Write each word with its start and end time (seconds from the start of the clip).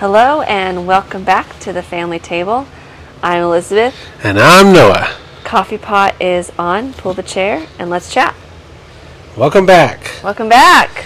Hello 0.00 0.40
and 0.40 0.86
welcome 0.86 1.24
back 1.24 1.58
to 1.58 1.74
the 1.74 1.82
family 1.82 2.18
table. 2.18 2.66
I'm 3.22 3.42
Elizabeth. 3.42 3.94
And 4.24 4.38
I'm 4.38 4.72
Noah. 4.72 5.14
Coffee 5.44 5.76
pot 5.76 6.18
is 6.22 6.50
on. 6.58 6.94
Pull 6.94 7.12
the 7.12 7.22
chair 7.22 7.66
and 7.78 7.90
let's 7.90 8.10
chat. 8.10 8.34
Welcome 9.36 9.66
back. 9.66 10.10
Welcome 10.24 10.48
back. 10.48 11.04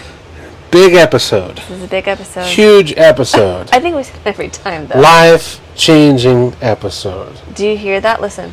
Big 0.70 0.94
episode. 0.94 1.56
This 1.56 1.70
is 1.70 1.82
a 1.82 1.88
big 1.88 2.06
episode. 2.06 2.46
Huge 2.46 2.92
episode. 2.96 3.68
I 3.72 3.80
think 3.80 3.96
we 3.96 4.04
say 4.04 4.14
it 4.14 4.26
every 4.26 4.48
time 4.48 4.86
though. 4.86 5.00
Life 5.00 5.60
changing 5.74 6.54
episode. 6.60 7.40
Do 7.52 7.66
you 7.66 7.76
hear 7.76 8.00
that? 8.00 8.20
Listen. 8.20 8.52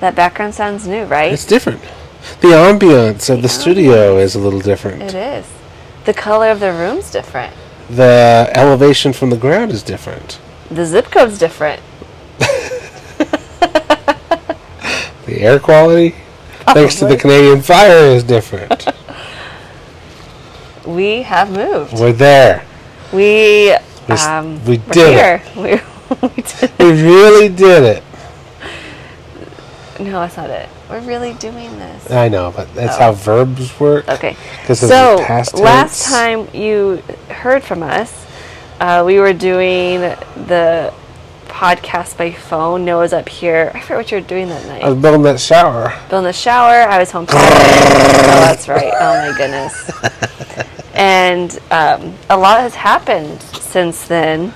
That 0.00 0.14
background 0.14 0.54
sounds 0.54 0.86
new, 0.86 1.04
right? 1.04 1.32
It's 1.32 1.46
different. 1.46 1.80
The 2.42 2.48
ambiance 2.48 3.32
of 3.32 3.40
the 3.40 3.48
studio 3.48 4.18
is 4.18 4.34
a 4.34 4.38
little 4.38 4.60
different. 4.60 5.00
It 5.00 5.14
is. 5.14 5.46
The 6.04 6.12
color 6.12 6.50
of 6.50 6.60
the 6.60 6.74
room's 6.74 7.10
different. 7.10 7.54
The 7.92 8.50
elevation 8.54 9.12
from 9.12 9.28
the 9.28 9.36
ground 9.36 9.70
is 9.70 9.82
different. 9.82 10.40
The 10.70 10.86
zip 10.86 11.10
code's 11.10 11.38
different. 11.38 11.82
The 15.26 15.40
air 15.40 15.60
quality, 15.60 16.16
thanks 16.74 16.96
to 16.96 17.06
the 17.06 17.16
Canadian 17.16 17.62
fire, 17.62 18.06
is 18.06 18.24
different. 18.24 18.86
We 20.86 21.22
have 21.22 21.52
moved. 21.52 21.92
We're 22.00 22.12
there. 22.12 22.64
We 23.12 23.76
We 24.08 24.14
um 24.14 24.64
we 24.64 24.78
we're 24.78 24.92
did 24.92 25.12
here. 25.12 25.42
We, 25.56 26.28
we 26.28 26.42
did 26.42 26.62
it. 26.64 26.78
We 26.78 27.02
really 27.02 27.48
did 27.48 27.82
it. 27.84 28.02
No, 30.00 30.20
that's 30.20 30.36
not 30.36 30.50
it. 30.50 30.68
We're 30.92 31.00
really 31.00 31.32
doing 31.34 31.78
this. 31.78 32.10
I 32.10 32.28
know, 32.28 32.52
but 32.54 32.72
that's 32.74 32.96
Oh. 32.96 33.00
how 33.00 33.12
verbs 33.12 33.80
work. 33.80 34.08
Okay. 34.08 34.36
So 34.74 35.16
last 35.54 36.04
time 36.04 36.48
you 36.52 37.02
heard 37.30 37.62
from 37.64 37.82
us, 37.82 38.26
uh, 38.78 39.02
we 39.06 39.18
were 39.18 39.32
doing 39.32 40.00
the 40.00 40.92
podcast 41.48 42.16
by 42.18 42.32
phone. 42.32 42.84
Noah's 42.84 43.12
up 43.12 43.28
here. 43.28 43.70
I 43.74 43.80
forget 43.80 43.96
what 43.96 44.10
you 44.10 44.18
were 44.18 44.26
doing 44.26 44.48
that 44.50 44.66
night. 44.66 44.82
I 44.84 44.90
was 44.90 44.98
building 45.00 45.22
that 45.22 45.40
shower. 45.40 45.94
Building 46.10 46.18
in 46.18 46.24
the 46.24 46.32
shower. 46.34 46.82
I 46.82 46.98
was 46.98 47.10
home. 47.10 47.26
oh, 47.28 48.40
that's 48.44 48.68
right. 48.68 48.92
Oh 49.00 49.30
my 49.30 49.36
goodness. 49.36 49.90
And 50.94 51.58
um, 51.70 52.14
a 52.28 52.36
lot 52.36 52.60
has 52.60 52.74
happened 52.74 53.40
since 53.42 54.06
then. 54.06 54.52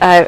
Uh, 0.00 0.26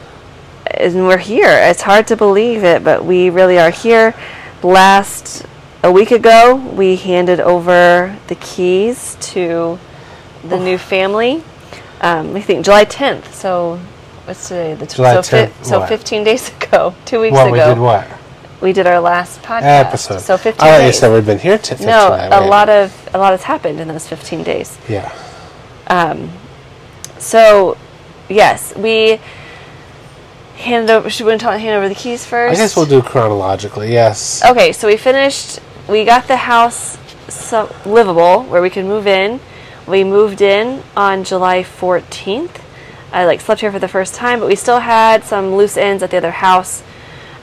and 0.66 1.06
we're 1.06 1.18
here. 1.18 1.48
It's 1.48 1.82
hard 1.82 2.08
to 2.08 2.16
believe 2.16 2.64
it, 2.64 2.82
but 2.82 3.04
we 3.04 3.30
really 3.30 3.56
are 3.58 3.70
here. 3.70 4.12
Last 4.62 5.44
a 5.82 5.92
week 5.92 6.10
ago, 6.10 6.56
we 6.56 6.96
handed 6.96 7.40
over 7.40 8.16
the 8.28 8.34
keys 8.36 9.16
to 9.20 9.78
the 10.42 10.58
new 10.58 10.78
family. 10.78 11.42
Um, 12.00 12.34
I 12.36 12.40
think 12.40 12.64
July 12.64 12.84
10th. 12.84 13.32
So 13.32 13.76
what's 14.24 14.48
today? 14.48 14.74
The 14.74 14.86
tw- 14.86 14.96
July 14.96 15.14
so, 15.14 15.22
fi- 15.22 15.46
10th, 15.46 15.64
so 15.64 15.86
15 15.86 16.24
days 16.24 16.48
ago, 16.62 16.94
two 17.04 17.20
weeks 17.20 17.32
What 17.34 17.48
ago. 17.48 17.52
we 17.52 17.74
did 17.74 17.80
what? 17.80 18.08
We 18.60 18.72
did 18.72 18.86
our 18.86 19.00
last 19.00 19.42
podcast. 19.42 19.84
Episode. 19.86 20.20
So 20.20 20.36
15 20.38 20.66
I 20.66 20.78
days. 20.78 20.98
said 20.98 21.12
we'd 21.12 21.26
been 21.26 21.38
here 21.38 21.58
to 21.58 21.70
15 21.76 21.86
no, 21.86 22.08
I 22.12 22.26
a 22.26 22.46
lot 22.48 22.68
of 22.70 23.10
a 23.14 23.18
lot 23.18 23.32
has 23.32 23.42
happened 23.42 23.78
in 23.80 23.88
those 23.88 24.08
15 24.08 24.42
days. 24.42 24.78
Yeah. 24.88 25.12
Um, 25.88 26.30
So, 27.18 27.76
yes, 28.28 28.74
we 28.76 29.20
handed 30.56 30.90
over. 30.90 31.10
Should 31.10 31.26
we 31.26 31.32
hand 31.32 31.68
over 31.68 31.88
the 31.88 31.94
keys 31.94 32.24
first? 32.24 32.54
I 32.54 32.56
guess 32.56 32.76
we'll 32.76 32.86
do 32.86 33.02
chronologically, 33.02 33.92
yes. 33.92 34.44
Okay, 34.44 34.72
so 34.72 34.88
we 34.88 34.96
finished. 34.96 35.60
We 35.88 36.04
got 36.04 36.26
the 36.26 36.36
house 36.36 36.98
so, 37.28 37.74
livable 37.84 38.42
where 38.44 38.62
we 38.62 38.70
could 38.70 38.84
move 38.84 39.06
in. 39.06 39.40
We 39.86 40.02
moved 40.04 40.40
in 40.40 40.82
on 40.96 41.24
July 41.24 41.62
14th. 41.62 42.60
I 43.12 43.24
like 43.24 43.40
slept 43.40 43.60
here 43.60 43.70
for 43.70 43.78
the 43.78 43.88
first 43.88 44.14
time, 44.14 44.40
but 44.40 44.48
we 44.48 44.56
still 44.56 44.80
had 44.80 45.24
some 45.24 45.54
loose 45.54 45.76
ends 45.76 46.02
at 46.02 46.10
the 46.10 46.16
other 46.16 46.32
house. 46.32 46.82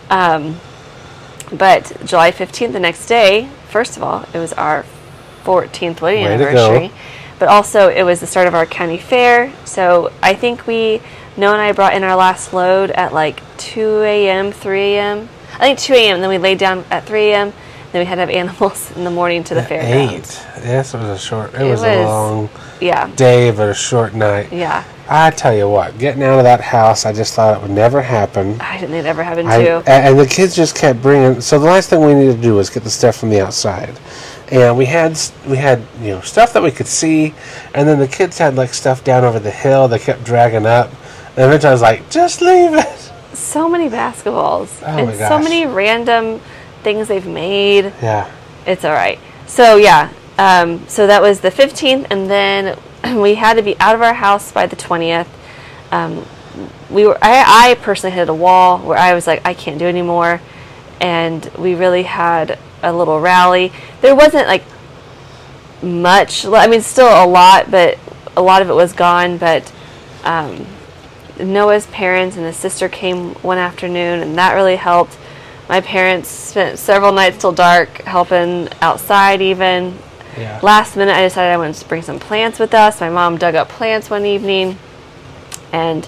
Um, 0.09 0.59
but 1.51 1.97
July 2.05 2.31
15th, 2.31 2.73
the 2.73 2.79
next 2.79 3.07
day, 3.07 3.49
first 3.69 3.95
of 3.97 4.03
all, 4.03 4.25
it 4.33 4.39
was 4.39 4.53
our 4.53 4.85
14th 5.43 6.01
wedding 6.01 6.25
Way 6.25 6.37
to 6.37 6.43
go. 6.43 6.49
anniversary. 6.49 6.91
But 7.39 7.47
also, 7.49 7.89
it 7.89 8.03
was 8.03 8.19
the 8.19 8.27
start 8.27 8.47
of 8.47 8.55
our 8.55 8.65
county 8.65 8.97
fair. 8.97 9.53
So 9.65 10.11
I 10.21 10.33
think 10.33 10.67
we, 10.67 11.01
Noah 11.35 11.53
and 11.53 11.61
I 11.61 11.71
brought 11.71 11.93
in 11.95 12.03
our 12.03 12.15
last 12.15 12.53
load 12.53 12.91
at 12.91 13.13
like 13.13 13.41
2 13.57 14.01
a.m., 14.01 14.51
3 14.51 14.79
a.m. 14.79 15.29
I 15.55 15.59
think 15.59 15.79
2 15.79 15.93
a.m. 15.93 16.21
Then 16.21 16.29
we 16.29 16.37
laid 16.37 16.57
down 16.59 16.85
at 16.91 17.05
3 17.05 17.31
a.m. 17.31 17.53
Then 17.91 18.01
we 18.01 18.05
had 18.05 18.15
to 18.15 18.21
have 18.21 18.29
animals 18.29 18.91
in 18.95 19.03
the 19.03 19.11
morning 19.11 19.43
to 19.45 19.55
the 19.55 19.63
fair. 19.63 19.81
Eight. 19.83 20.25
Yes, 20.57 20.93
it 20.93 20.97
was 20.97 21.09
a 21.09 21.17
short. 21.17 21.53
It, 21.53 21.61
It 21.61 21.65
was, 21.65 21.83
a 21.83 22.03
long 22.05 22.49
Yeah. 22.79 23.07
day, 23.15 23.51
but 23.51 23.69
a 23.69 23.73
short 23.73 24.13
night. 24.13 24.51
Yeah. 24.51 24.83
I 25.09 25.31
tell 25.31 25.53
you 25.55 25.67
what, 25.69 25.97
getting 25.97 26.23
out 26.23 26.37
of 26.37 26.43
that 26.45 26.61
house, 26.61 27.05
I 27.05 27.11
just 27.13 27.33
thought 27.33 27.57
it 27.57 27.61
would 27.61 27.71
never 27.71 28.01
happen. 28.01 28.59
I 28.61 28.75
didn't 28.79 28.91
think 28.91 29.05
it 29.05 29.09
ever 29.09 29.21
happened 29.21 29.49
I, 29.49 29.63
too. 29.63 29.83
and 29.85 30.17
the 30.17 30.25
kids 30.25 30.55
just 30.55 30.75
kept 30.75 31.01
bringing. 31.01 31.41
So 31.41 31.59
the 31.59 31.65
last 31.65 31.89
thing 31.89 31.99
we 32.01 32.13
needed 32.13 32.37
to 32.37 32.41
do 32.41 32.55
was 32.55 32.69
get 32.69 32.83
the 32.83 32.89
stuff 32.89 33.17
from 33.17 33.29
the 33.29 33.41
outside, 33.41 33.99
and 34.49 34.77
we 34.77 34.85
had 34.85 35.19
we 35.45 35.57
had 35.57 35.83
you 36.01 36.11
know 36.11 36.21
stuff 36.21 36.53
that 36.53 36.63
we 36.63 36.71
could 36.71 36.87
see, 36.87 37.33
and 37.75 37.87
then 37.87 37.99
the 37.99 38.07
kids 38.07 38.37
had 38.37 38.55
like 38.55 38.73
stuff 38.73 39.03
down 39.03 39.25
over 39.25 39.39
the 39.39 39.51
hill. 39.51 39.89
They 39.89 39.99
kept 39.99 40.23
dragging 40.23 40.65
up, 40.65 40.89
and 41.35 41.45
eventually 41.45 41.69
I 41.69 41.73
was 41.73 41.81
like, 41.81 42.09
just 42.09 42.41
leave 42.41 42.73
it. 42.73 43.11
so 43.33 43.67
many 43.67 43.89
basketballs. 43.89 44.81
Oh 44.83 44.85
and 44.85 45.17
so 45.17 45.39
many 45.39 45.65
random 45.65 46.39
things 46.83 47.07
they've 47.07 47.25
made. 47.25 47.85
Yeah. 48.01 48.31
It's 48.65 48.85
all 48.85 48.93
right. 48.93 49.19
So 49.47 49.77
yeah, 49.77 50.11
um, 50.37 50.87
so 50.87 51.07
that 51.07 51.21
was 51.21 51.41
the 51.41 51.49
15th, 51.49 52.07
and 52.09 52.29
then 52.29 52.77
we 53.21 53.35
had 53.35 53.55
to 53.55 53.61
be 53.61 53.79
out 53.79 53.95
of 53.95 54.01
our 54.01 54.13
house 54.13 54.51
by 54.51 54.67
the 54.67 54.75
20th. 54.75 55.27
Um, 55.91 56.25
we 56.89 57.05
were. 57.05 57.17
I, 57.21 57.71
I 57.71 57.75
personally 57.75 58.15
hit 58.15 58.29
a 58.29 58.33
wall 58.33 58.79
where 58.79 58.97
I 58.97 59.13
was 59.13 59.27
like, 59.27 59.45
I 59.45 59.53
can't 59.53 59.79
do 59.79 59.85
anymore, 59.85 60.41
and 61.01 61.45
we 61.57 61.75
really 61.75 62.03
had 62.03 62.57
a 62.81 62.93
little 62.93 63.19
rally. 63.19 63.71
There 64.01 64.15
wasn't 64.15 64.47
like 64.47 64.63
much. 65.81 66.45
I 66.45 66.67
mean, 66.67 66.81
still 66.81 67.07
a 67.07 67.25
lot, 67.27 67.69
but 67.69 67.97
a 68.35 68.41
lot 68.41 68.61
of 68.61 68.69
it 68.69 68.73
was 68.73 68.93
gone. 68.93 69.37
But 69.37 69.71
um, 70.23 70.65
Noah's 71.39 71.87
parents 71.87 72.37
and 72.37 72.45
his 72.45 72.57
sister 72.57 72.87
came 72.89 73.33
one 73.35 73.57
afternoon, 73.57 74.21
and 74.21 74.37
that 74.37 74.53
really 74.53 74.75
helped. 74.75 75.17
My 75.69 75.81
parents 75.81 76.29
spent 76.29 76.77
several 76.77 77.11
nights 77.11 77.37
till 77.37 77.51
dark 77.51 78.01
helping 78.03 78.69
outside, 78.81 79.41
even. 79.41 79.97
Yeah. 80.37 80.59
Last 80.61 80.95
minute, 80.95 81.15
I 81.15 81.21
decided 81.21 81.51
I 81.51 81.57
wanted 81.57 81.75
to 81.75 81.87
bring 81.87 82.01
some 82.01 82.19
plants 82.19 82.59
with 82.59 82.73
us. 82.73 82.99
My 82.99 83.09
mom 83.09 83.37
dug 83.37 83.55
up 83.55 83.69
plants 83.69 84.09
one 84.09 84.25
evening, 84.25 84.77
and 85.71 86.07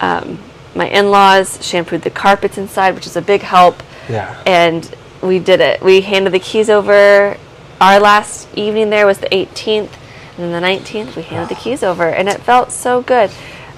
um, 0.00 0.38
my 0.74 0.88
in 0.88 1.10
laws 1.10 1.64
shampooed 1.64 2.02
the 2.02 2.10
carpets 2.10 2.58
inside, 2.58 2.94
which 2.94 3.06
is 3.06 3.16
a 3.16 3.22
big 3.22 3.42
help. 3.42 3.82
Yeah. 4.08 4.42
And 4.46 4.94
we 5.22 5.38
did 5.38 5.60
it. 5.60 5.82
We 5.82 6.00
handed 6.00 6.32
the 6.32 6.38
keys 6.38 6.70
over. 6.70 7.36
Our 7.80 8.00
last 8.00 8.48
evening 8.56 8.90
there 8.90 9.06
was 9.06 9.18
the 9.18 9.28
18th, 9.28 9.92
and 10.36 10.52
then 10.52 10.62
the 10.62 10.66
19th 10.66 11.14
we 11.14 11.22
handed 11.22 11.48
the 11.48 11.60
keys 11.60 11.82
over, 11.82 12.08
and 12.08 12.28
it 12.28 12.40
felt 12.40 12.72
so 12.72 13.02
good. 13.02 13.30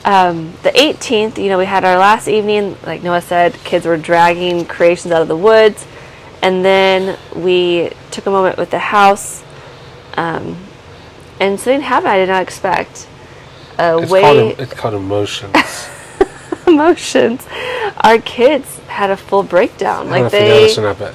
Um, 0.04 0.52
the 0.62 0.70
18th, 0.70 1.36
you 1.38 1.48
know, 1.48 1.58
we 1.58 1.66
had 1.66 1.84
our 1.84 1.98
last 1.98 2.26
evening. 2.28 2.76
Like 2.84 3.02
Noah 3.02 3.20
said, 3.20 3.54
kids 3.64 3.84
were 3.86 3.96
dragging 3.96 4.64
creations 4.64 5.12
out 5.12 5.22
of 5.22 5.28
the 5.28 5.36
woods, 5.36 5.86
and 6.42 6.64
then 6.64 7.18
we 7.36 7.90
took 8.10 8.26
a 8.26 8.30
moment 8.30 8.56
with 8.56 8.70
the 8.70 8.78
house. 8.78 9.44
Um, 10.14 10.56
and 11.38 11.58
something 11.58 11.80
happened 11.80 12.08
I 12.12 12.18
did 12.18 12.28
not 12.28 12.42
expect. 12.42 13.06
A 13.78 13.98
It's 13.98 14.10
way 14.10 14.20
called 14.22 14.60
it's 14.60 14.74
called 14.74 14.94
emotions. 14.94 15.54
emotions. 16.66 17.46
Our 17.98 18.18
kids 18.18 18.78
had 18.80 19.10
a 19.10 19.16
full 19.16 19.42
breakdown. 19.42 20.08
I 20.08 20.10
don't 20.10 20.18
know 20.18 20.22
Like 20.24 20.32
they. 20.32 20.82
not, 20.82 20.98
but 20.98 21.14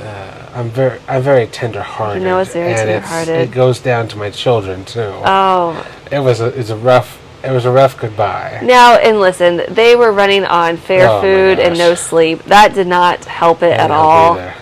uh, 0.00 0.50
I'm 0.54 0.70
very 0.70 1.00
I'm 1.08 1.22
very 1.22 1.46
tender-hearted. 1.46 2.22
You 2.22 2.28
know, 2.28 2.38
it's 2.40 2.52
very 2.52 2.72
and 2.72 2.76
tender-hearted. 2.76 3.34
It 3.36 3.50
goes 3.52 3.78
down 3.80 4.08
to 4.08 4.16
my 4.18 4.30
children 4.30 4.84
too. 4.84 5.12
Oh, 5.24 5.86
it 6.10 6.18
was 6.18 6.40
a 6.40 6.46
it's 6.58 6.70
a 6.70 6.76
rough 6.76 7.21
it 7.44 7.50
was 7.52 7.64
a 7.64 7.70
rough 7.70 7.98
goodbye. 7.98 8.60
Now, 8.62 8.94
and 8.96 9.20
listen, 9.20 9.62
they 9.68 9.96
were 9.96 10.12
running 10.12 10.44
on 10.44 10.76
fair 10.76 11.08
Oh 11.08 11.20
food 11.20 11.58
and 11.58 11.76
no 11.76 11.94
sleep. 11.94 12.42
That 12.44 12.74
did 12.74 12.86
not 12.86 13.24
help 13.24 13.62
it 13.62 13.72
at 13.78 13.90
all. 13.90 14.34
either. 14.38 14.54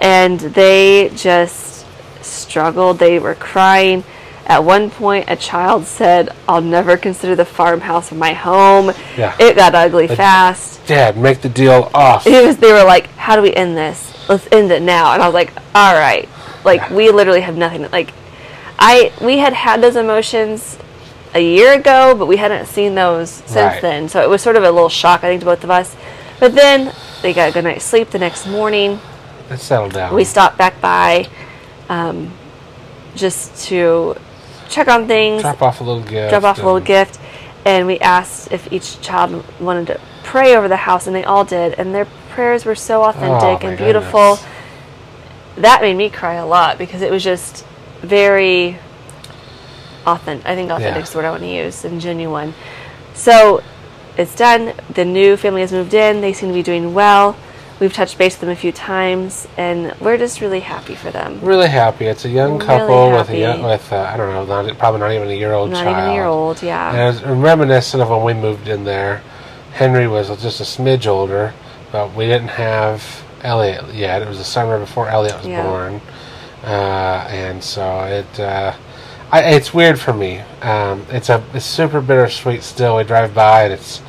And 0.00 0.40
they 0.40 1.10
just 1.14 1.86
struggled. 2.22 2.98
They 2.98 3.18
were 3.18 3.34
crying. 3.34 4.04
At 4.46 4.64
one 4.64 4.90
point, 4.90 5.26
a 5.28 5.36
child 5.36 5.84
said, 5.84 6.30
I'll 6.48 6.60
never 6.62 6.96
consider 6.96 7.36
the 7.36 7.44
farmhouse 7.44 8.10
my 8.10 8.32
home. 8.32 8.90
Yeah. 9.16 9.36
It 9.38 9.54
got 9.54 9.74
ugly 9.74 10.08
fast. 10.08 10.84
Dad, 10.86 11.16
make 11.16 11.40
the 11.40 11.48
deal 11.48 11.90
off. 11.94 12.26
It 12.26 12.44
was, 12.44 12.56
they 12.56 12.72
were 12.72 12.82
like, 12.84 13.06
How 13.10 13.36
do 13.36 13.42
we 13.42 13.52
end 13.54 13.76
this? 13.76 14.28
Let's 14.28 14.48
end 14.50 14.72
it 14.72 14.82
now. 14.82 15.12
And 15.12 15.22
I 15.22 15.26
was 15.28 15.34
like, 15.34 15.52
All 15.74 15.94
right. 15.94 16.28
Like, 16.64 16.80
Yeah. 16.80 16.94
we 16.94 17.10
literally 17.10 17.42
have 17.42 17.56
nothing. 17.56 17.88
Like, 17.92 18.12
I 18.78 19.12
we 19.20 19.38
had 19.38 19.52
had 19.52 19.82
those 19.82 19.94
emotions 19.94 20.78
a 21.34 21.40
year 21.40 21.74
ago, 21.74 22.14
but 22.18 22.26
we 22.26 22.36
hadn't 22.36 22.66
seen 22.66 22.94
those 22.94 23.30
since 23.30 23.54
Right. 23.56 23.82
then. 23.82 24.08
So 24.08 24.22
it 24.22 24.28
was 24.28 24.42
sort 24.42 24.56
of 24.56 24.64
a 24.64 24.70
little 24.70 24.88
shock, 24.88 25.22
I 25.22 25.28
think, 25.28 25.40
to 25.40 25.46
both 25.46 25.62
of 25.64 25.70
us. 25.70 25.94
But 26.40 26.54
then 26.54 26.92
they 27.22 27.32
got 27.32 27.50
a 27.50 27.52
good 27.52 27.64
night's 27.64 27.84
sleep 27.84 28.10
the 28.10 28.18
next 28.18 28.46
morning. 28.46 28.98
Let's 29.48 29.68
down. 29.68 30.14
We 30.14 30.24
stopped 30.24 30.56
back 30.56 30.80
by 30.80 31.28
um, 31.88 32.32
just 33.14 33.64
to 33.66 34.16
check 34.68 34.88
on 34.88 35.06
things, 35.06 35.42
drop 35.42 35.60
off 35.62 35.80
a 35.80 35.84
little 35.84 36.02
gift. 36.02 36.30
drop 36.30 36.44
off 36.44 36.58
a 36.58 36.64
little 36.64 36.80
gift. 36.80 37.18
and 37.64 37.86
we 37.86 37.98
asked 37.98 38.50
if 38.52 38.72
each 38.72 39.00
child 39.02 39.44
wanted 39.60 39.86
to 39.88 40.00
pray 40.22 40.56
over 40.56 40.68
the 40.68 40.76
house, 40.76 41.06
and 41.06 41.14
they 41.14 41.24
all 41.24 41.44
did, 41.44 41.74
and 41.78 41.94
their 41.94 42.06
prayers 42.30 42.64
were 42.64 42.74
so 42.76 43.02
authentic 43.04 43.64
Oh, 43.64 43.68
and 43.68 43.76
beautiful. 43.76 44.36
goodness. 44.36 44.46
That 45.56 45.82
made 45.82 45.96
me 45.96 46.08
cry 46.08 46.34
a 46.34 46.46
lot 46.46 46.78
because 46.78 47.02
it 47.02 47.10
was 47.10 47.22
just 47.24 47.66
very 48.00 48.78
authentic. 50.10 50.46
I 50.46 50.54
think 50.54 50.70
authentic 50.70 50.96
Yeah. 50.96 51.02
is 51.02 51.10
the 51.10 51.18
word 51.18 51.24
I 51.26 51.30
want 51.30 51.42
to 51.42 51.48
use, 51.48 51.84
and 51.84 52.00
genuine. 52.00 52.54
So 53.14 53.62
it's 54.16 54.34
done. 54.34 54.72
The 54.94 55.04
new 55.04 55.36
family 55.36 55.60
has 55.62 55.72
moved 55.72 55.94
in. 55.94 56.20
They 56.20 56.32
seem 56.32 56.48
to 56.50 56.54
be 56.54 56.62
doing 56.62 56.94
well. 56.94 57.36
We've 57.80 57.92
touched 57.92 58.18
base 58.18 58.34
with 58.34 58.40
them 58.40 58.50
a 58.50 58.56
few 58.56 58.72
times, 58.72 59.48
and 59.56 59.94
we're 60.00 60.18
just 60.18 60.42
really 60.42 60.60
happy 60.60 60.94
for 60.94 61.10
them. 61.10 61.38
Really 61.42 61.68
happy. 61.68 62.04
It's 62.06 62.26
a 62.26 62.28
young 62.28 62.54
Really 62.58 62.66
couple 62.66 63.10
with 63.12 63.30
a 63.30 63.38
young, 63.38 63.62
with 63.62 63.90
uh, 63.90 64.10
I 64.12 64.18
don't 64.18 64.30
know, 64.34 64.44
not, 64.44 64.76
probably 64.78 65.00
not 65.00 65.12
even 65.12 65.28
a 65.28 65.32
year 65.32 65.54
old 65.54 65.70
Not 65.70 65.84
child. 65.84 65.96
even 65.96 66.10
a 66.10 66.14
year 66.14 66.26
old, 66.26 66.62
yeah. 66.62 66.92
And 66.94 67.16
it's 67.16 67.24
reminiscent 67.26 68.02
of 68.02 68.10
when 68.10 68.22
we 68.22 68.34
moved 68.34 68.68
in 68.68 68.84
there. 68.84 69.22
Henry 69.72 70.06
was 70.06 70.28
just 70.42 70.60
a 70.60 70.64
smidge 70.64 71.06
older, 71.06 71.54
but 71.90 72.12
we 72.14 72.26
didn't 72.26 72.48
have 72.48 73.02
Elliot 73.42 73.94
yet. 73.94 74.20
It 74.20 74.28
was 74.28 74.36
the 74.36 74.44
summer 74.44 74.78
before 74.78 75.08
Elliot 75.08 75.38
was 75.38 75.46
Yeah. 75.46 75.62
born, 75.62 76.02
uh, 76.64 77.24
and 77.30 77.64
so 77.64 78.00
it. 78.04 78.40
Uh, 78.40 78.72
I, 79.32 79.42
it's 79.54 79.72
weird 79.72 79.98
for 80.00 80.12
me. 80.12 80.38
Um, 80.62 81.06
it's 81.10 81.28
a 81.28 81.42
it's 81.54 81.64
super 81.64 82.00
bittersweet 82.00 82.62
still. 82.62 82.96
We 82.96 83.04
drive 83.04 83.34
by 83.34 83.64
and 83.64 83.72
it's. 83.72 84.02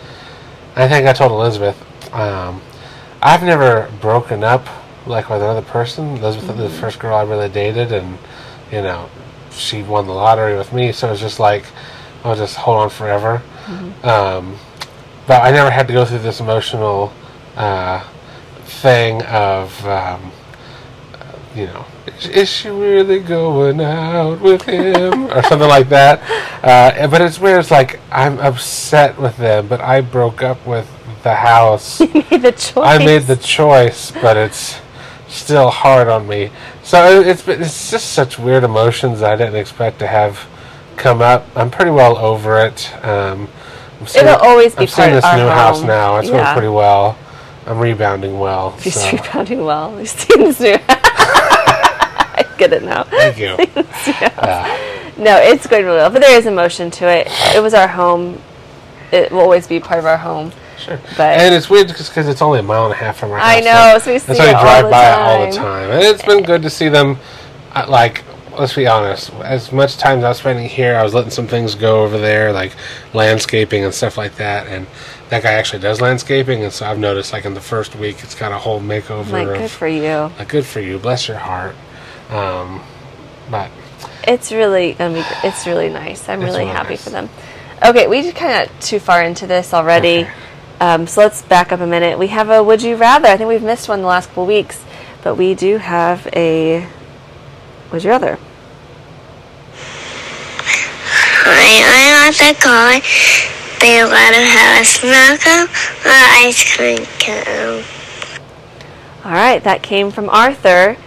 I 0.75 0.87
think 0.87 1.07
I 1.07 1.13
told 1.13 1.31
Elizabeth. 1.31 1.77
Um, 2.13 2.61
I've 3.21 3.43
never 3.43 3.91
broken 4.01 4.43
up 4.43 4.65
like 5.05 5.29
with 5.29 5.41
another 5.41 5.61
person. 5.61 6.17
Elizabeth 6.17 6.47
was 6.49 6.57
the 6.57 6.63
Mm-hmm. 6.63 6.79
first 6.79 6.99
girl 6.99 7.15
I 7.15 7.23
really 7.23 7.49
dated, 7.49 7.91
and 7.91 8.17
you 8.71 8.81
know, 8.81 9.09
she 9.51 9.83
won 9.83 10.07
the 10.07 10.13
lottery 10.13 10.57
with 10.57 10.73
me. 10.73 10.91
So 10.91 11.11
it's 11.11 11.21
just 11.21 11.39
like 11.39 11.65
I'll 12.23 12.35
just 12.35 12.55
hold 12.55 12.77
on 12.79 12.89
forever. 12.89 13.41
Mm-hmm. 13.65 14.07
Um, 14.07 14.57
but 15.27 15.43
I 15.43 15.51
never 15.51 15.69
had 15.69 15.87
to 15.87 15.93
go 15.93 16.03
through 16.03 16.19
this 16.19 16.39
emotional 16.39 17.13
uh, 17.55 18.03
thing 18.63 19.21
of, 19.23 19.85
um, 19.85 20.31
you 21.55 21.65
know, 21.65 21.85
is, 22.07 22.27
is 22.27 22.49
she 22.49 22.69
really 22.69 23.19
going 23.19 23.81
out 23.81 24.39
with 24.41 24.63
him 24.63 25.25
or 25.25 25.43
something 25.43 25.67
like 25.67 25.89
that? 25.89 26.21
Uh, 26.63 27.07
but 27.07 27.21
it's 27.21 27.39
weird. 27.39 27.59
It's 27.59 27.71
like 27.71 27.99
I'm 28.11 28.39
upset 28.39 29.17
with 29.19 29.37
them, 29.37 29.67
but 29.67 29.81
I 29.81 30.01
broke 30.01 30.41
up 30.41 30.65
with 30.65 30.89
the 31.23 31.35
house. 31.35 31.99
made 32.13 32.41
the 32.41 32.51
choice. 32.51 32.77
I 32.77 32.97
made 32.97 33.23
the 33.23 33.35
choice, 33.35 34.11
but 34.11 34.37
it's 34.37 34.79
still 35.27 35.69
hard 35.69 36.07
on 36.07 36.27
me. 36.27 36.49
So 36.83 37.19
it- 37.21 37.27
it's 37.27 37.47
it's 37.47 37.91
just 37.91 38.13
such 38.13 38.37
weird 38.39 38.63
emotions 38.63 39.21
I 39.21 39.35
didn't 39.35 39.55
expect 39.55 39.99
to 39.99 40.07
have 40.07 40.39
come 40.97 41.21
up. 41.21 41.47
I'm 41.55 41.69
pretty 41.71 41.91
well 41.91 42.17
over 42.17 42.59
it. 42.65 42.93
Um, 43.05 43.47
seeing- 44.05 44.25
It'll 44.25 44.39
always 44.39 44.75
be 44.75 44.81
I'm 44.83 44.87
seeing 44.87 45.09
part 45.09 45.09
of 45.09 45.15
this 45.15 45.25
our 45.25 45.37
new 45.37 45.47
house 45.47 45.81
now. 45.81 46.17
It's 46.17 46.29
going 46.29 46.45
pretty 46.53 46.67
well. 46.69 47.17
I'm 47.65 47.79
rebounding 47.79 48.39
well. 48.39 48.71
He's 48.81 48.95
so. 48.95 49.11
rebounding 49.17 49.63
well. 49.63 50.03
Seen 50.05 50.39
this 50.39 50.59
new. 50.59 50.77
I 50.89 50.95
get 52.61 52.73
it 52.73 52.83
now. 52.83 53.03
Thank 53.03 53.37
you. 53.37 53.57
No, 55.17 55.37
it's 55.37 55.67
going 55.67 55.85
really 55.85 55.97
well, 55.97 56.09
but 56.09 56.21
there 56.21 56.35
is 56.39 56.47
emotion 56.47 56.89
to 56.91 57.05
it. 57.07 57.27
It 57.55 57.61
was 57.61 57.75
our 57.75 57.87
home. 57.87 58.41
It 59.11 59.31
will 59.31 59.41
always 59.41 59.67
be 59.67 59.79
part 59.79 59.99
of 59.99 60.05
our 60.05 60.17
home. 60.17 60.51
Sure. 60.79 60.99
But- 61.15 61.37
and 61.39 61.53
it's 61.53 61.69
weird 61.69 61.89
because 61.89 62.27
it's 62.27 62.41
only 62.41 62.59
a 62.59 62.63
mile 62.63 62.85
and 62.85 62.93
a 62.93 62.97
half 62.97 63.17
from 63.17 63.29
our 63.31 63.37
house. 63.37 63.47
I 63.47 63.59
know, 63.59 63.99
so 63.99 64.13
we 64.13 64.17
see 64.19 64.31
we 64.31 64.39
it 64.39 64.55
all 64.55 64.63
drive 64.63 64.85
the 64.85 64.89
by 64.89 65.09
it 65.09 65.13
all 65.21 65.45
the 65.45 65.51
time. 65.51 65.63
time. 65.63 65.91
And 65.91 66.01
it's 66.01 66.23
been 66.23 66.41
good 66.43 66.63
to 66.63 66.71
see 66.71 66.89
them. 66.89 67.17
Uh, 67.75 67.85
like, 67.87 68.23
let's 68.57 68.73
be 68.73 68.87
honest. 68.87 69.31
As 69.43 69.71
much 69.71 69.97
time 69.97 70.19
as 70.19 70.23
I 70.23 70.29
was 70.29 70.37
spending 70.39 70.67
here, 70.67 70.95
I 70.95 71.03
was 71.03 71.13
letting 71.13 71.29
some 71.29 71.45
things 71.45 71.75
go 71.75 72.03
over 72.03 72.17
there, 72.17 72.51
like 72.51 72.71
landscaping 73.13 73.83
and 73.83 73.93
stuff 73.93 74.17
like 74.17 74.35
that. 74.37 74.65
And 74.67 74.87
that 75.29 75.43
guy 75.43 75.51
actually 75.53 75.79
does 75.83 76.01
landscaping, 76.01 76.63
and 76.63 76.73
so 76.73 76.87
I've 76.87 76.97
noticed, 76.99 77.31
like 77.31 77.45
in 77.45 77.53
the 77.53 77.61
first 77.61 77.95
week, 77.95 78.23
it's 78.23 78.33
got 78.33 78.51
a 78.51 78.57
whole 78.57 78.81
makeover 78.81 79.29
Like, 79.31 79.47
of. 79.49 79.57
good 79.57 79.71
for 79.71 79.87
you. 79.87 80.31
like, 80.39 80.47
good 80.47 80.65
for 80.65 80.79
you. 80.79 80.97
Bless 80.97 81.27
your 81.27 81.37
heart. 81.37 81.75
Um, 82.31 82.81
but 83.49 83.69
It's 84.25 84.51
really 84.51 84.93
gonna 84.93 85.15
be. 85.15 85.23
It's 85.43 85.67
really 85.67 85.89
nice. 85.89 86.27
I'm 86.29 86.39
really 86.39 86.59
really 86.59 86.65
happy 86.71 86.91
nice. 86.91 87.03
for 87.03 87.09
them. 87.09 87.29
Okay, 87.83 88.07
we 88.07 88.21
just 88.21 88.35
kind 88.35 88.69
of 88.69 88.79
too 88.79 88.99
far 88.99 89.21
into 89.23 89.45
this 89.47 89.73
already. 89.73 90.21
Okay. 90.21 90.31
Um, 90.79 91.05
so 91.07 91.21
let's 91.21 91.41
back 91.43 91.71
up 91.71 91.79
a 91.79 91.87
minute. 91.87 92.17
We 92.17 92.27
have 92.27 92.49
a 92.49 92.63
would 92.63 92.81
you 92.81 92.95
rather. 92.95 93.27
I 93.27 93.37
think 93.37 93.47
we've 93.49 93.61
missed 93.61 93.89
one 93.89 94.01
the 94.01 94.07
last 94.07 94.29
couple 94.29 94.45
weeks, 94.45 94.83
but 95.23 95.35
we 95.35 95.53
do 95.53 95.77
have 95.77 96.27
a 96.33 96.87
would 97.91 98.03
you 98.03 98.09
rather. 98.09 98.39
Hi, 101.43 101.83
I'm 101.85 102.27
Arthur 102.27 102.53
Cohen. 102.61 103.01
They 103.81 104.03
want 104.03 104.35
to 104.35 104.41
have 104.41 104.81
a 104.81 104.85
snow 104.85 105.37
cone 105.41 105.67
or 106.05 106.21
ice 106.45 106.75
cream 106.75 107.05
cone. 107.19 107.83
All 109.25 109.31
right, 109.31 109.63
that 109.63 109.81
came 109.83 110.11
from 110.11 110.29
Arthur, 110.29 110.97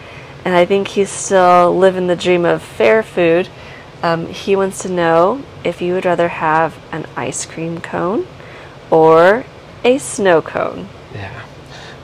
and 0.44 0.55
I 0.55 0.64
think 0.64 0.88
he's 0.88 1.11
still 1.11 1.76
living 1.76 2.06
the 2.06 2.17
dream 2.17 2.44
of 2.44 2.62
fair 2.62 3.02
food. 3.02 3.49
Um, 4.02 4.26
he 4.26 4.55
wants 4.56 4.81
to 4.82 4.88
know 4.91 5.43
if 5.64 5.81
you 5.81 5.94
would 5.94 6.05
rather 6.05 6.29
have 6.29 6.76
an 6.93 7.06
ice 7.17 7.46
cream 7.46 7.81
cone 7.81 8.26
or 8.91 9.44
a 9.85 9.99
snow 9.99 10.43
cone. 10.43 10.88
Yeah. 11.14 11.43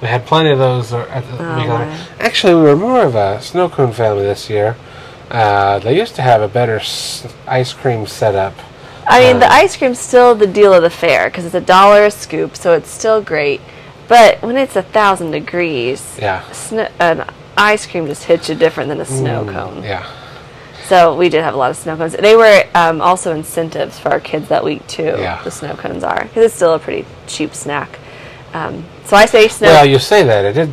We 0.00 0.08
had 0.08 0.24
plenty 0.24 0.50
of 0.50 0.58
those. 0.58 0.92
At 0.94 1.24
the, 1.30 1.38
Oh, 1.38 1.66
my. 1.66 1.98
actually, 2.18 2.54
we 2.54 2.62
were 2.62 2.76
more 2.76 3.02
of 3.02 3.14
a 3.14 3.40
snow 3.42 3.68
cone 3.68 3.92
family 3.92 4.22
this 4.22 4.48
year. 4.48 4.76
Uh, 5.30 5.78
they 5.78 5.94
used 5.96 6.14
to 6.16 6.22
have 6.22 6.40
a 6.40 6.48
better 6.48 6.76
s- 6.78 7.26
ice 7.46 7.72
cream 7.74 8.06
setup. 8.06 8.54
I 9.06 9.20
mean, 9.20 9.40
the 9.40 9.46
Um, 9.46 9.52
ice 9.52 9.76
cream's 9.76 9.98
still 9.98 10.34
the 10.34 10.46
deal 10.46 10.72
of 10.72 10.82
the 10.82 10.90
fair 10.90 11.28
because 11.28 11.44
it's 11.44 11.54
a 11.54 11.60
dollar 11.60 12.04
a 12.06 12.10
scoop, 12.10 12.56
so 12.56 12.72
it's 12.72 12.90
still 12.90 13.20
great. 13.20 13.60
But 14.08 14.40
when 14.42 14.56
it's 14.56 14.74
a 14.76 14.82
thousand 14.82 15.32
degrees, 15.32 16.16
Yeah. 16.20 16.42
an 16.98 17.24
ice 17.60 17.86
cream 17.86 18.06
just 18.06 18.24
hits 18.24 18.48
you 18.48 18.54
different 18.54 18.88
than 18.88 19.00
a 19.00 19.04
snow 19.04 19.44
Mm, 19.44 19.52
cone. 19.52 19.82
Yeah. 19.82 20.06
So 20.86 21.14
we 21.16 21.28
did 21.28 21.42
have 21.44 21.54
a 21.54 21.56
lot 21.56 21.70
of 21.70 21.76
snow 21.76 21.96
cones. 21.96 22.14
They 22.16 22.34
were 22.34 22.64
um, 22.74 23.00
also 23.00 23.34
incentives 23.34 23.98
for 23.98 24.08
our 24.08 24.18
kids 24.20 24.48
that 24.48 24.64
week 24.64 24.84
too. 24.88 25.04
Yeah. 25.18 25.40
The 25.44 25.50
snow 25.50 25.74
cones 25.76 26.02
are 26.02 26.24
because 26.24 26.44
it's 26.46 26.54
still 26.54 26.74
a 26.74 26.78
pretty 26.78 27.06
cheap 27.26 27.54
snack. 27.54 27.98
Um, 28.54 28.84
so 29.04 29.16
I 29.16 29.26
say 29.26 29.46
snow. 29.48 29.68
Well, 29.68 29.86
you 29.86 29.98
say 30.00 30.24
that 30.24 30.44
it 30.44 30.52
did. 30.54 30.70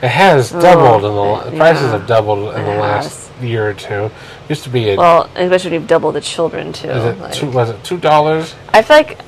It 0.00 0.08
has 0.08 0.52
doubled 0.52 1.04
in 1.04 1.14
the 1.14 1.54
it- 1.54 1.58
prices 1.58 1.82
yeah. 1.84 1.98
have 1.98 2.06
doubled 2.06 2.54
in 2.54 2.64
the 2.64 2.72
It 2.76 2.80
last 2.80 3.30
year 3.42 3.68
or 3.68 3.74
two. 3.74 4.10
Used 4.48 4.62
to 4.64 4.70
be 4.70 4.90
a 4.90 4.96
well, 4.96 5.28
especially 5.34 5.72
when 5.72 5.80
you've 5.80 5.88
doubled 5.88 6.14
the 6.14 6.20
children 6.20 6.72
too. 6.72 6.88
is 6.88 7.04
it 7.04 7.18
like- 7.18 7.32
two, 7.34 7.50
was 7.50 7.68
it 7.70 7.82
two 7.84 7.98
dollars? 7.98 8.54
I 8.72 8.80
feel 8.82 8.96
like 8.96 9.18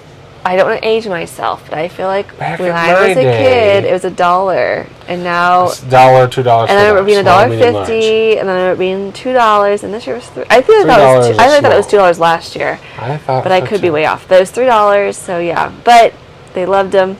I 0.44 0.56
don't 0.56 0.68
want 0.70 0.80
to 0.82 0.88
age 0.88 1.06
myself, 1.06 1.62
but 1.68 1.78
I 1.78 1.88
feel 1.88 2.06
like 2.06 2.36
Back 2.38 2.58
when 2.58 2.72
I 2.72 2.92
was 3.08 3.16
a 3.16 3.22
day- 3.22 3.42
kid, 3.42 3.84
it 3.84 3.92
was 3.92 4.04
a 4.04 4.10
dollar, 4.10 4.86
and 5.06 5.22
now 5.22 5.66
It's 5.66 5.80
dollar, 5.82 6.26
two 6.28 6.42
dollars. 6.42 6.70
and 6.70 6.78
then 6.78 6.90
it 6.90 6.94
would 6.98 7.06
be 7.06 7.14
a 7.14 7.22
dollar 7.22 7.48
fifty, 7.48 8.38
and 8.38 8.48
then 8.48 8.66
it 8.66 8.70
would 8.70 8.78
be 8.78 9.12
two 9.12 9.32
dollars, 9.34 9.84
and 9.84 9.92
this 9.92 10.06
year 10.06 10.16
was 10.16 10.26
three. 10.28 10.44
I 10.48 10.62
feel 10.62 10.78
like 10.78 10.86
that 10.86 11.16
was. 11.16 11.28
Two, 11.28 11.34
I 11.42 11.48
think 11.48 11.62
that 11.62 11.72
it 11.72 11.76
was 11.76 11.86
two 11.86 11.98
dollars 11.98 12.18
last 12.18 12.56
year, 12.56 12.80
I 12.98 13.18
thought, 13.18 13.42
but 13.42 13.52
I 13.52 13.60
could 13.60 13.82
be 13.82 13.90
way 13.90 14.06
off. 14.06 14.26
But 14.28 14.36
it 14.36 14.40
was 14.40 14.50
three 14.50 14.66
dollars, 14.66 15.16
so 15.18 15.38
yeah. 15.38 15.70
But 15.84 16.14
they 16.54 16.64
loved 16.64 16.92
them. 16.92 17.18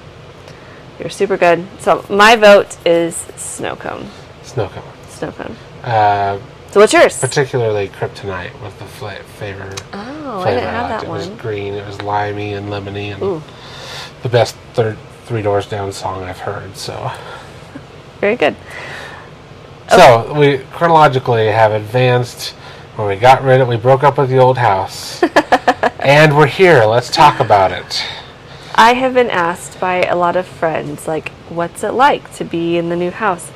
They 0.99 1.05
were 1.05 1.11
super 1.11 1.37
good. 1.37 1.67
So 1.79 2.05
my 2.09 2.37
vote 2.37 2.77
is 2.87 3.17
snow 3.37 3.77
cone. 3.77 4.09
Snow 4.43 4.69
cone. 4.69 4.83
Snow 5.09 5.33
cone. 5.33 5.57
Uh, 5.85 6.39
So 6.71 6.79
what's 6.79 6.93
yours? 6.93 7.19
particularly 7.19 7.89
kryptonite 7.89 8.61
was 8.61 8.73
the 8.75 8.85
fla- 8.85 9.25
flavor. 9.25 9.75
Oh, 9.93 10.41
I 10.41 10.51
didn't 10.51 10.65
have 10.65 10.91
liked. 10.91 11.03
that 11.03 11.09
It 11.09 11.11
was 11.11 11.29
green. 11.31 11.75
It 11.75 11.85
was 11.85 12.01
limey 12.03 12.53
and 12.53 12.69
lemony, 12.69 13.13
and 13.13 13.21
Ooh, 13.23 13.43
the 14.23 14.29
best 14.29 14.55
third 14.75 14.97
three 15.25 15.43
doors 15.43 15.67
down 15.67 15.93
song 15.93 16.23
I've 16.23 16.39
heard. 16.39 16.77
So, 16.77 17.11
very 18.21 18.37
good. 18.37 18.55
so 19.89 20.27
oh. 20.29 20.39
we 20.39 20.59
chronologically 20.71 21.47
have 21.47 21.73
advanced 21.73 22.51
when 22.95 23.09
we 23.09 23.17
got 23.17 23.43
rid 23.43 23.61
of. 23.61 23.67
We 23.67 23.77
broke 23.77 24.05
up 24.05 24.19
with 24.19 24.31
the 24.31 24.39
old 24.39 24.59
house, 24.59 25.23
and 25.99 26.37
we're 26.37 26.47
here. 26.47 26.85
Let's 26.85 27.11
talk 27.11 27.41
about 27.41 27.73
it. 27.73 28.05
I 28.77 28.95
have 28.95 29.15
been 29.15 29.31
asked 29.31 29.81
by 29.81 30.05
a 30.05 30.15
lot 30.15 30.37
of 30.37 30.47
friends, 30.47 31.09
like, 31.09 31.31
what's 31.49 31.83
it 31.83 31.93
like 31.95 32.33
to 32.37 32.45
be 32.45 32.79
in 32.79 32.89
the 32.89 32.97
new 32.97 33.11
house? 33.11 33.51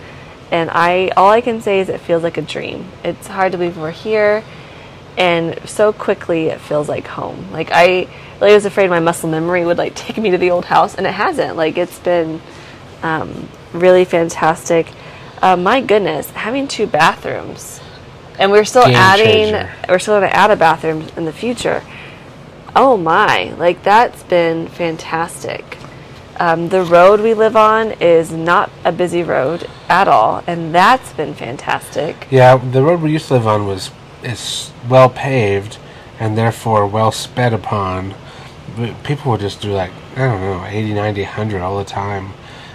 And 0.54 0.70
I, 0.70 1.08
all 1.16 1.30
I 1.32 1.40
can 1.40 1.60
say 1.60 1.80
is 1.80 1.88
it 1.88 2.00
feels 2.00 2.22
like 2.22 2.36
a 2.38 2.42
dream. 2.42 2.86
It's 3.02 3.26
hard 3.26 3.50
to 3.52 3.58
believe 3.58 3.76
we're 3.76 3.90
here, 3.90 4.44
and 5.18 5.58
so 5.68 5.92
quickly 5.92 6.46
it 6.46 6.60
feels 6.60 6.88
like 6.88 7.08
home. 7.08 7.50
Like 7.50 7.70
I 7.72 8.06
really 8.40 8.54
was 8.54 8.64
afraid 8.64 8.88
my 8.88 9.00
muscle 9.00 9.28
memory 9.28 9.64
would 9.64 9.78
like 9.78 9.96
take 9.96 10.16
me 10.16 10.30
to 10.30 10.38
the 10.38 10.52
old 10.52 10.66
house, 10.66 10.94
and 10.94 11.08
it 11.08 11.12
hasn't. 11.12 11.56
Like 11.56 11.76
it's 11.76 11.98
been 11.98 12.40
um, 13.02 13.48
really 13.72 14.04
fantastic. 14.04 14.86
Uh, 15.42 15.56
my 15.56 15.80
goodness, 15.80 16.30
having 16.30 16.68
two 16.68 16.86
bathrooms, 16.86 17.80
and 18.38 18.52
we're 18.52 18.64
still 18.64 18.84
Game 18.84 18.94
adding. 18.94 19.26
changer. 19.26 19.72
We're 19.88 19.98
still 19.98 20.20
going 20.20 20.30
to 20.30 20.36
add 20.36 20.52
a 20.52 20.56
bathroom 20.56 21.08
in 21.16 21.24
the 21.24 21.32
future. 21.32 21.82
Oh 22.76 22.96
my, 22.96 23.52
like 23.58 23.82
that's 23.82 24.22
been 24.22 24.68
fantastic. 24.68 25.78
Um, 26.40 26.68
the 26.68 26.82
road 26.82 27.20
we 27.20 27.32
live 27.34 27.56
on 27.56 27.92
is 28.00 28.32
not 28.32 28.70
a 28.84 28.90
busy 28.92 29.22
road 29.22 29.68
at 29.88 30.08
all, 30.08 30.42
and 30.46 30.74
that's 30.74 31.12
been 31.12 31.34
fantastic. 31.34 32.26
Yeah, 32.30 32.56
the 32.56 32.82
road 32.82 33.00
we 33.02 33.12
used 33.12 33.28
to 33.28 33.34
live 33.34 33.46
on 33.46 33.66
was 33.66 33.90
is 34.22 34.72
well 34.88 35.10
paved 35.10 35.78
and 36.18 36.36
therefore 36.38 36.86
well 36.86 37.12
sped 37.12 37.52
upon, 37.52 38.14
people 39.02 39.30
would 39.32 39.40
just 39.40 39.60
do 39.60 39.72
like 39.72 39.90
I 40.16 40.20
don't 40.26 40.40
know 40.40 40.64
80, 40.64 40.94
90, 40.94 41.22
100 41.22 41.60
all 41.60 41.78
the 41.78 41.84
time, 41.84 42.32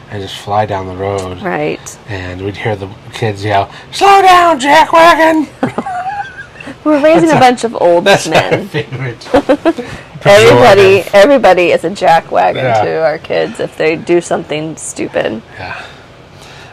and 0.09 0.21
just 0.21 0.37
fly 0.37 0.65
down 0.65 0.87
the 0.87 0.95
road. 0.95 1.41
Right. 1.41 1.97
And 2.07 2.41
we'd 2.43 2.57
hear 2.57 2.75
the 2.75 2.89
kids 3.13 3.43
yell, 3.43 3.71
"Slow 3.91 4.21
down, 4.21 4.59
Jack 4.59 4.93
Wagon!" 4.93 5.47
We're 6.85 7.03
raising 7.03 7.29
a 7.29 7.33
our- 7.33 7.39
bunch 7.39 7.63
of 7.65 7.75
old 7.81 8.05
That's 8.05 8.27
our 8.27 8.31
men. 8.33 8.67
favorite. 8.67 9.27
Everybody, 10.25 11.03
everybody 11.13 11.71
is 11.71 11.83
a 11.83 11.89
jackwagon 11.89 12.55
Yeah. 12.55 12.83
to 12.83 13.03
our 13.03 13.17
kids 13.17 13.59
if 13.59 13.77
they 13.77 13.95
do 13.95 14.19
something 14.21 14.75
stupid. 14.75 15.41
Yeah. 15.57 15.81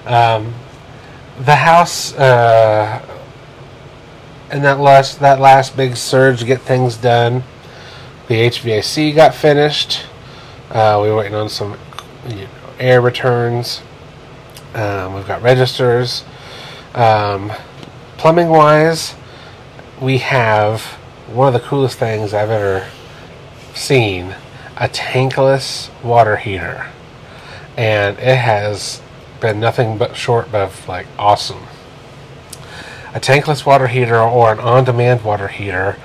Um, 0.06 0.54
the 1.38 1.54
house, 1.54 2.14
uh, 2.14 3.00
and 4.50 4.64
that 4.64 4.78
last 4.80 5.20
that 5.20 5.38
last 5.40 5.76
big 5.76 5.96
surge 5.96 6.40
to 6.40 6.44
get 6.44 6.60
things 6.62 6.96
done. 6.96 7.44
The 8.28 8.34
HVAC 8.48 9.14
got 9.14 9.34
finished. 9.34 10.06
Uh, 10.70 10.98
we 11.02 11.08
were 11.10 11.16
waiting 11.16 11.34
on 11.34 11.48
some 11.48 11.76
you 12.28 12.34
know, 12.36 12.46
air 12.80 13.00
returns. 13.00 13.82
Um, 14.74 15.14
we've 15.14 15.26
got 15.26 15.42
registers. 15.42 16.24
Um, 16.94 17.52
plumbing 18.16 18.48
wise, 18.48 19.14
we 20.00 20.18
have 20.18 20.82
one 21.32 21.46
of 21.48 21.54
the 21.54 21.66
coolest 21.68 21.98
things 21.98 22.34
I've 22.34 22.50
ever 22.50 22.86
seen 23.76 24.34
a 24.76 24.88
tankless 24.88 25.90
water 26.02 26.36
heater 26.36 26.86
and 27.76 28.18
it 28.18 28.36
has 28.36 29.02
been 29.40 29.60
nothing 29.60 29.98
but 29.98 30.16
short 30.16 30.52
of 30.54 30.88
like 30.88 31.06
awesome. 31.18 31.62
A 33.14 33.20
tankless 33.20 33.64
water 33.64 33.86
heater 33.86 34.18
or 34.18 34.52
an 34.52 34.60
on-demand 34.60 35.24
water 35.24 35.48
heater, 35.48 35.96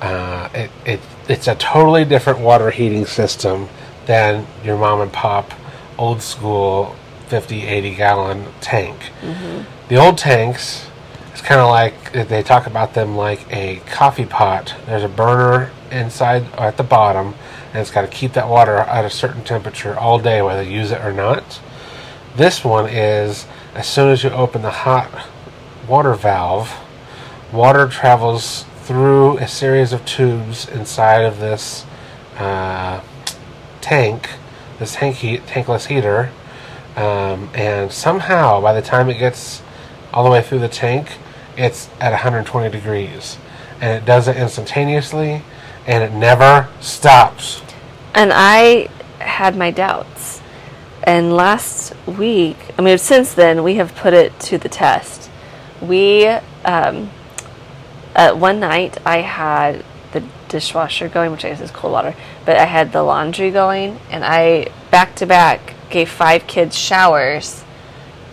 uh, 0.00 0.48
it, 0.54 0.70
it 0.84 1.00
it's 1.28 1.46
a 1.48 1.54
totally 1.56 2.04
different 2.04 2.38
water 2.38 2.70
heating 2.70 3.04
system 3.04 3.68
than 4.06 4.46
your 4.64 4.78
mom 4.78 5.00
and 5.00 5.12
pop 5.12 5.52
old 5.98 6.22
school 6.22 6.96
50 7.26 7.66
80 7.66 7.94
gallon 7.94 8.44
tank. 8.60 9.10
The 9.88 9.96
old 9.96 10.18
tanks 10.18 10.87
it's 11.38 11.46
kind 11.46 11.60
of 11.60 11.70
like 11.70 12.28
they 12.28 12.42
talk 12.42 12.66
about 12.66 12.94
them 12.94 13.16
like 13.16 13.46
a 13.54 13.76
coffee 13.86 14.26
pot. 14.26 14.74
There's 14.86 15.04
a 15.04 15.08
burner 15.08 15.70
inside 15.92 16.52
at 16.54 16.76
the 16.76 16.82
bottom, 16.82 17.36
and 17.68 17.76
it's 17.76 17.92
got 17.92 18.00
to 18.00 18.08
keep 18.08 18.32
that 18.32 18.48
water 18.48 18.78
at 18.78 19.04
a 19.04 19.10
certain 19.10 19.44
temperature 19.44 19.96
all 19.96 20.18
day, 20.18 20.42
whether 20.42 20.64
you 20.64 20.80
use 20.80 20.90
it 20.90 21.00
or 21.00 21.12
not. 21.12 21.60
This 22.34 22.64
one 22.64 22.88
is 22.88 23.46
as 23.76 23.86
soon 23.86 24.10
as 24.10 24.24
you 24.24 24.30
open 24.30 24.62
the 24.62 24.72
hot 24.72 25.28
water 25.86 26.12
valve, 26.14 26.74
water 27.52 27.86
travels 27.86 28.64
through 28.82 29.38
a 29.38 29.46
series 29.46 29.92
of 29.92 30.04
tubes 30.04 30.68
inside 30.68 31.20
of 31.20 31.38
this 31.38 31.86
uh, 32.38 33.00
tank, 33.80 34.28
this 34.80 34.96
tank 34.96 35.14
heat, 35.14 35.46
tankless 35.46 35.86
heater, 35.86 36.32
um, 36.96 37.48
and 37.54 37.92
somehow 37.92 38.60
by 38.60 38.72
the 38.72 38.82
time 38.82 39.08
it 39.08 39.20
gets 39.20 39.62
all 40.12 40.24
the 40.24 40.30
way 40.30 40.42
through 40.42 40.58
the 40.58 40.68
tank, 40.68 41.16
it's 41.58 41.88
at 42.00 42.12
120 42.12 42.70
degrees, 42.70 43.36
and 43.80 44.00
it 44.00 44.06
does 44.06 44.28
it 44.28 44.36
instantaneously, 44.36 45.42
and 45.86 46.04
it 46.04 46.12
never 46.12 46.68
stops. 46.80 47.62
And 48.14 48.30
I 48.32 48.88
had 49.18 49.56
my 49.56 49.70
doubts. 49.70 50.40
And 51.02 51.34
last 51.34 51.94
week, 52.06 52.56
I 52.78 52.82
mean, 52.82 52.98
since 52.98 53.32
then, 53.32 53.62
we 53.62 53.74
have 53.76 53.94
put 53.94 54.12
it 54.14 54.38
to 54.40 54.58
the 54.58 54.68
test. 54.68 55.30
We, 55.80 56.26
um, 56.26 57.10
uh, 58.14 58.34
one 58.34 58.60
night, 58.60 58.98
I 59.06 59.18
had 59.18 59.84
the 60.12 60.22
dishwasher 60.48 61.08
going, 61.08 61.32
which 61.32 61.44
I 61.44 61.50
guess 61.50 61.60
is 61.60 61.70
cold 61.70 61.92
water, 61.92 62.14
but 62.44 62.56
I 62.56 62.64
had 62.64 62.92
the 62.92 63.02
laundry 63.02 63.50
going, 63.50 63.98
and 64.10 64.24
I 64.24 64.68
back 64.90 65.14
to 65.16 65.26
back 65.26 65.74
gave 65.90 66.08
five 66.08 66.46
kids 66.46 66.76
showers. 66.76 67.64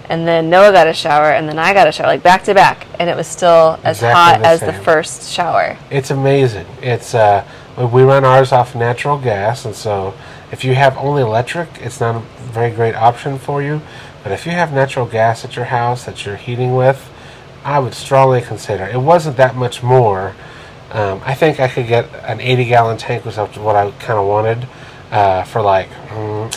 And 0.10 0.28
then 0.28 0.50
Noah 0.50 0.72
got 0.72 0.88
a 0.88 0.94
shower, 0.94 1.32
and 1.32 1.48
then 1.48 1.60
I 1.60 1.74
got 1.74 1.88
a 1.88 1.92
shower, 1.92 2.08
like 2.08 2.24
back 2.24 2.44
to 2.46 2.54
back, 2.54 2.88
and 3.00 3.10
it 3.10 3.16
was 3.16 3.28
still 3.28 3.80
as 3.84 3.98
Exactly 3.98 4.14
hot 4.14 4.40
the 4.42 4.48
as 4.48 4.60
the 4.60 4.74
first 4.74 5.32
shower. 5.32 5.78
It's 5.90 6.12
amazing. 6.12 6.66
It's 6.82 7.16
uh, 7.16 7.46
we 7.78 8.04
run 8.04 8.24
ours 8.24 8.52
off 8.52 8.76
natural 8.76 9.18
gas, 9.18 9.66
and 9.66 9.76
so 9.76 10.14
if 10.52 10.64
you 10.64 10.76
have 10.76 10.98
only 10.98 11.22
electric, 11.22 11.70
it's 11.82 12.00
not 12.00 12.16
a 12.16 12.20
very 12.52 12.72
great 12.72 12.96
option 12.96 13.38
for 13.38 13.62
you. 13.62 13.82
But 14.24 14.32
if 14.32 14.46
you 14.46 14.52
have 14.54 14.74
natural 14.74 15.06
gas 15.06 15.46
at 15.46 15.56
your 15.56 15.66
house 15.66 16.06
that 16.06 16.26
you're 16.26 16.38
heating 16.38 16.76
with, 16.76 17.12
I 17.64 17.80
would 17.80 17.94
strongly 17.94 18.42
consider. 18.42 18.86
It 18.86 19.02
wasn't 19.02 19.38
that 19.38 19.56
much 19.56 19.84
more. 19.84 20.36
Um, 20.92 21.22
I 21.26 21.34
think 21.34 21.60
I 21.60 21.68
could 21.68 21.88
get 21.88 22.08
an 22.24 22.40
80 22.40 22.66
gallon 22.66 22.98
tank 22.98 23.26
was 23.26 23.38
up 23.38 23.54
to 23.54 23.62
what 23.62 23.76
I 23.76 23.92
kind 23.92 24.20
of 24.20 24.28
wanted 24.28 24.68
uh, 25.12 25.44
for 25.44 25.62
like 25.62 25.90
mm, 25.90 26.56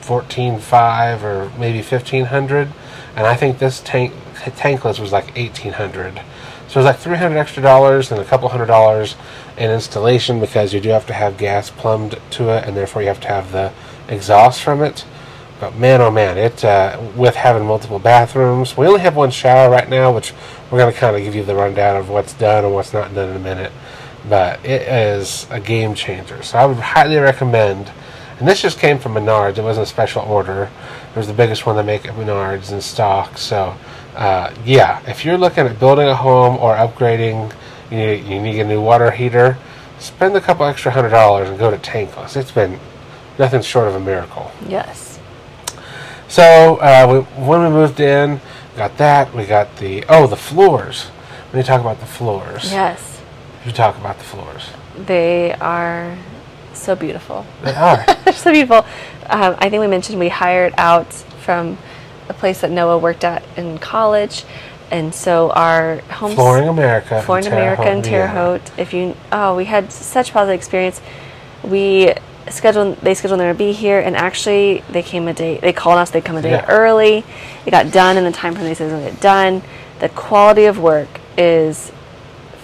14.5 0.00 1.22
or 1.22 1.58
maybe 1.58 1.78
1500 1.78 2.72
and 3.16 3.26
I 3.26 3.34
think 3.36 3.58
this 3.58 3.80
tank 3.80 4.12
tankless 4.34 4.98
was 4.98 5.12
like 5.12 5.34
1800 5.36 6.20
so 6.68 6.80
it 6.80 6.84
was 6.84 6.86
like 6.86 6.98
300 6.98 7.36
extra 7.36 7.62
dollars 7.62 8.10
and 8.10 8.20
a 8.20 8.24
couple 8.24 8.48
hundred 8.48 8.66
dollars 8.66 9.14
in 9.56 9.70
installation 9.70 10.40
because 10.40 10.74
you 10.74 10.80
do 10.80 10.88
have 10.88 11.06
to 11.06 11.12
have 11.12 11.38
gas 11.38 11.70
plumbed 11.70 12.18
to 12.30 12.48
it 12.48 12.64
and 12.64 12.76
therefore 12.76 13.02
you 13.02 13.08
have 13.08 13.20
to 13.20 13.28
have 13.28 13.52
the 13.52 13.72
exhaust 14.08 14.60
from 14.60 14.82
it. 14.82 15.04
But 15.60 15.76
man 15.76 16.00
oh 16.00 16.10
man 16.10 16.36
it 16.36 16.64
uh, 16.64 17.00
with 17.14 17.36
having 17.36 17.64
multiple 17.64 18.00
bathrooms 18.00 18.76
we 18.76 18.86
only 18.86 19.00
have 19.02 19.14
one 19.14 19.30
shower 19.30 19.70
right 19.70 19.88
now 19.88 20.12
which 20.12 20.32
we're 20.70 20.78
going 20.78 20.92
to 20.92 20.98
kind 20.98 21.14
of 21.14 21.22
give 21.22 21.36
you 21.36 21.44
the 21.44 21.54
rundown 21.54 21.96
of 21.96 22.08
what's 22.08 22.32
done 22.32 22.64
and 22.64 22.74
what's 22.74 22.92
not 22.92 23.14
done 23.14 23.30
in 23.30 23.36
a 23.36 23.40
minute. 23.40 23.70
But 24.28 24.64
it 24.64 24.82
is 24.82 25.46
a 25.50 25.60
game 25.60 25.94
changer. 25.94 26.42
So 26.42 26.58
i 26.58 26.66
would 26.66 26.78
highly 26.78 27.18
recommend 27.18 27.92
and 28.38 28.48
this 28.48 28.62
just 28.62 28.80
came 28.80 28.98
from 28.98 29.14
menards. 29.14 29.58
It 29.58 29.62
wasn't 29.62 29.86
a 29.86 29.90
special 29.90 30.22
order 30.22 30.70
it 31.14 31.16
was 31.16 31.26
the 31.28 31.32
biggest 31.32 31.64
one 31.66 31.76
they 31.76 31.82
make 31.82 32.06
at 32.06 32.14
menards 32.14 32.72
in 32.72 32.80
stock 32.80 33.38
so 33.38 33.74
uh, 34.16 34.52
yeah 34.64 35.00
if 35.08 35.24
you're 35.24 35.38
looking 35.38 35.66
at 35.66 35.78
building 35.78 36.08
a 36.08 36.14
home 36.16 36.56
or 36.58 36.74
upgrading 36.74 37.52
you 37.90 37.96
need, 37.98 38.24
you 38.24 38.40
need 38.40 38.58
a 38.60 38.64
new 38.64 38.80
water 38.80 39.10
heater 39.10 39.56
spend 39.98 40.36
a 40.36 40.40
couple 40.40 40.66
extra 40.66 40.90
hundred 40.90 41.10
dollars 41.10 41.48
and 41.48 41.58
go 41.58 41.70
to 41.70 41.78
tankless 41.78 42.36
it's 42.36 42.50
been 42.50 42.78
nothing 43.38 43.62
short 43.62 43.86
of 43.88 43.94
a 43.94 44.00
miracle 44.00 44.50
Yes. 44.68 45.18
so 46.28 46.76
uh, 46.76 47.06
we, 47.38 47.44
when 47.44 47.62
we 47.62 47.68
moved 47.70 48.00
in, 48.00 48.40
got 48.76 48.96
that. 48.98 49.32
We 49.34 49.44
got 49.44 49.76
the 49.76 50.04
oh 50.08 50.26
the 50.26 50.36
floors. 50.36 51.04
When 51.50 51.58
you 51.60 51.62
talk 51.64 51.80
about 51.80 52.00
the 52.00 52.06
floors, 52.06 52.70
Yes. 52.72 53.20
you 53.64 53.70
talk 53.72 53.96
about 53.98 54.18
the 54.18 54.24
floors. 54.24 54.68
They 54.96 55.52
are 55.54 56.16
so 56.72 56.96
beautiful. 56.96 57.46
They 57.62 57.74
are. 57.74 58.04
They're 58.24 58.32
so 58.34 58.50
beautiful. 58.52 58.84
Um, 59.28 59.56
I 59.58 59.70
think 59.70 59.80
we 59.80 59.86
mentioned 59.86 60.18
we 60.18 60.28
hired 60.28 60.74
out 60.76 61.12
from 61.12 61.78
a 62.28 62.34
place 62.34 62.60
that 62.60 62.70
Noah 62.70 62.98
worked 62.98 63.24
at 63.24 63.42
in 63.56 63.78
college, 63.78 64.44
and 64.90 65.14
so 65.14 65.50
our 65.50 65.96
home 66.10 66.34
Flooring 66.34 66.68
America. 66.68 67.18
in 67.18 67.22
Flooring 67.22 67.46
America 67.46 67.82
Haute, 67.82 67.92
in 67.92 68.02
Terre 68.02 68.26
Indiana. 68.26 68.58
Haute. 68.58 68.78
If 68.78 68.92
you 68.92 69.16
oh, 69.32 69.56
we 69.56 69.64
had 69.64 69.92
such 69.92 70.32
positive 70.32 70.54
experience. 70.58 71.00
We 71.62 72.12
scheduled 72.50 72.98
they 72.98 73.14
scheduled 73.14 73.40
them 73.40 73.52
to 73.54 73.58
be 73.58 73.72
here, 73.72 74.00
and 74.00 74.16
actually 74.16 74.82
they 74.90 75.02
came 75.02 75.28
a 75.28 75.34
day. 75.34 75.58
They 75.58 75.72
called 75.72 75.98
us. 75.98 76.10
They 76.10 76.20
come 76.20 76.36
a 76.36 76.42
day 76.42 76.52
Yeah. 76.52 76.66
early. 76.68 77.24
It 77.64 77.70
got 77.70 77.90
done 77.92 78.16
in 78.16 78.24
the 78.24 78.32
time 78.32 78.54
frame 78.54 78.66
they 78.66 78.74
said 78.74 78.92
it 78.92 79.04
to 79.04 79.10
get 79.12 79.20
done. 79.20 79.62
The 80.00 80.08
quality 80.10 80.64
of 80.66 80.78
work 80.78 81.08
is 81.38 81.90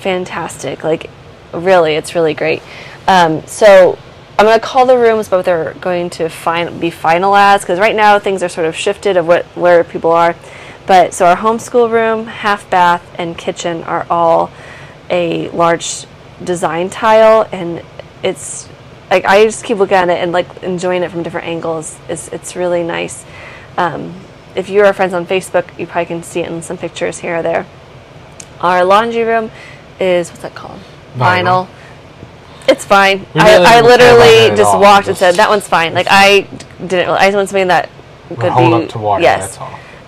fantastic. 0.00 0.85
Like, 0.85 1.09
really, 1.52 1.95
it's 1.95 2.14
really 2.14 2.35
great. 2.35 2.62
Um, 3.09 3.47
so 3.47 3.99
I'm 4.40 4.47
going 4.47 4.59
to 4.59 4.66
call 4.66 4.87
the 4.87 4.97
rooms, 4.97 5.28
but 5.28 5.44
they're 5.44 5.75
going 5.75 6.09
to 6.11 6.30
fin- 6.30 6.80
be 6.80 6.90
finalized 6.90 7.61
because 7.61 7.78
right 7.78 7.94
now 7.94 8.18
things 8.18 8.42
are 8.42 8.49
sort 8.49 8.66
of 8.66 8.75
shifted 8.75 9.18
of 9.18 9.26
what 9.26 9.44
where 9.54 9.85
people 9.85 10.12
are. 10.12 10.35
But 10.87 11.12
so 11.12 11.26
our 11.26 11.37
homeschool 11.37 11.90
room, 11.90 12.26
half 12.26 12.70
bath, 12.70 13.04
and 13.18 13.37
kitchen 13.37 13.82
are 13.82 14.06
all 14.09 14.50
a 15.11 15.50
large 15.50 16.06
design 16.42 16.88
tile, 16.88 17.50
and 17.52 17.85
it's 18.23 18.66
like 19.11 19.26
I 19.26 19.44
just 19.44 19.62
keep 19.62 19.76
looking 19.76 19.99
at 19.99 20.09
it 20.09 20.16
and 20.16 20.32
like 20.32 20.62
enjoying 20.62 21.02
it 21.02 21.11
from 21.11 21.23
different 21.23 21.47
angles. 21.47 21.99
It's 22.09 22.28
it's 22.28 22.56
really 22.56 22.82
nice. 22.82 23.26
Um, 23.76 24.14
if 24.54 24.70
you're 24.70 24.90
friends 24.94 25.12
on 25.12 25.26
Facebook, 25.26 25.78
you 25.78 25.87
probably 25.87 26.06
can 26.06 26.23
see 26.23 26.40
it 26.40 26.50
in 26.50 26.62
some 26.62 26.78
pictures 26.78 27.18
here 27.18 27.37
or 27.37 27.42
there. 27.42 27.66
Our 28.62 28.87
laundry 28.87 29.25
room 29.25 29.50
is 30.00 30.30
what's 30.30 30.40
that 30.40 30.54
called? 30.54 30.80
Vinyl. 31.14 31.68
It's 32.70 32.84
fine. 32.84 33.26
I, 33.34 33.40
I 33.40 33.44
didn't 33.44 33.66
care 33.66 33.80
about 33.80 33.98
that 33.98 34.18
literally 34.18 34.56
just 34.56 34.74
all. 34.74 34.80
walked 34.80 35.08
and 35.08 35.16
said 35.16 35.34
that 35.36 35.48
one's 35.48 35.66
fine. 35.66 35.92
Like 35.92 36.06
I 36.08 36.42
didn't. 36.78 37.10
I 37.10 37.26
just 37.26 37.36
want 37.36 37.48
something 37.48 37.68
that 37.68 37.88
could 38.28 38.52
Hold 38.52 38.80
be 38.80 38.84
up 38.84 38.90
to 38.92 38.98
water. 38.98 39.22
Yes. 39.22 39.58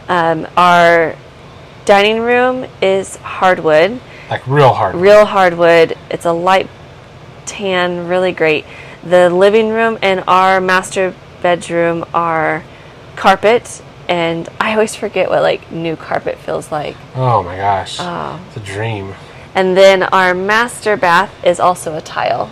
Um, 0.08 0.46
our 0.56 1.16
dining 1.84 2.20
room 2.20 2.66
is 2.80 3.16
hardwood, 3.16 4.00
Like 4.30 4.46
real 4.46 4.72
hard. 4.72 4.94
real 4.94 5.24
hardwood. 5.24 5.96
It's 6.10 6.24
a 6.24 6.32
light 6.32 6.68
tan, 7.46 8.06
really 8.08 8.32
great. 8.32 8.64
The 9.02 9.28
living 9.30 9.70
room 9.70 9.98
and 10.02 10.22
our 10.28 10.60
master 10.60 11.14
bedroom 11.42 12.04
are 12.14 12.62
carpet, 13.16 13.82
and 14.08 14.48
I 14.60 14.72
always 14.74 14.94
forget 14.94 15.28
what 15.28 15.42
like 15.42 15.72
new 15.72 15.96
carpet 15.96 16.38
feels 16.38 16.70
like. 16.70 16.96
Oh 17.16 17.42
my 17.42 17.56
gosh. 17.56 17.96
Oh. 17.98 18.40
It's 18.48 18.56
a 18.56 18.60
dream. 18.60 19.14
And 19.54 19.76
then 19.76 20.02
our 20.04 20.34
master 20.34 20.96
bath 20.96 21.32
is 21.44 21.60
also 21.60 21.96
a 21.96 22.00
tile. 22.00 22.50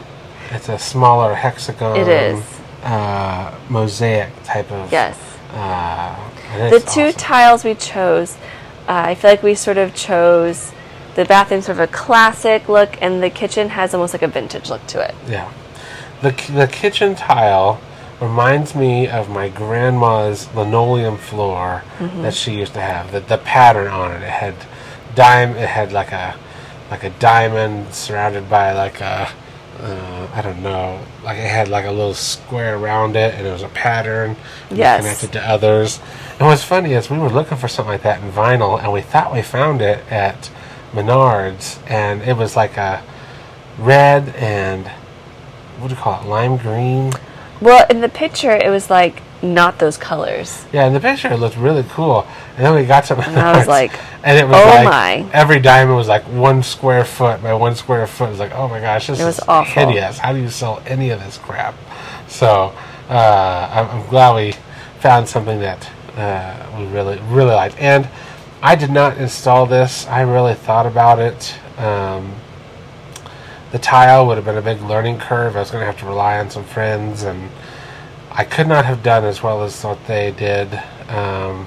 It's 0.50 0.69
a 0.69 0.78
smaller 0.78 1.35
hexagon. 1.35 1.97
It 1.97 2.09
is. 2.09 2.42
Uh, 2.83 3.54
mosaic 3.69 4.30
type 4.45 4.71
of. 4.73 4.90
Yes. 4.92 5.19
Uh, 5.52 6.16
The 6.71 6.80
two 6.80 7.07
awesome. 7.09 7.12
tiles 7.19 7.64
we 7.64 7.75
chose, 7.75 8.37
uh, 8.88 9.02
I 9.07 9.14
feel 9.14 9.30
like 9.30 9.42
we 9.42 9.54
sort 9.54 9.78
of 9.78 9.95
chose 9.95 10.73
the 11.14 11.25
bathroom 11.25 11.61
sort 11.62 11.78
of 11.78 11.80
a 11.80 11.87
classic 11.92 12.69
look, 12.69 13.00
and 13.02 13.23
the 13.23 13.30
kitchen 13.30 13.71
has 13.71 13.95
almost 13.95 14.14
like 14.14 14.23
a 14.23 14.28
vintage 14.28 14.69
look 14.71 14.87
to 14.88 15.00
it. 15.00 15.14
Yeah. 15.28 15.50
The, 16.23 16.30
the 16.52 16.66
kitchen 16.71 17.14
tile 17.14 17.80
reminds 18.21 18.75
me 18.75 19.09
of 19.09 19.28
my 19.30 19.49
grandma's 19.49 20.52
linoleum 20.54 21.16
floor 21.16 21.83
Mm-hmm. 21.99 22.23
that 22.23 22.35
she 22.35 22.52
used 22.59 22.75
to 22.75 22.80
have. 22.80 23.12
The, 23.12 23.21
the 23.21 23.38
pattern 23.38 23.88
on 23.88 24.12
it, 24.12 24.23
it 24.23 24.30
had 24.30 24.54
dime. 25.14 25.57
It 25.57 25.69
had 25.69 25.92
like 25.92 26.12
a 26.12 26.37
like 26.90 27.04
a 27.04 27.11
diamond 27.11 27.94
surrounded 27.94 28.50
by 28.50 28.73
like 28.73 29.00
a 29.00 29.28
uh, 29.82 30.28
I 30.35 30.42
don't 30.42 30.62
know, 30.62 31.00
like 31.25 31.38
it 31.38 31.49
had 31.49 31.68
like 31.68 31.87
a 31.87 31.90
little 31.90 32.14
square 32.14 32.76
around 32.76 33.16
it, 33.16 33.35
and 33.35 33.47
it 33.47 33.52
was 33.52 33.62
a 33.62 33.68
pattern 33.68 34.37
Yes. 34.70 35.00
connected 35.00 35.32
to 35.32 35.49
others. 35.49 36.00
And 36.38 36.49
what's 36.49 36.62
funny 36.62 36.92
is 36.92 37.09
we 37.09 37.18
were 37.18 37.30
looking 37.30 37.56
for 37.56 37.68
something 37.68 37.92
like 37.92 38.02
that 38.02 38.23
in 38.23 38.30
vinyl, 38.30 38.78
and 38.82 38.92
we 38.92 39.00
thought 39.00 39.32
we 39.32 39.42
found 39.42 39.80
it 39.80 40.04
at 40.11 40.50
Menards, 40.92 41.78
and 41.88 42.20
it 42.23 42.37
was 42.37 42.56
like 42.56 42.76
a 42.76 43.02
red 43.78 44.35
and 44.37 44.87
what 45.78 45.88
do 45.88 45.94
you 45.94 46.00
call 46.00 46.20
it, 46.20 46.26
lime 46.26 46.56
green. 46.59 47.12
Well, 47.61 47.87
in 47.88 48.00
the 48.02 48.09
picture, 48.09 48.52
it 48.52 48.68
was 48.68 48.90
like 48.90 49.23
not 49.42 49.78
those 49.78 49.97
colors. 49.97 50.64
Yeah, 50.73 50.87
in 50.87 50.92
the 50.92 51.00
picture 51.00 51.35
looked 51.37 51.56
really 51.56 51.85
cool, 51.90 52.26
and 52.56 52.64
then 52.66 52.75
we 52.75 52.85
got 52.85 53.04
to 53.04 53.14
Menards, 53.16 53.37
I 53.37 53.59
was 53.59 53.66
like, 53.78 53.99
and 54.23 54.38
it 54.38 54.47
was 54.47 54.56
"Oh 54.56 54.64
like 54.68 54.85
my." 54.85 55.30
every 55.32 55.61
diamond 55.61 55.97
was 55.97 56.09
like 56.09 56.25
one 56.25 56.62
square 56.62 57.04
foot 57.04 57.42
by 57.42 57.54
one 57.54 57.75
square 57.75 58.06
foot. 58.06 58.26
It 58.26 58.30
was 58.30 58.38
like, 58.40 58.54
oh 58.54 58.68
my 58.68 58.80
gosh, 58.80 59.06
this 59.06 59.20
It 59.20 59.25
was 59.25 59.38
is 59.38 59.44
awful. 59.49 59.87
hideous. 59.87 60.18
How 60.18 60.32
do 60.32 60.38
you 60.40 60.50
sell 60.50 60.82
any 60.87 61.11
of 61.11 61.20
this 61.20 61.38
crap? 61.38 61.75
So 62.28 62.73
uh, 63.09 63.70
I'm, 63.73 64.00
I'm 64.00 64.06
glad 64.09 64.35
we 64.37 64.52
found 65.00 65.28
something 65.28 65.59
that 65.61 65.90
uh, 66.16 66.78
we 66.78 66.85
really 66.87 67.18
really 67.28 67.54
liked, 67.54 67.78
and 67.78 68.09
I 68.62 68.76
did 68.76 68.90
not 68.90 69.16
install 69.16 69.64
this. 69.66 70.06
I 70.06 70.20
really 70.20 70.54
thought 70.54 70.85
about 70.87 71.18
it. 71.18 71.54
Um, 71.78 72.35
the 73.73 73.78
tile 73.78 74.26
would 74.26 74.37
have 74.37 74.44
been 74.44 74.59
a 74.59 74.62
big 74.62 74.82
learning 74.82 75.18
curve. 75.18 75.56
I 75.56 75.61
was 75.61 75.70
going 75.70 75.80
to 75.80 75.87
have 75.87 75.99
to 76.00 76.06
rely 76.06 76.38
on 76.38 76.50
some 76.50 76.64
friends, 76.64 77.23
and 77.23 77.49
I 78.30 78.44
could 78.44 78.68
not 78.68 78.84
have 78.84 79.02
done 79.02 79.25
as 79.25 79.42
well 79.42 79.62
as 79.62 79.82
what 79.84 80.06
they 80.06 80.30
did. 80.30 80.68
Um, 81.08 81.66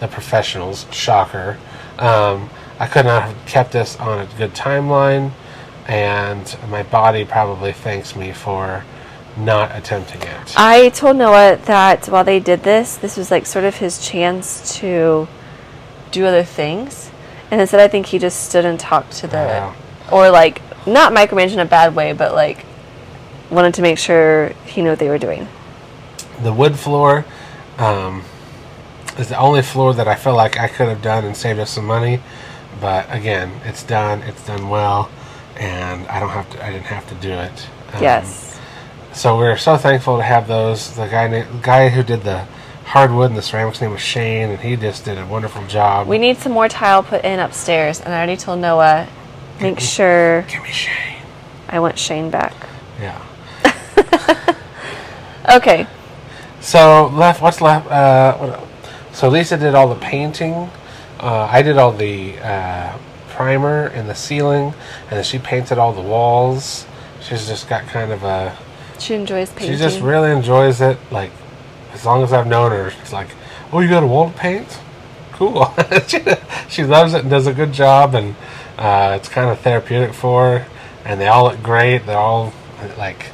the 0.00 0.08
professionals, 0.08 0.86
shocker. 0.90 1.58
Um, 1.98 2.50
I 2.78 2.86
could 2.86 3.04
not 3.04 3.22
have 3.22 3.46
kept 3.46 3.72
this 3.72 3.96
on 4.00 4.20
a 4.20 4.28
good 4.38 4.54
timeline, 4.54 5.32
and 5.86 6.56
my 6.68 6.82
body 6.82 7.24
probably 7.24 7.72
thanks 7.72 8.16
me 8.16 8.32
for 8.32 8.84
not 9.36 9.76
attempting 9.76 10.22
it. 10.22 10.54
I 10.56 10.88
told 10.88 11.16
Noah 11.16 11.56
that 11.66 12.06
while 12.08 12.24
they 12.24 12.40
did 12.40 12.62
this, 12.62 12.96
this 12.96 13.16
was 13.16 13.30
like 13.30 13.46
sort 13.46 13.64
of 13.64 13.76
his 13.76 14.04
chance 14.04 14.76
to 14.78 15.28
do 16.10 16.26
other 16.26 16.42
things. 16.42 17.10
And 17.50 17.60
instead, 17.60 17.80
I 17.80 17.88
think 17.88 18.06
he 18.06 18.18
just 18.18 18.48
stood 18.48 18.64
and 18.64 18.78
talked 18.78 19.12
to 19.18 19.26
the, 19.26 19.36
Wow. 19.36 19.74
or 20.10 20.30
like, 20.30 20.62
not 20.86 21.12
micromanage 21.12 21.52
in 21.52 21.58
a 21.58 21.64
bad 21.64 21.94
way, 21.94 22.12
but 22.12 22.34
like, 22.34 22.64
wanted 23.50 23.74
to 23.74 23.82
make 23.82 23.98
sure 23.98 24.48
he 24.64 24.82
knew 24.82 24.90
what 24.90 24.98
they 24.98 25.08
were 25.08 25.18
doing. 25.18 25.46
The 26.42 26.52
wood 26.52 26.78
floor 26.78 27.24
um, 27.78 28.24
is 29.18 29.28
the 29.28 29.38
only 29.38 29.62
floor 29.62 29.94
that 29.94 30.08
I 30.08 30.14
feel 30.14 30.34
like 30.34 30.58
I 30.58 30.68
could 30.68 30.88
have 30.88 31.02
done 31.02 31.24
and 31.24 31.36
saved 31.36 31.58
us 31.58 31.70
some 31.70 31.86
money. 31.86 32.20
But 32.80 33.06
again, 33.10 33.60
it's 33.64 33.82
done. 33.82 34.22
It's 34.22 34.44
done 34.46 34.68
well, 34.68 35.10
and 35.56 36.06
I 36.08 36.20
don't 36.20 36.30
have 36.30 36.48
to. 36.50 36.64
I 36.64 36.70
didn't 36.70 36.86
have 36.86 37.08
to 37.08 37.14
do 37.16 37.32
it. 37.32 37.68
Um, 37.92 38.02
yes. 38.02 38.58
So 39.12 39.36
we're 39.36 39.56
so 39.56 39.76
thankful 39.76 40.16
to 40.16 40.22
have 40.22 40.46
those. 40.46 40.94
The 40.94 41.06
guy, 41.06 41.28
the 41.28 41.46
guy 41.62 41.88
who 41.88 42.02
did 42.02 42.22
the 42.22 42.46
hardwood 42.84 43.30
and 43.30 43.36
the 43.36 43.42
ceramics 43.42 43.80
name 43.80 43.90
was 43.90 44.00
Shane, 44.00 44.50
and 44.50 44.60
he 44.60 44.76
just 44.76 45.04
did 45.04 45.18
a 45.18 45.26
wonderful 45.26 45.66
job. 45.66 46.06
We 46.06 46.18
need 46.18 46.38
some 46.38 46.52
more 46.52 46.68
tile 46.68 47.02
put 47.02 47.24
in 47.24 47.38
upstairs, 47.38 48.00
and 48.00 48.14
I 48.14 48.16
already 48.16 48.36
told 48.36 48.60
Noah, 48.60 49.06
make 49.60 49.80
sure 49.80 50.42
Give 50.48 50.62
me 50.62 50.70
Shane. 50.70 51.22
I 51.68 51.80
want 51.80 51.98
Shane 51.98 52.30
back. 52.30 52.54
Yeah. 53.00 53.26
Okay. 55.50 55.86
So 56.60 57.08
left. 57.14 57.42
What's 57.42 57.60
left? 57.60 57.90
Uh, 57.90 58.36
what, 58.36 58.68
so 59.12 59.28
Lisa 59.28 59.56
did 59.56 59.74
all 59.74 59.88
the 59.88 60.00
painting. 60.00 60.70
Uh, 61.18 61.48
I 61.50 61.62
did 61.62 61.78
all 61.78 61.92
the 61.92 62.38
uh, 62.38 62.96
primer 63.28 63.86
and 63.88 64.08
the 64.08 64.14
ceiling, 64.14 64.74
and 65.02 65.10
then 65.10 65.24
she 65.24 65.38
painted 65.38 65.78
all 65.78 65.92
the 65.92 66.00
walls. 66.00 66.86
She's 67.20 67.46
just 67.46 67.68
got 67.68 67.86
kind 67.86 68.12
of 68.12 68.22
a. 68.24 68.56
She 68.98 69.14
enjoys 69.14 69.50
painting. 69.50 69.72
She 69.72 69.78
just 69.78 70.00
really 70.00 70.30
enjoys 70.30 70.80
it. 70.80 70.98
Like 71.10 71.30
as 71.92 72.04
long 72.04 72.22
as 72.22 72.32
I've 72.32 72.46
known 72.46 72.70
her, 72.70 72.90
she's 72.90 73.12
like, 73.12 73.28
oh, 73.72 73.80
you 73.80 73.88
got 73.88 74.02
a 74.02 74.06
wall 74.06 74.30
to 74.30 74.36
paint? 74.36 74.78
Cool. 75.32 75.72
she, 76.06 76.20
she 76.68 76.84
loves 76.84 77.14
it 77.14 77.22
and 77.22 77.30
does 77.30 77.46
a 77.46 77.52
good 77.52 77.72
job, 77.72 78.14
and 78.14 78.36
uh, 78.78 79.16
it's 79.18 79.28
kind 79.28 79.50
of 79.50 79.60
therapeutic 79.60 80.14
for 80.14 80.58
her. 80.58 80.66
And 81.04 81.20
they 81.20 81.28
all 81.28 81.44
look 81.44 81.62
great. 81.62 82.04
They're 82.06 82.16
all 82.16 82.52
like 82.98 83.26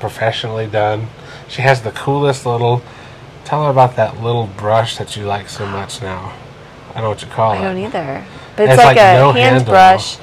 professionally 0.00 0.66
done. 0.66 1.08
She 1.48 1.62
has 1.62 1.82
the 1.82 1.92
coolest 1.92 2.46
little. 2.46 2.82
Tell 3.44 3.64
her 3.64 3.70
about 3.70 3.96
that 3.96 4.20
little 4.22 4.46
brush 4.46 4.96
that 4.98 5.16
you 5.16 5.24
like 5.24 5.48
so 5.48 5.66
much 5.66 6.02
now. 6.02 6.34
I 6.90 6.94
don't 6.94 7.02
know 7.04 7.08
what 7.10 7.22
you 7.22 7.28
call 7.28 7.52
I 7.52 7.56
it. 7.56 7.60
I 7.60 7.64
don't 7.64 7.78
either. 7.78 8.26
But 8.56 8.62
it's 8.64 8.72
It's 8.72 8.78
like, 8.78 8.96
like 8.96 8.98
a 8.98 9.18
no 9.18 9.32
hand 9.32 9.56
handle. 9.56 9.72
brush, 9.72 10.18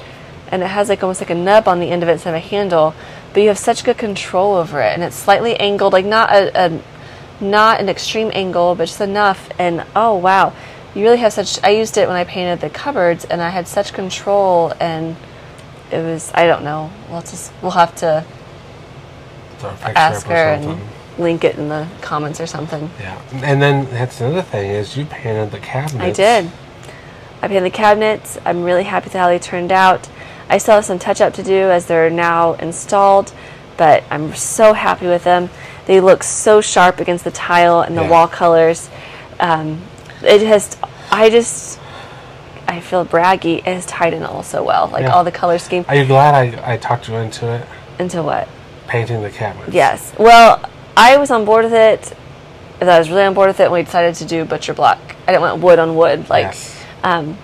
and 0.50 0.62
it 0.62 0.66
has 0.66 0.88
like 0.88 1.02
almost 1.02 1.20
like 1.20 1.30
a 1.30 1.34
nub 1.34 1.68
on 1.68 1.80
the 1.80 1.90
end 1.90 2.02
of 2.02 2.08
it 2.08 2.12
instead 2.12 2.30
of 2.30 2.36
a 2.36 2.46
handle. 2.46 2.94
But 3.32 3.42
you 3.42 3.48
have 3.48 3.58
such 3.58 3.84
good 3.84 3.96
control 3.98 4.54
over 4.54 4.80
it, 4.80 4.92
and 4.92 5.02
it's 5.02 5.16
slightly 5.16 5.58
angled, 5.58 5.92
like 5.92 6.04
not 6.04 6.30
a, 6.30 6.66
a 6.66 6.80
not 7.40 7.80
an 7.80 7.88
extreme 7.88 8.30
angle, 8.34 8.74
but 8.74 8.86
just 8.86 9.00
enough. 9.00 9.48
And 9.58 9.84
oh 9.96 10.16
wow, 10.16 10.52
you 10.94 11.02
really 11.02 11.18
have 11.18 11.32
such. 11.32 11.62
I 11.64 11.70
used 11.70 11.96
it 11.96 12.06
when 12.08 12.16
I 12.16 12.24
painted 12.24 12.60
the 12.60 12.70
cupboards, 12.70 13.24
and 13.24 13.40
I 13.40 13.48
had 13.50 13.66
such 13.66 13.92
control, 13.92 14.72
and 14.80 15.16
it 15.90 15.98
was. 16.02 16.30
I 16.34 16.46
don't 16.46 16.64
know. 16.64 16.90
We'll 17.08 17.22
just 17.22 17.52
we'll 17.62 17.72
have 17.72 17.94
to 17.96 18.24
Throw 19.58 19.70
a 19.70 19.72
picture 19.74 19.92
ask 19.96 20.26
her 20.26 20.54
and. 20.54 20.80
Link 21.18 21.44
it 21.44 21.56
in 21.56 21.68
the 21.68 21.86
comments 22.00 22.40
or 22.40 22.46
something. 22.46 22.90
Yeah, 23.00 23.20
and 23.34 23.60
then 23.62 23.84
that's 23.90 24.20
another 24.20 24.42
thing 24.42 24.70
is 24.70 24.96
you 24.96 25.04
painted 25.04 25.50
the 25.50 25.60
cabinets. 25.60 26.02
I 26.02 26.10
did. 26.10 26.50
I 27.42 27.48
painted 27.48 27.64
the 27.64 27.70
cabinets. 27.76 28.38
I'm 28.44 28.62
really 28.64 28.84
happy 28.84 29.04
with 29.06 29.12
how 29.12 29.28
they 29.28 29.38
turned 29.38 29.70
out. 29.72 30.08
I 30.48 30.58
still 30.58 30.74
have 30.74 30.84
some 30.84 30.98
touch 30.98 31.20
up 31.20 31.32
to 31.34 31.42
do 31.42 31.70
as 31.70 31.86
they're 31.86 32.10
now 32.10 32.54
installed, 32.54 33.32
but 33.76 34.04
I'm 34.10 34.34
so 34.34 34.72
happy 34.72 35.06
with 35.06 35.24
them. 35.24 35.50
They 35.86 36.00
look 36.00 36.22
so 36.22 36.60
sharp 36.60 37.00
against 37.00 37.24
the 37.24 37.30
tile 37.30 37.80
and 37.80 37.96
the 37.96 38.02
Yeah. 38.02 38.10
wall 38.10 38.28
colors. 38.28 38.88
Um, 39.40 39.82
it 40.22 40.42
has, 40.42 40.76
I 41.10 41.28
just, 41.30 41.78
I 42.66 42.80
feel 42.80 43.04
braggy. 43.04 43.58
It 43.58 43.64
has 43.66 43.86
tied 43.86 44.14
in 44.14 44.22
all 44.22 44.42
so 44.42 44.62
well. 44.62 44.88
Like 44.88 45.02
Yeah. 45.02 45.14
all 45.14 45.24
the 45.24 45.32
color 45.32 45.58
scheme. 45.58 45.84
Are 45.88 45.94
you 45.94 46.06
glad 46.06 46.34
I, 46.34 46.74
I 46.74 46.76
talked 46.76 47.08
you 47.08 47.14
into 47.16 47.46
it? 47.52 47.66
Into 47.98 48.22
what? 48.22 48.48
Painting 48.86 49.22
the 49.22 49.30
cabinets. 49.30 49.72
Yes. 49.74 50.12
Well, 50.18 50.60
I 50.96 51.16
was 51.16 51.30
on 51.30 51.44
board 51.44 51.64
with 51.64 51.72
it. 51.74 52.16
That 52.80 52.88
I 52.88 52.98
was 52.98 53.08
really 53.08 53.22
on 53.22 53.34
board 53.34 53.48
with 53.48 53.60
it 53.60 53.70
when 53.70 53.80
we 53.80 53.84
decided 53.84 54.14
to 54.16 54.24
do 54.24 54.44
butcher 54.44 54.74
block. 54.74 54.98
I 55.26 55.32
didn't 55.32 55.42
want 55.42 55.62
wood 55.62 55.78
on 55.78 55.96
wood. 55.96 56.28
Like, 56.28 56.46
Yes. 56.46 56.76
um, 57.02 57.38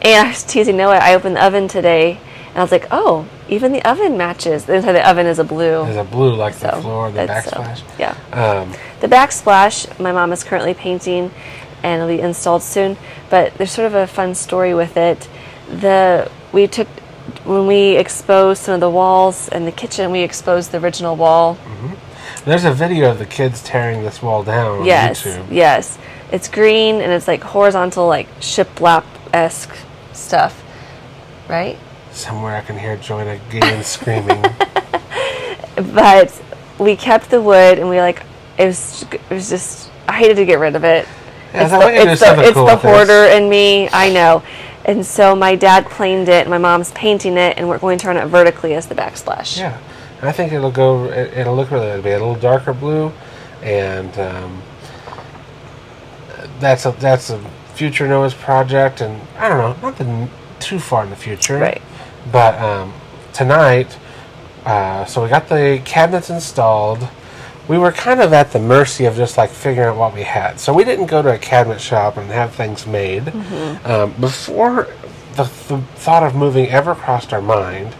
and 0.00 0.26
I 0.26 0.30
was 0.30 0.44
teasing 0.44 0.76
Noah. 0.76 0.96
I 0.98 1.14
opened 1.14 1.36
the 1.36 1.44
oven 1.44 1.68
today, 1.68 2.18
and 2.50 2.56
I 2.58 2.62
was 2.62 2.70
like, 2.72 2.86
"Oh, 2.90 3.26
even 3.48 3.72
the 3.72 3.82
oven 3.84 4.16
matches." 4.16 4.64
The 4.64 4.74
inside 4.74 4.92
the 4.92 5.06
oven 5.08 5.26
is 5.26 5.38
a 5.38 5.44
blue. 5.44 5.84
There's 5.84 5.96
a 5.96 6.04
blue 6.04 6.34
like 6.34 6.54
the 6.54 6.70
So, 6.76 6.80
floor, 6.80 7.10
the 7.10 7.22
uh, 7.22 7.26
backsplash. 7.26 7.82
yeah. 7.98 8.14
Um, 8.32 8.72
The 9.00 9.08
backsplash, 9.08 9.98
my 10.00 10.12
mom 10.12 10.32
is 10.32 10.42
currently 10.44 10.74
painting, 10.74 11.32
and 11.82 12.00
it'll 12.02 12.16
be 12.16 12.20
installed 12.22 12.62
soon. 12.62 12.96
But 13.30 13.54
there's 13.58 13.72
sort 13.72 13.86
of 13.88 13.94
a 13.94 14.06
fun 14.06 14.34
story 14.36 14.72
with 14.74 14.96
it. 14.96 15.28
The 15.68 16.30
we 16.52 16.66
took 16.68 16.88
when 17.44 17.66
we 17.66 17.96
exposed 17.96 18.62
some 18.62 18.74
of 18.74 18.80
the 18.80 18.88
walls 18.90 19.48
in 19.48 19.64
the 19.66 19.72
kitchen. 19.72 20.12
We 20.12 20.20
exposed 20.20 20.70
the 20.70 20.78
original 20.78 21.16
wall. 21.16 21.58
There's 22.44 22.64
a 22.64 22.72
video 22.72 23.10
of 23.10 23.18
the 23.18 23.26
kids 23.26 23.62
tearing 23.62 24.02
this 24.02 24.22
wall 24.22 24.42
down 24.42 24.80
on 24.80 24.86
yes, 24.86 25.22
YouTube. 25.22 25.46
yes. 25.50 25.98
It's 26.30 26.48
green 26.48 26.96
and 26.96 27.12
it's 27.12 27.28
like 27.28 27.42
horizontal, 27.42 28.06
like 28.06 28.28
shiplap 28.40 29.04
esque 29.32 29.76
stuff, 30.12 30.62
right? 31.48 31.78
Somewhere 32.12 32.56
I 32.56 32.60
can 32.62 32.78
hear 32.78 32.96
Joanna 32.96 33.40
Gaines 33.50 33.86
screaming. 33.86 34.42
but 35.94 36.42
we 36.78 36.96
kept 36.96 37.30
the 37.30 37.40
wood 37.40 37.78
and 37.78 37.88
we 37.88 37.98
like 37.98 38.22
it 38.58 38.66
was 38.66 39.04
it 39.12 39.30
was 39.30 39.48
just 39.48 39.90
I 40.08 40.12
hated 40.12 40.36
to 40.36 40.44
get 40.44 40.58
rid 40.58 40.76
of 40.76 40.84
it. 40.84 41.06
Yeah, 41.52 41.62
it's 41.62 41.72
the, 41.72 41.78
want 41.78 41.94
you 41.94 42.00
to 42.00 42.04
do 42.04 42.10
it's 42.10 42.20
the, 42.20 42.40
it's 42.42 42.52
cool 42.52 42.66
the 42.66 42.76
hoarder 42.76 43.24
in 43.24 43.48
me, 43.48 43.88
I 43.92 44.10
know. 44.12 44.42
And 44.84 45.04
so 45.04 45.34
my 45.36 45.54
dad 45.54 45.86
planed 45.86 46.28
it 46.28 46.42
and 46.42 46.50
my 46.50 46.58
mom's 46.58 46.92
painting 46.92 47.36
it 47.36 47.58
and 47.58 47.68
we're 47.68 47.78
going 47.78 47.98
to 47.98 48.02
turn 48.02 48.16
it 48.16 48.26
vertically 48.26 48.74
as 48.74 48.86
the 48.86 48.94
backsplash. 48.94 49.58
yeah, 49.58 49.78
I 50.20 50.32
think 50.32 50.52
it'll 50.52 50.70
go. 50.70 51.04
It, 51.04 51.36
it'll 51.36 51.54
look 51.54 51.70
really. 51.70 51.88
It'll 51.88 52.02
be 52.02 52.10
a 52.10 52.18
little 52.18 52.34
darker 52.34 52.72
blue, 52.72 53.12
and 53.62 54.18
um, 54.18 54.62
that's 56.58 56.86
a 56.86 56.92
that's 56.92 57.30
a 57.30 57.38
future 57.74 58.08
Noah's 58.08 58.34
project, 58.34 59.00
and 59.00 59.20
I 59.38 59.48
don't 59.48 59.58
know, 59.58 59.88
nothing 59.88 60.28
too 60.58 60.80
far 60.80 61.04
in 61.04 61.10
the 61.10 61.16
future. 61.16 61.58
Right. 61.58 61.82
But 62.32 62.58
um, 62.60 62.92
tonight, 63.32 63.96
uh, 64.64 65.04
so 65.04 65.22
we 65.22 65.28
got 65.28 65.48
the 65.48 65.80
cabinets 65.84 66.30
installed. 66.30 67.08
We 67.68 67.78
were 67.78 67.92
kind 67.92 68.20
of 68.20 68.32
at 68.32 68.52
the 68.52 68.58
mercy 68.58 69.04
of 69.04 69.14
just 69.14 69.36
like 69.36 69.50
figuring 69.50 69.90
out 69.90 69.96
what 69.96 70.14
we 70.14 70.22
had. 70.22 70.58
So 70.58 70.72
we 70.72 70.84
didn't 70.84 71.06
go 71.06 71.22
to 71.22 71.34
a 71.34 71.38
cabinet 71.38 71.80
shop 71.80 72.16
and 72.16 72.30
have 72.30 72.54
things 72.54 72.86
made. 72.86 73.28
Um, 73.84 74.12
before 74.18 74.88
the, 75.36 75.44
the 75.44 75.80
thought 75.94 76.22
of 76.22 76.34
moving 76.34 76.68
ever 76.70 76.94
crossed 76.94 77.32
our 77.32 77.42
mind, 77.42 77.94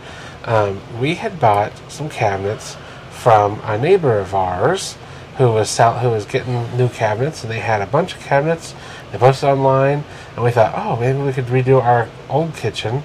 um, 0.45 0.81
we 1.01 1.15
had 1.17 1.41
bought 1.41 1.73
some 1.91 2.09
cabinets 2.09 2.77
from 3.11 3.61
a 3.65 3.77
neighbor 3.77 4.19
of 4.19 4.35
ours 4.35 4.97
who 5.37 5.53
was 5.53 5.71
sell- 5.71 5.99
who 5.99 6.11
was 6.11 6.25
getting 6.25 6.77
new 6.77 6.89
cabinets, 6.89 7.43
and 7.43 7.53
they 7.53 7.61
had 7.61 7.81
a 7.81 7.87
bunch 7.87 8.15
of 8.15 8.21
cabinets. 8.21 8.75
They 9.13 9.19
posted 9.19 9.49
online, 9.49 10.05
and 10.35 10.45
we 10.45 10.51
thought, 10.51 10.75
oh, 10.77 10.97
maybe 10.97 11.19
we 11.19 11.33
could 11.33 11.47
redo 11.47 11.83
our 11.83 12.09
old 12.29 12.55
kitchen 12.55 13.03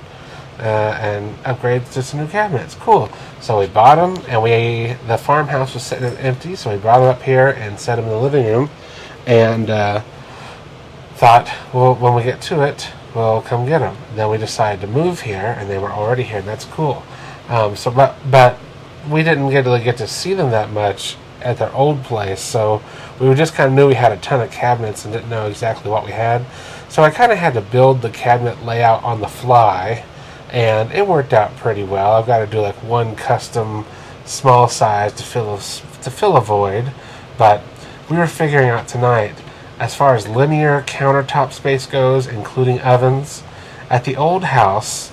uh, 0.60 0.98
and 1.00 1.36
upgrade 1.46 1.86
to 1.88 2.02
some 2.02 2.20
new 2.20 2.28
cabinets. 2.28 2.76
Cool. 2.76 3.10
So 3.40 3.60
we 3.60 3.68
bought 3.68 3.96
them, 3.96 4.24
and 4.28 4.42
we 4.42 4.96
the 5.08 5.18
farmhouse 5.18 5.74
was 5.74 5.84
sitting 5.84 6.18
empty, 6.18 6.56
so 6.56 6.72
we 6.72 6.78
brought 6.78 7.00
them 7.00 7.10
up 7.10 7.22
here 7.22 7.50
and 7.50 7.80
set 7.80 7.96
them 7.98 8.06
in 8.06 8.12
the 8.12 8.20
living 8.20 8.46
room, 8.46 8.70
and 9.26 9.70
uh, 9.70 10.02
thought, 11.16 11.52
well, 11.74 11.96
when 11.96 12.16
we 12.16 12.24
get 12.24 12.42
to 12.42 12.64
it, 12.64 12.90
we'll 13.16 13.42
come 13.42 13.66
get 13.66 13.80
them. 13.80 13.96
Then 14.16 14.30
we 14.30 14.38
decided 14.38 14.82
to 14.82 14.88
move 14.88 15.22
here, 15.22 15.56
and 15.58 15.70
they 15.70 15.78
were 15.78 15.92
already 15.92 16.24
here, 16.24 16.40
and 16.40 16.48
that's 16.48 16.66
cool. 16.66 17.04
Um, 17.50 17.76
so, 17.76 17.92
but 17.92 18.16
but 18.30 18.58
we 19.10 19.24
didn't 19.24 19.50
get 19.50 19.64
to 19.64 19.80
get 19.80 19.98
to 19.98 20.08
see 20.08 20.34
them 20.34 20.52
that 20.52 20.72
much 20.72 21.18
at 21.42 21.58
their 21.58 21.74
old 21.74 22.04
place, 22.04 22.42
so 22.42 22.82
we 23.20 23.34
just 23.36 23.54
kind 23.54 23.68
of 23.70 23.76
knew 23.76 23.88
we 23.88 23.96
had 23.96 24.12
a 24.12 24.18
ton 24.18 24.42
of 24.42 24.50
cabinets 24.50 25.04
and 25.04 25.14
didn't 25.14 25.30
know 25.30 25.48
exactly 25.48 25.92
what 25.92 26.06
we 26.06 26.12
had. 26.12 26.46
So 26.90 27.04
I 27.04 27.10
kind 27.10 27.32
of 27.32 27.38
had 27.38 27.54
to 27.56 27.62
build 27.62 28.02
the 28.02 28.10
cabinet 28.10 28.64
layout 28.64 29.04
on 29.04 29.20
the 29.20 29.28
fly, 29.28 30.06
and 30.52 30.92
it 30.92 31.08
worked 31.08 31.34
out 31.34 31.56
pretty 31.58 31.84
well. 31.84 32.14
I've 32.14 32.28
got 32.28 32.40
to 32.40 32.48
do 32.48 32.62
like 32.62 32.76
one 32.76 33.16
custom 33.16 33.86
small 34.26 34.68
size 34.68 35.14
to 35.14 35.24
fill 35.24 35.56
a, 35.56 35.58
to 35.58 36.12
fill 36.12 36.38
a 36.38 36.42
void, 36.42 36.92
but 37.38 37.62
we 38.10 38.18
were 38.18 38.28
figuring 38.28 38.70
out 38.70 38.88
tonight 38.88 39.36
as 39.80 39.96
far 39.96 40.16
as 40.16 40.28
linear 40.28 40.82
countertop 40.84 41.52
space 41.52 41.86
goes, 41.86 42.28
including 42.28 42.80
ovens. 42.82 43.44
At 43.90 44.06
the 44.06 44.16
old 44.16 44.46
house, 44.46 45.12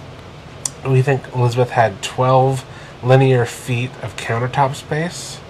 we 0.85 1.03
think 1.03 1.23
Elizabeth 1.35 1.71
had 1.71 2.03
12 2.03 2.65
linear 3.03 3.47
feet 3.47 3.91
of 4.03 4.17
countertop 4.17 4.75
space, 4.75 5.41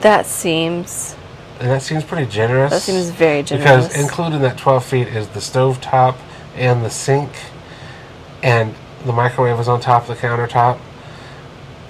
That 0.00 0.26
seems 0.26 1.16
and 1.60 1.70
that 1.70 1.82
seems 1.82 2.04
pretty 2.04 2.30
generous. 2.30 2.70
that 2.72 2.82
seems 2.82 3.10
very 3.10 3.42
generous. 3.42 3.88
Because 3.88 3.96
included 3.96 4.36
in 4.36 4.42
that 4.42 4.58
12 4.58 4.84
feet 4.84 5.08
is 5.08 5.28
the 5.28 5.40
stove 5.40 5.80
top 5.80 6.18
and 6.56 6.84
the 6.84 6.90
sink, 6.90 7.30
and 8.42 8.74
the 9.04 9.12
microwave 9.12 9.56
was 9.56 9.68
on 9.68 9.80
top 9.80 10.08
of 10.08 10.08
the 10.08 10.26
countertop. 10.26 10.78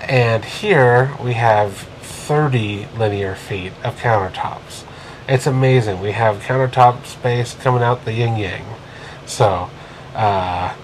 And 0.01 0.45
here 0.45 1.17
we 1.23 1.33
have 1.35 1.89
30 2.03 2.89
linear 2.97 3.35
feet 3.35 3.73
of 3.83 3.99
countertops. 4.01 4.85
It's 5.29 5.47
amazing. 5.47 6.01
We 6.01 6.13
have 6.13 6.43
countertop 6.43 7.07
space 7.07 7.55
coming 7.55 7.83
out 7.83 8.05
the 8.05 8.13
yin 8.13 8.37
yang. 8.37 8.65
So, 9.27 9.71
uh, 10.15 10.75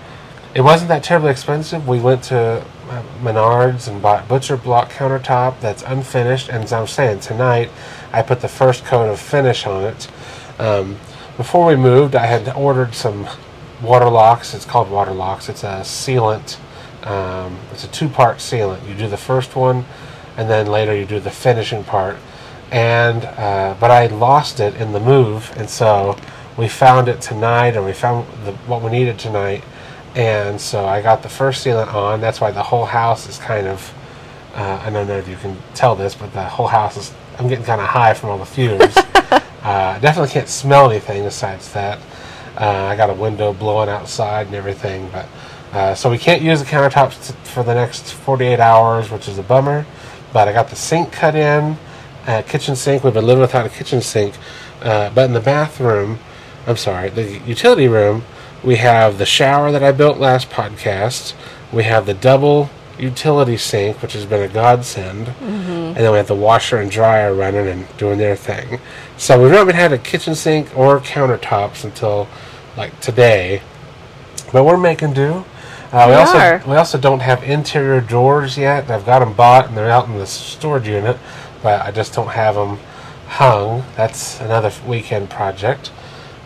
it 0.54 0.62
wasn't 0.62 0.88
that 0.88 1.04
terribly 1.04 1.30
expensive. 1.30 1.86
We 1.86 2.00
went 2.00 2.24
to 2.24 2.64
uh, 2.88 3.02
Menards 3.22 3.86
and 3.86 4.02
bought 4.02 4.26
butcher 4.26 4.56
block 4.56 4.90
countertop 4.90 5.60
that's 5.60 5.82
unfinished. 5.82 6.48
And 6.48 6.64
as 6.64 6.72
I'm 6.72 6.88
saying, 6.88 7.20
tonight 7.20 7.70
I 8.12 8.22
put 8.22 8.40
the 8.40 8.48
first 8.48 8.84
coat 8.84 9.10
of 9.10 9.20
finish 9.20 9.66
on 9.66 9.84
it. 9.84 10.10
Um, 10.58 10.96
before 11.36 11.66
we 11.66 11.76
moved, 11.76 12.16
I 12.16 12.26
had 12.26 12.48
ordered 12.54 12.94
some 12.94 13.26
Waterlox. 13.80 14.54
It's 14.54 14.64
called 14.64 14.88
Waterlox. 14.88 15.48
It's 15.48 15.62
a 15.62 15.80
sealant. 15.80 16.58
Um, 17.06 17.56
it's 17.72 17.84
a 17.84 17.88
two-part 17.88 18.38
sealant. 18.38 18.86
You 18.86 18.94
do 18.94 19.08
the 19.08 19.16
first 19.16 19.56
one, 19.56 19.86
and 20.36 20.50
then 20.50 20.66
later 20.66 20.94
you 20.94 21.06
do 21.06 21.20
the 21.20 21.30
finishing 21.30 21.84
part. 21.84 22.16
And 22.70 23.24
uh, 23.24 23.76
but 23.80 23.90
I 23.90 24.06
lost 24.08 24.60
it 24.60 24.74
in 24.74 24.92
the 24.92 25.00
move, 25.00 25.52
and 25.56 25.68
so 25.68 26.16
we 26.56 26.68
found 26.68 27.08
it 27.08 27.20
tonight, 27.20 27.74
and 27.74 27.84
we 27.84 27.92
found 27.92 28.26
the, 28.44 28.52
what 28.66 28.82
we 28.82 28.90
needed 28.90 29.18
tonight. 29.18 29.64
And 30.14 30.60
so 30.60 30.86
I 30.86 31.02
got 31.02 31.22
the 31.22 31.28
first 31.28 31.64
sealant 31.64 31.92
on. 31.94 32.20
That's 32.20 32.40
why 32.40 32.50
the 32.50 32.62
whole 32.62 32.84
house 32.84 33.28
is 33.28 33.38
kind 33.38 33.66
of. 33.66 33.94
Uh, 34.54 34.82
I 34.84 34.90
don't 34.90 35.06
know 35.06 35.16
if 35.16 35.28
you 35.28 35.36
can 35.36 35.56
tell 35.74 35.94
this, 35.94 36.14
but 36.14 36.32
the 36.32 36.44
whole 36.44 36.66
house 36.66 36.96
is. 36.96 37.12
I'm 37.38 37.48
getting 37.48 37.64
kind 37.64 37.80
of 37.80 37.86
high 37.86 38.14
from 38.14 38.30
all 38.30 38.38
the 38.38 38.44
fumes. 38.44 38.96
uh, 39.62 39.98
definitely 40.00 40.30
can't 40.30 40.48
smell 40.48 40.90
anything 40.90 41.24
besides 41.24 41.72
that. 41.72 41.98
Uh, 42.56 42.88
I 42.90 42.96
got 42.96 43.08
a 43.08 43.14
window 43.14 43.52
blowing 43.52 43.88
outside 43.88 44.46
and 44.46 44.54
everything, 44.54 45.08
but 45.10 45.26
uh, 45.72 45.94
so 45.94 46.10
we 46.10 46.18
can't 46.18 46.42
use 46.42 46.60
the 46.60 46.66
countertops 46.66 47.28
t- 47.28 47.34
for 47.44 47.62
the 47.62 47.74
next 47.74 48.12
48 48.12 48.58
hours, 48.58 49.10
which 49.10 49.28
is 49.28 49.38
a 49.38 49.42
bummer. 49.42 49.86
But 50.32 50.48
I 50.48 50.52
got 50.52 50.68
the 50.68 50.76
sink 50.76 51.12
cut 51.12 51.36
in, 51.36 51.78
uh, 52.26 52.42
kitchen 52.42 52.74
sink. 52.74 53.04
We've 53.04 53.14
been 53.14 53.26
living 53.26 53.40
without 53.40 53.66
a 53.66 53.68
kitchen 53.68 54.00
sink, 54.00 54.34
uh, 54.82 55.10
but 55.10 55.26
in 55.26 55.32
the 55.32 55.40
bathroom, 55.40 56.18
I'm 56.66 56.76
sorry, 56.76 57.08
the 57.08 57.38
utility 57.46 57.86
room, 57.86 58.24
we 58.62 58.76
have 58.76 59.18
the 59.18 59.26
shower 59.26 59.72
that 59.72 59.82
I 59.82 59.92
built 59.92 60.18
last 60.18 60.50
podcast. 60.50 61.34
We 61.72 61.84
have 61.84 62.06
the 62.06 62.14
double 62.14 62.68
utility 62.98 63.56
sink, 63.56 64.02
which 64.02 64.12
has 64.12 64.26
been 64.26 64.42
a 64.42 64.52
godsend, 64.52 65.28
and 65.40 65.96
then 65.96 66.10
we 66.10 66.18
have 66.18 66.26
the 66.26 66.34
washer 66.34 66.76
and 66.78 66.90
dryer 66.90 67.32
running 67.34 67.66
and 67.66 67.86
doing 67.96 68.18
their 68.18 68.36
thing. 68.36 68.78
So 69.16 69.40
we've 69.42 69.50
not 69.52 69.66
been 69.66 69.76
had 69.76 69.92
a 69.92 69.98
kitchen 69.98 70.34
sink 70.34 70.76
or 70.76 71.00
countertops 71.00 71.84
until 71.84 72.28
like 72.76 72.98
today, 73.00 73.62
but 74.52 74.64
we're 74.64 74.76
making 74.76 75.14
do. 75.14 75.44
Uh, 75.92 76.04
we 76.06 76.12
We 76.12 76.18
also 76.20 76.38
are. 76.38 76.62
we 76.66 76.76
also 76.76 76.98
don't 76.98 77.20
have 77.20 77.42
interior 77.42 78.00
doors 78.00 78.58
yet. 78.58 78.90
I've 78.90 79.06
got 79.06 79.20
them 79.20 79.32
bought 79.32 79.68
and 79.68 79.76
they're 79.76 79.90
out 79.90 80.06
in 80.06 80.18
the 80.18 80.26
storage 80.26 80.86
unit, 80.86 81.16
but 81.62 81.80
I 81.82 81.90
just 81.90 82.14
don't 82.14 82.28
have 82.28 82.54
them 82.54 82.78
hung. 83.28 83.84
That's 83.96 84.40
another 84.40 84.70
weekend 84.86 85.30
project. 85.30 85.90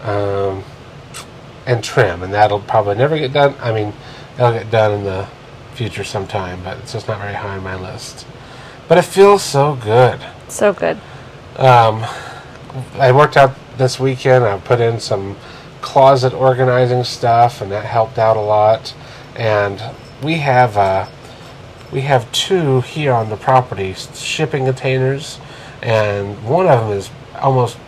Um, 0.02 0.62
and 1.66 1.82
trim, 1.82 2.22
and 2.22 2.32
that'll 2.32 2.60
probably 2.60 2.94
never 2.94 3.18
get 3.18 3.32
done. 3.32 3.54
I 3.60 3.72
mean, 3.72 3.92
it'll 4.36 4.52
get 4.52 4.70
done 4.70 4.92
in 4.92 5.04
the 5.04 5.28
future 5.74 6.04
sometime, 6.04 6.62
but 6.62 6.78
it's 6.78 6.92
just 6.92 7.08
not 7.08 7.20
very 7.20 7.34
high 7.34 7.56
on 7.56 7.62
my 7.62 7.74
list. 7.74 8.26
But 8.88 8.98
it 8.98 9.02
feels 9.02 9.42
so 9.42 9.74
good. 9.76 10.20
so 10.48 10.72
good. 10.72 10.98
Um, 11.56 12.04
I 12.94 13.12
worked 13.12 13.36
out 13.36 13.54
this 13.78 13.98
weekend. 13.98 14.44
I 14.44 14.58
put 14.58 14.80
in 14.80 15.00
some 15.00 15.36
closet 15.80 16.32
organizing 16.32 17.04
stuff, 17.04 17.60
and 17.60 17.70
that 17.72 17.84
helped 17.84 18.18
out 18.18 18.36
a 18.36 18.40
lot. 18.40 18.94
And 19.36 19.82
we 20.22 20.38
have 20.38 20.76
uh, 20.76 21.08
we 21.92 22.02
have 22.02 22.30
two 22.32 22.80
here 22.82 23.12
on 23.12 23.30
the 23.30 23.36
property 23.36 23.94
shipping 23.94 24.64
containers, 24.64 25.38
and 25.82 26.42
one 26.44 26.66
of 26.66 26.80
them 26.80 26.98
is 26.98 27.10
almost 27.40 27.78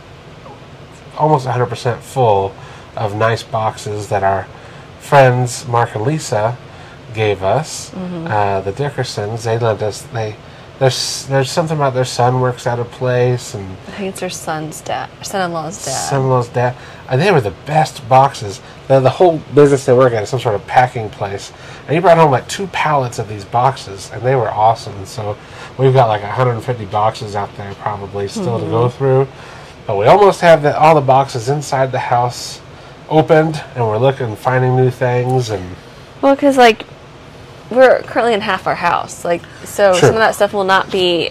almost 1.17 1.47
100% 1.47 1.99
full 2.01 2.55
of 2.97 3.15
nice 3.15 3.43
boxes 3.43 4.09
that 4.09 4.23
our 4.23 4.47
friends 5.01 5.67
Mark 5.69 5.95
and 5.95 6.05
Lisa 6.05 6.57
gave 7.15 7.43
us. 7.43 7.91
Mm-hmm. 7.91 8.27
Uh, 8.27 8.61
the 8.61 8.73
Dickersons 8.73 9.45
they 9.45 9.59
lent 9.59 9.83
us 9.83 10.03
they. 10.03 10.37
There's 10.79 11.25
there's 11.27 11.51
something 11.51 11.79
about 11.79 11.95
their 11.95 12.05
son 12.05 12.39
works 12.39 12.67
out 12.67 12.79
of 12.79 12.91
place 12.91 13.55
and 13.55 13.65
I 13.65 13.91
think 13.93 14.11
it's 14.11 14.21
their 14.21 14.29
son's 14.29 14.83
dad, 14.83 15.09
son-in-law's 15.23 15.83
dad. 15.83 15.91
Seminoles 15.91 16.51
dad. 16.51 16.77
And 17.09 17.19
they 17.19 17.33
were 17.33 17.41
the 17.41 17.55
best 17.65 18.07
boxes. 18.11 18.61
The, 18.87 19.01
the 19.01 19.09
whole 19.09 19.39
business 19.55 19.87
they 19.87 19.95
work 19.95 20.13
at 20.13 20.23
is 20.23 20.29
some 20.29 20.41
sort 20.41 20.55
of 20.55 20.67
packing 20.67 21.09
place. 21.09 21.51
And 21.87 21.95
he 21.95 22.01
brought 22.01 22.19
home 22.19 22.31
like 22.31 22.47
two 22.49 22.67
pallets 22.67 23.19
of 23.19 23.27
these 23.27 23.45
boxes, 23.45 24.11
and 24.13 24.21
they 24.21 24.35
were 24.35 24.51
awesome. 24.51 24.95
And 24.97 25.09
so 25.09 25.39
we've 25.79 25.95
got 25.95 26.09
like 26.09 26.23
150 26.23 26.85
boxes 26.87 27.35
out 27.35 27.55
there 27.57 27.73
probably 27.77 28.29
still 28.29 28.59
to 28.59 28.65
mm-hmm. 28.65 28.71
go 28.71 28.89
through. 28.91 29.29
But 29.87 29.97
we 29.97 30.07
almost 30.07 30.43
have 30.43 30.63
the, 30.63 30.79
all 30.79 30.95
the 30.95 31.01
boxes 31.01 31.49
inside 31.49 31.91
the 31.91 32.01
house 32.01 32.61
opened, 33.09 33.62
and 33.75 33.85
we're 33.87 33.99
looking, 33.99 34.37
finding 34.37 34.77
new 34.77 34.90
things. 34.90 35.51
And 35.51 35.77
Well, 36.23 36.35
because 36.35 36.57
like 36.57 36.85
we're 37.71 38.01
currently 38.03 38.35
in 38.35 38.40
half 38.40 38.66
our 38.66 38.75
house, 38.75 39.25
like 39.25 39.42
so 39.64 39.92
Sure. 39.92 40.01
some 40.01 40.11
of 40.11 40.21
that 40.21 40.35
stuff 40.35 40.53
will 40.53 40.64
not 40.64 40.90
be 40.90 41.31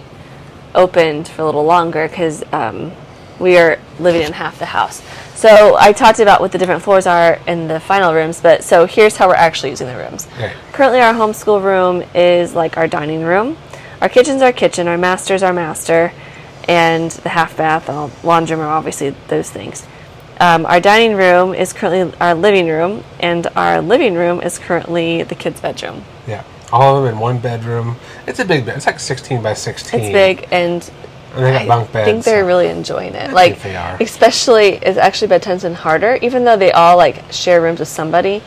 opened 0.74 1.28
for 1.28 1.42
a 1.42 1.46
little 1.46 1.64
longer 1.64 2.08
because 2.08 2.44
um, 2.52 2.92
we 3.40 3.58
are 3.58 3.80
living 4.00 4.22
in 4.24 4.34
half 4.34 4.60
the 4.60 4.66
house. 4.66 5.02
So 5.36 5.76
I 5.78 5.92
talked 5.92 6.20
about 6.20 6.40
what 6.42 6.52
the 6.52 6.58
different 6.58 6.82
floors 6.84 7.08
are 7.08 7.40
in 7.48 7.68
the 7.68 7.80
final 7.80 8.14
rooms, 8.14 8.40
but 8.42 8.64
so 8.64 8.86
here's 8.86 9.18
how 9.18 9.28
we're 9.28 9.36
actually 9.36 9.72
using 9.72 9.88
the 9.88 9.98
rooms. 9.98 10.28
Okay. 10.36 10.54
Currently, 10.72 11.02
our 11.02 11.14
homeschool 11.14 11.62
room 11.64 12.04
is 12.14 12.54
like 12.56 12.78
our 12.78 12.88
dining 12.88 13.22
room. 13.24 13.58
Our 14.02 14.10
kitchen's 14.10 14.42
our 14.42 14.54
kitchen. 14.54 14.88
Our 14.88 14.98
master's 14.98 15.44
our 15.44 15.54
master, 15.54 16.12
and 16.68 17.12
the 17.12 17.30
half 17.30 17.56
bath, 17.58 17.88
the 17.88 18.10
laundry 18.26 18.56
room, 18.56 18.68
obviously 18.68 19.10
those 19.28 19.50
things. 19.50 19.86
Um, 20.40 20.66
our 20.66 20.80
dining 20.82 21.16
room 21.16 21.54
is 21.54 21.72
currently 21.74 22.18
our 22.20 22.34
living 22.36 22.68
room, 22.68 23.04
and 23.20 23.48
our 23.56 23.82
living 23.82 24.16
room 24.16 24.42
is 24.42 24.60
currently 24.60 25.24
the 25.24 25.36
kids' 25.36 25.62
bedroom. 25.62 26.04
yeah, 26.28 26.44
all 26.74 26.98
of 26.98 27.04
them 27.06 27.14
in 27.14 27.20
one 27.20 27.40
bedroom. 27.40 27.96
It's 28.28 28.40
a 28.40 28.46
big 28.46 28.66
bed. 28.66 28.78
It's 28.78 28.86
like 28.86 29.00
16 29.00 29.42
by 29.42 29.54
16. 29.54 30.00
It's 30.00 30.10
big, 30.12 30.48
and 30.52 30.90
And 31.36 31.46
they 31.46 31.52
got 31.54 31.62
I 31.62 31.68
bunk 31.68 31.92
beds. 31.94 32.06
think 32.10 32.24
they're 32.26 32.44
so- 32.44 32.48
really 32.48 32.68
enjoying 32.68 33.14
it. 33.16 33.32
Like, 33.32 33.62
they 33.62 33.76
are. 33.76 33.98
especially, 34.02 34.74
it's 34.76 34.98
actually 34.98 35.30
bedtime's 35.30 35.64
been 35.64 35.74
harder, 35.74 36.18
even 36.22 36.44
though 36.44 36.58
they 36.58 36.72
all 36.72 36.98
like 36.98 37.24
share 37.32 37.62
rooms 37.62 37.80
with 37.80 37.88
somebody. 37.90 38.42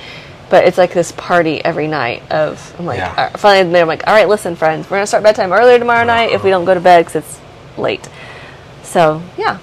But 0.50 0.64
it's 0.64 0.78
like 0.78 0.94
this 0.94 1.12
party 1.12 1.62
every 1.62 1.86
night 1.88 2.22
of 2.32 2.74
I'm 2.78 2.86
like 2.86 2.96
Yeah. 2.98 3.12
uh, 3.34 3.36
finally 3.36 3.80
I'm 3.80 3.86
like 3.86 4.06
all 4.06 4.14
right 4.14 4.26
listen 4.26 4.56
friends 4.56 4.88
we're 4.90 4.96
gonna 4.96 5.06
start 5.06 5.22
bedtime 5.22 5.52
earlier 5.52 5.78
tomorrow 5.78 6.06
night 6.06 6.30
if 6.32 6.42
we 6.42 6.48
don't 6.48 6.64
go 6.64 6.72
to 6.72 6.80
bed 6.80 7.04
because 7.04 7.16
it's 7.16 7.38
late. 7.76 8.08
So 8.82 9.20
yeah, 9.36 9.58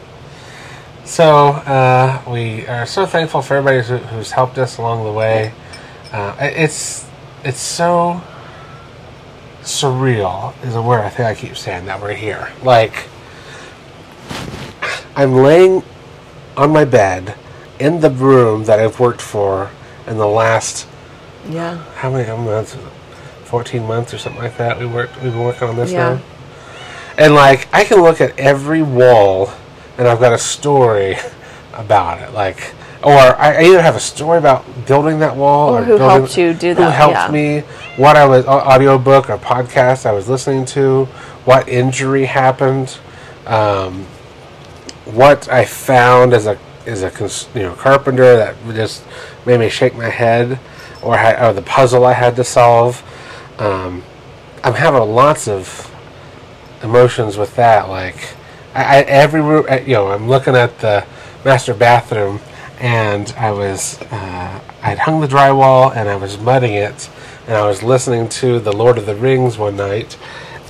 So 1.06 1.50
uh, 1.50 2.22
we 2.28 2.66
are 2.68 2.86
so 2.88 3.06
thankful 3.06 3.42
for 3.44 3.56
everybody 3.58 3.88
who, 3.88 3.98
who's 3.98 4.32
helped 4.32 4.58
us 4.58 4.78
along 4.80 5.04
the 5.04 5.12
way. 5.12 5.54
Uh, 6.12 6.36
it's 6.40 7.08
it's 7.44 7.60
so 7.60 8.22
surreal 9.62 10.54
is 10.64 10.76
a 10.76 10.82
word 10.82 11.02
I 11.02 11.10
think 11.10 11.28
I 11.28 11.36
keep 11.36 11.56
saying 11.58 11.86
that 11.86 12.02
we're 12.02 12.14
here. 12.16 12.52
Like 12.64 13.08
I'm 15.16 15.34
laying 15.34 15.84
on 16.58 16.72
my 16.72 16.86
bed 16.86 17.36
in 17.80 18.00
the 18.00 18.10
room 18.10 18.64
that 18.66 18.80
I've 18.80 19.00
worked 19.00 19.22
for 19.22 19.70
in 20.08 20.18
the 20.18 20.28
last 20.28 20.88
yeah, 21.48 21.78
how 21.96 22.10
many 22.10 22.28
months? 22.44 22.76
Fourteen 23.44 23.86
months 23.86 24.12
or 24.12 24.18
something 24.18 24.42
like 24.42 24.58
that. 24.58 24.80
We 24.80 24.88
worked. 24.88 25.22
We've 25.22 25.32
been 25.32 25.44
working 25.44 25.68
on 25.68 25.76
this 25.76 25.92
Yeah. 25.92 26.16
now. 26.16 26.22
And 27.20 27.36
like 27.36 27.68
I 27.72 27.84
can 27.84 28.02
look 28.02 28.20
at 28.20 28.38
every 28.40 28.82
wall, 28.82 29.52
and 29.98 30.08
I've 30.08 30.20
got 30.20 30.34
a 30.34 30.38
story 30.38 31.16
about 31.74 32.22
it. 32.22 32.34
Like, 32.34 32.74
or 33.04 33.12
I, 33.14 33.64
either 33.64 33.82
have 33.82 33.96
a 33.96 34.00
story 34.00 34.38
about 34.38 34.66
building 34.88 35.20
that 35.20 35.36
wall, 35.36 35.70
Or 35.76 35.80
or, 35.80 35.84
who 35.84 35.98
building- 35.98 36.10
helped 36.20 36.38
you 36.38 36.54
do 36.54 36.74
that, 36.74 36.84
Who 36.84 36.90
helped 36.90 37.14
yeah. 37.16 37.32
me? 37.32 37.60
What 37.98 38.16
I 38.16 38.26
was 38.26 38.46
audio 38.46 38.98
book 38.98 39.30
or 39.30 39.38
podcast 39.38 40.06
I 40.06 40.12
was 40.12 40.28
listening 40.28 40.66
to? 40.68 41.06
What 41.46 41.70
injury 41.70 42.26
happened? 42.26 42.98
Um, 43.46 44.06
what 45.06 45.48
I 45.50 45.66
found 45.66 46.34
as 46.34 46.48
a 46.48 46.58
as 46.88 47.04
a 47.04 47.12
cons- 47.12 47.48
you 47.56 47.62
know 47.64 47.74
carpenter 47.74 48.36
that 48.38 48.56
just 48.74 49.04
made 49.46 49.60
me 49.60 49.70
shake 49.70 49.96
my 49.96 50.10
head, 50.10 50.60
or, 51.04 51.16
had, 51.18 51.42
or 51.44 51.54
the 51.54 51.62
puzzle 51.62 52.06
I 52.06 52.14
had 52.14 52.36
to 52.38 52.44
solve. 52.44 53.04
Um, 53.60 54.04
I'm 54.64 54.74
having 54.74 55.02
lots 55.02 55.48
of 55.48 55.92
emotions 56.82 57.38
with 57.38 57.56
that. 57.56 57.88
Like 57.88 58.35
I, 58.76 58.84
I 58.84 59.02
every 59.04 59.42
room, 59.42 59.66
uh, 59.70 59.78
you 59.78 59.94
know, 59.94 60.12
I'm 60.12 60.28
looking 60.28 60.56
at 60.56 60.78
the 60.80 61.06
master 61.46 61.74
bathroom, 61.74 62.40
and 62.80 63.34
I 63.38 63.52
was 63.52 64.02
uh, 64.12 64.62
I'd 64.84 65.00
hung 65.00 65.22
the 65.22 65.28
drywall 65.28 65.96
and 65.96 66.10
I 66.10 66.16
was 66.16 66.38
mudding 66.38 66.74
it, 66.74 67.10
and 67.48 67.56
I 67.56 67.66
was 67.66 67.82
listening 67.82 68.28
to 68.30 68.60
the 68.60 68.74
Lord 68.74 68.98
of 68.98 69.06
the 69.06 69.16
Rings 69.16 69.58
one 69.58 69.78
night, 69.78 70.18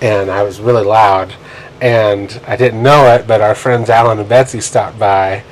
and 0.01 0.29
I 0.29 0.43
was 0.43 0.59
really 0.59 0.85
loud, 0.85 1.33
and 1.81 2.39
I 2.47 2.55
didn't 2.55 2.83
know 2.83 3.13
it, 3.15 3.27
but 3.27 3.41
our 3.41 3.55
friends 3.55 3.89
Alan 3.89 4.19
and 4.19 4.29
Betsy 4.29 4.61
stopped 4.61 4.99
by, 4.99 5.43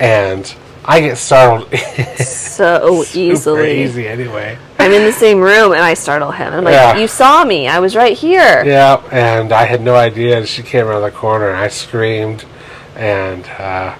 and 0.00 0.52
I 0.84 1.00
get 1.00 1.16
startled 1.16 1.72
so 2.16 3.04
super 3.04 3.18
easily. 3.18 3.82
easy 3.82 4.08
anyway. 4.08 4.58
I'm 4.80 4.92
in 4.92 5.04
the 5.04 5.12
same 5.12 5.38
room 5.40 5.72
and 5.72 5.82
I 5.82 5.94
startle 5.94 6.30
him. 6.30 6.52
I'm 6.52 6.64
like, 6.64 6.72
Yeah. 6.72 6.96
you 6.96 7.06
saw 7.08 7.44
me. 7.44 7.68
I 7.68 7.78
was 7.78 7.94
right 7.94 8.16
here. 8.16 8.64
Yeah, 8.64 9.02
and 9.12 9.52
I 9.52 9.64
had 9.64 9.80
no 9.82 9.94
idea. 9.94 10.38
And 10.38 10.48
she 10.48 10.62
came 10.62 10.86
around 10.86 11.02
the 11.02 11.10
corner, 11.10 11.48
and 11.48 11.58
I 11.58 11.68
screamed, 11.68 12.44
and 12.96 13.44
uh, 13.58 13.94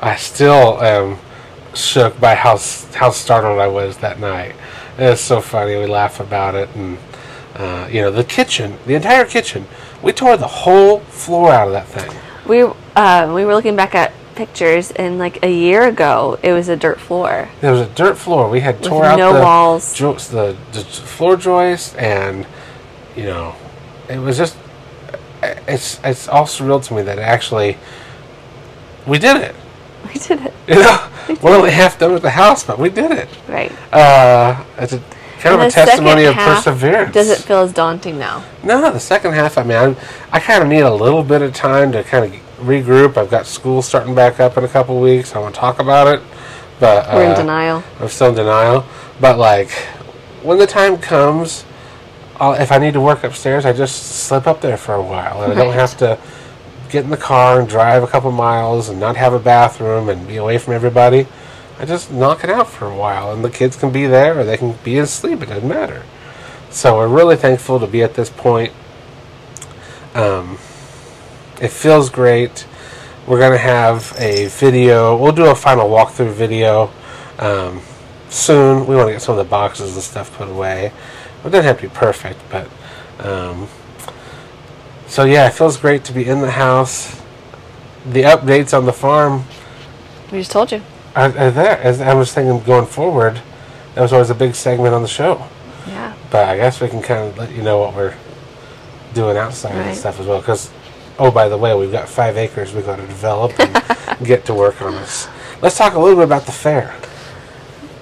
I 0.00 0.16
still 0.16 0.82
am 0.82 1.18
shook 1.74 2.20
by 2.20 2.34
how 2.34 2.56
how 2.94 3.10
startled 3.10 3.58
I 3.58 3.66
was 3.68 3.96
that 3.98 4.18
night. 4.20 4.54
It 4.98 5.10
was 5.10 5.20
so 5.20 5.40
funny. 5.40 5.76
We 5.76 5.86
laugh 5.86 6.20
about 6.20 6.54
it, 6.54 6.68
and 6.74 6.98
uh, 7.56 7.88
you 7.90 8.00
know, 8.02 8.10
the 8.10 8.24
kitchen, 8.24 8.78
the 8.86 8.94
entire 8.94 9.24
kitchen, 9.24 9.66
we 10.02 10.12
tore 10.12 10.36
the 10.36 10.46
whole 10.46 11.00
floor 11.00 11.50
out 11.52 11.68
of 11.68 11.72
that 11.72 11.86
thing. 11.88 12.10
We 12.46 12.62
uh, 12.96 13.32
we 13.34 13.44
were 13.44 13.54
looking 13.54 13.76
back 13.76 13.94
at 13.94 14.12
pictures 14.34 14.90
and 14.92 15.18
like 15.18 15.42
a 15.44 15.50
year 15.50 15.86
ago 15.86 16.38
it 16.42 16.52
was 16.52 16.68
a 16.68 16.76
dirt 16.76 17.00
floor. 17.00 17.48
It 17.62 17.70
was 17.70 17.80
a 17.80 17.88
dirt 17.94 18.16
floor. 18.18 18.48
We 18.48 18.60
had 18.60 18.82
tore 18.82 19.04
out 19.04 19.18
no 19.18 19.32
the 19.34 19.40
walls. 19.40 19.94
jo- 19.94 20.14
the, 20.14 20.56
the 20.72 20.80
floor 20.84 21.36
joists, 21.36 21.94
and 21.96 22.46
you 23.16 23.24
know, 23.24 23.54
it 24.08 24.18
was 24.18 24.36
just 24.36 24.56
it's 25.68 26.00
it's 26.04 26.28
all 26.28 26.44
surreal 26.44 26.82
to 26.84 26.94
me 26.94 27.02
that 27.02 27.18
actually 27.18 27.76
we 29.06 29.18
did 29.18 29.36
it. 29.36 29.54
We 30.04 30.20
did 30.20 30.40
it. 30.46 30.52
You 30.68 30.76
know, 30.76 31.08
we're 31.42 31.56
only 31.56 31.70
half 31.70 31.98
done 31.98 32.12
with 32.12 32.22
the 32.22 32.30
house, 32.30 32.62
but 32.64 32.78
we 32.78 32.90
did 32.90 33.10
it. 33.10 33.28
Right. 33.48 33.72
Uh, 33.92 34.62
it's 34.78 34.92
a 34.92 34.98
kind 35.38 35.54
And 35.54 35.62
of 35.62 35.68
a 35.68 35.70
testimony 35.70 36.24
of 36.24 36.34
half, 36.34 36.64
perseverance. 36.64 37.12
Does 37.14 37.30
it 37.30 37.38
feel 37.38 37.58
as 37.60 37.72
daunting 37.72 38.18
now? 38.18 38.44
No, 38.62 38.90
the 38.92 39.00
second 39.00 39.32
half. 39.32 39.56
I 39.58 39.62
mean, 39.62 39.76
I, 39.76 39.96
I 40.30 40.40
kind 40.40 40.62
of 40.62 40.68
need 40.68 40.80
a 40.80 40.92
little 40.94 41.22
bit 41.22 41.40
of 41.42 41.52
time 41.54 41.92
to 41.92 42.02
kind 42.04 42.24
of 42.34 42.40
regroup. 42.58 43.16
I've 43.16 43.30
got 43.30 43.46
school 43.46 43.82
starting 43.82 44.14
back 44.14 44.40
up 44.40 44.56
in 44.56 44.64
a 44.64 44.68
couple 44.68 45.00
weeks. 45.00 45.34
I 45.34 45.38
want 45.38 45.54
to 45.54 45.60
talk 45.60 45.78
about 45.80 46.06
it, 46.06 46.22
but 46.80 47.06
We're 47.12 47.24
in 47.24 47.30
uh, 47.32 47.36
denial. 47.36 47.84
I'm 48.00 48.08
still 48.08 48.28
in 48.30 48.34
denial. 48.34 48.84
But 49.20 49.38
like, 49.38 49.70
when 50.42 50.58
the 50.58 50.66
time 50.66 50.98
comes, 50.98 51.64
I'll, 52.36 52.54
if 52.54 52.72
I 52.72 52.78
need 52.78 52.94
to 52.94 53.00
work 53.00 53.24
upstairs, 53.24 53.64
I 53.64 53.72
just 53.72 54.02
slip 54.26 54.46
up 54.46 54.60
there 54.60 54.76
for 54.76 54.94
a 54.94 55.02
while, 55.02 55.42
and 55.42 55.52
I 55.52 55.56
don't 55.56 55.74
have 55.74 55.96
to 55.98 56.18
get 56.88 57.04
in 57.04 57.10
the 57.10 57.16
car 57.16 57.60
and 57.60 57.68
drive 57.68 58.02
a 58.02 58.06
couple 58.06 58.30
miles 58.30 58.88
and 58.88 59.00
not 59.00 59.16
have 59.16 59.32
a 59.32 59.38
bathroom 59.38 60.08
and 60.08 60.26
be 60.26 60.36
away 60.36 60.58
from 60.58 60.74
everybody. 60.74 61.26
I 61.78 61.86
just 61.86 62.12
knock 62.12 62.44
it 62.44 62.50
out 62.50 62.68
for 62.68 62.86
a 62.86 62.96
while, 62.96 63.32
and 63.32 63.44
the 63.44 63.50
kids 63.50 63.76
can 63.76 63.90
be 63.90 64.06
there 64.06 64.38
or 64.38 64.44
they 64.44 64.56
can 64.56 64.76
be 64.84 64.98
asleep. 64.98 65.42
It 65.42 65.46
doesn't 65.48 65.68
matter. 65.68 66.04
So 66.70 66.96
we're 66.98 67.08
really 67.08 67.36
thankful 67.36 67.80
to 67.80 67.86
be 67.86 68.02
at 68.02 68.14
this 68.14 68.30
point. 68.30 68.72
Um, 70.14 70.58
it 71.60 71.68
feels 71.68 72.10
great. 72.10 72.66
We're 73.26 73.38
gonna 73.40 73.58
have 73.58 74.14
a 74.18 74.46
video. 74.48 75.16
We'll 75.16 75.32
do 75.32 75.46
a 75.46 75.54
final 75.54 75.88
walkthrough 75.88 76.32
video 76.32 76.90
um, 77.38 77.80
soon. 78.28 78.86
We 78.86 78.96
want 78.96 79.08
to 79.08 79.12
get 79.12 79.22
some 79.22 79.38
of 79.38 79.44
the 79.44 79.48
boxes 79.50 79.94
and 79.94 80.02
stuff 80.02 80.36
put 80.36 80.48
away. 80.48 80.92
It 81.44 81.50
doesn't 81.50 81.64
have 81.64 81.76
to 81.80 81.88
be 81.88 81.94
perfect, 81.94 82.40
but 82.50 82.68
um, 83.20 83.68
so 85.06 85.24
yeah, 85.24 85.46
it 85.46 85.52
feels 85.54 85.76
great 85.76 86.04
to 86.04 86.12
be 86.12 86.26
in 86.26 86.40
the 86.40 86.50
house. 86.50 87.20
The 88.06 88.22
updates 88.22 88.76
on 88.76 88.84
the 88.84 88.92
farm 88.92 89.44
We 90.30 90.38
just 90.38 90.50
told 90.50 90.72
you. 90.72 90.82
are, 91.16 91.26
are 91.38 91.50
there. 91.50 91.78
As 91.78 92.00
I 92.02 92.12
was 92.14 92.32
thinking 92.34 92.62
going 92.64 92.86
forward, 92.86 93.40
that 93.94 94.02
was 94.02 94.12
always 94.12 94.28
a 94.30 94.34
big 94.34 94.54
segment 94.54 94.94
on 94.94 95.00
the 95.02 95.08
show. 95.08 95.46
Yeah. 95.86 96.14
But 96.30 96.48
I 96.48 96.56
guess 96.56 96.80
we 96.80 96.88
can 96.88 97.00
kind 97.00 97.28
of 97.28 97.38
let 97.38 97.52
you 97.52 97.62
know 97.62 97.78
what 97.78 97.94
we're 97.94 98.14
doing 99.14 99.36
outside 99.38 99.74
Right. 99.76 99.86
and 99.88 99.96
stuff 99.96 100.20
as 100.20 100.26
well. 100.26 100.40
Because, 100.40 100.70
oh, 101.18 101.30
by 101.30 101.48
the 101.48 101.58
way, 101.58 101.74
we've 101.74 101.92
got 101.92 102.08
five 102.08 102.36
acres 102.36 102.74
we've 102.74 102.86
got 102.86 102.96
to 102.96 103.06
develop 103.06 103.58
and 103.58 103.82
get 104.26 104.44
to 104.46 104.54
work 104.54 104.80
on 104.82 104.92
this. 104.92 105.28
Let's 105.62 105.76
talk 105.76 105.94
a 105.94 105.98
little 105.98 106.16
bit 106.16 106.24
about 106.24 106.46
the 106.46 106.52
fair. 106.52 106.94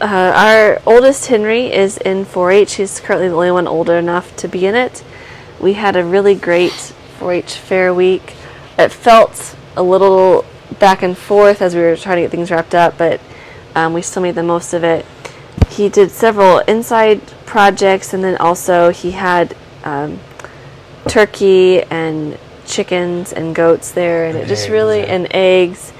Uh, 0.01 0.33
our 0.35 0.83
oldest 0.85 1.27
Henry 1.27 1.73
is 1.73 1.97
in 1.99 2.25
4-H. 2.25 2.75
He's 2.75 2.99
currently 2.99 3.29
the 3.29 3.35
only 3.35 3.53
one 3.53 3.69
older 3.69 3.97
enough 3.97 4.35
to 4.37 4.49
be 4.49 4.67
in 4.67 4.75
it. 4.75 5.05
We 5.61 5.75
had 5.75 5.95
a 5.95 6.05
really 6.05 6.35
great 6.35 6.73
4-H 7.21 7.55
fair 7.55 7.95
week. 7.95 8.35
It 8.79 8.91
felt 8.91 9.57
a 9.77 9.83
little 9.83 10.45
back 10.81 11.03
and 11.03 11.17
forth 11.17 11.63
as 11.63 11.75
we 11.75 11.83
were 11.83 11.97
trying 11.97 12.17
to 12.17 12.23
get 12.23 12.31
things 12.33 12.51
wrapped 12.51 12.75
up, 12.75 12.99
but 12.99 13.21
um, 13.75 13.93
we 13.93 14.03
still 14.03 14.23
made 14.23 14.35
the 14.35 14.43
most 14.43 14.75
of 14.75 14.83
it. 14.83 15.07
He 15.69 15.89
did 15.89 16.11
several 16.11 16.59
inside 16.61 17.25
projects, 17.47 18.13
and 18.13 18.25
then 18.25 18.37
also 18.39 18.91
he 18.91 19.13
had 19.13 19.57
um, 19.85 20.19
turkey 21.07 21.83
and 21.85 22.39
chickens 22.67 23.33
and 23.33 23.55
goats 23.55 23.93
there, 23.93 24.25
and, 24.27 24.37
And 24.37 24.45
it 24.47 24.49
just 24.49 24.69
really 24.69 25.01
yeah. 25.01 25.15
and 25.15 25.29
eggs. 25.35 25.93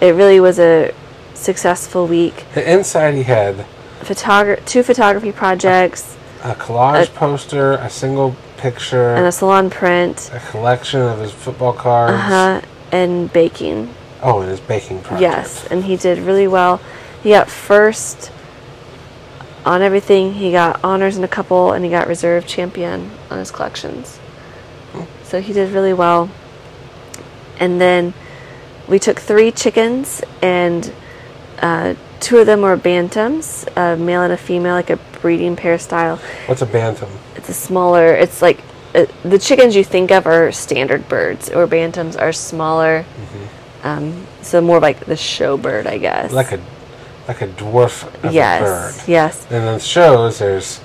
It 0.00 0.14
really 0.14 0.40
was 0.40 0.58
a 0.58 0.94
successful 1.34 2.06
week 2.06 2.44
The 2.54 2.70
inside, 2.70 3.14
he 3.14 3.22
had 3.22 3.64
photogra- 4.00 4.64
two 4.66 4.82
photography 4.82 5.32
projects 5.32 6.16
a 6.42 6.54
collage 6.54 7.08
A- 7.08 7.10
poster, 7.10 7.72
a 7.72 7.90
single 7.90 8.34
picture, 8.56 9.14
and 9.14 9.26
a 9.26 9.32
salon 9.32 9.68
print, 9.70 10.30
a 10.32 10.40
collection 10.40 11.00
of 11.00 11.18
his 11.18 11.32
football 11.32 11.72
cards. 11.72 12.14
uh-huh, 12.14 12.60
and 12.92 13.32
baking. 13.32 13.92
Oh, 14.22 14.40
and 14.40 14.50
his 14.50 14.60
baking 14.60 15.00
project. 15.00 15.22
Yes, 15.22 15.66
and 15.70 15.84
he 15.84 15.96
did 15.96 16.18
really 16.18 16.46
well. 16.46 16.80
He 17.22 17.30
got 17.30 17.50
first 17.50 18.30
on 19.64 19.82
everything. 19.82 20.34
He 20.34 20.52
got 20.52 20.82
honors 20.84 21.16
in 21.16 21.24
a 21.24 21.28
couple, 21.28 21.72
and 21.72 21.84
he 21.84 21.90
got 21.90 22.06
reserve 22.06 22.46
champion 22.46 23.10
on 23.30 23.38
his 23.38 23.50
collections. 23.50 24.19
So 25.30 25.40
he 25.40 25.52
did 25.52 25.72
really 25.72 25.92
well. 25.94 26.28
And 27.58 27.80
then 27.80 28.14
we 28.88 28.98
took 28.98 29.18
three 29.20 29.52
chickens, 29.52 30.22
and 30.42 30.92
uh, 31.62 31.94
two 32.18 32.38
of 32.38 32.46
them 32.46 32.62
were 32.62 32.76
bantams, 32.76 33.68
a 33.76 33.96
male 33.96 34.22
and 34.22 34.32
a 34.32 34.36
female, 34.36 34.74
like 34.74 34.90
a 34.90 34.96
breeding 35.22 35.54
pair 35.56 35.78
style. 35.78 36.16
What's 36.46 36.62
a 36.62 36.66
bantam? 36.66 37.08
it's 37.36 37.48
a 37.48 37.54
smaller 37.54 38.12
it's 38.14 38.42
like 38.42 38.60
uh, 38.94 39.06
the 39.22 39.38
chickens 39.38 39.74
you 39.76 39.84
think 39.84 40.10
of 40.10 40.26
are 40.26 40.50
standard 40.52 41.08
birds 41.08 41.48
or 41.48 41.66
bantams 41.66 42.20
are 42.20 42.32
smaller 42.32 43.04
Mm-hmm. 43.04 43.86
um, 43.86 44.26
so 44.42 44.60
more 44.60 44.78
like 44.80 45.06
the 45.06 45.16
show 45.16 45.56
bird 45.56 45.86
i 45.86 45.96
guess. 45.96 46.32
Like 46.32 46.52
a 46.52 46.60
like 47.28 47.40
a 47.40 47.48
dwarf 47.48 48.04
of 48.24 48.34
yes 48.34 48.60
a 48.60 48.64
bird. 48.64 49.08
yes 49.08 49.44
And 49.50 49.64
then 49.66 49.80
shows 49.80 50.38
there's 50.38 50.80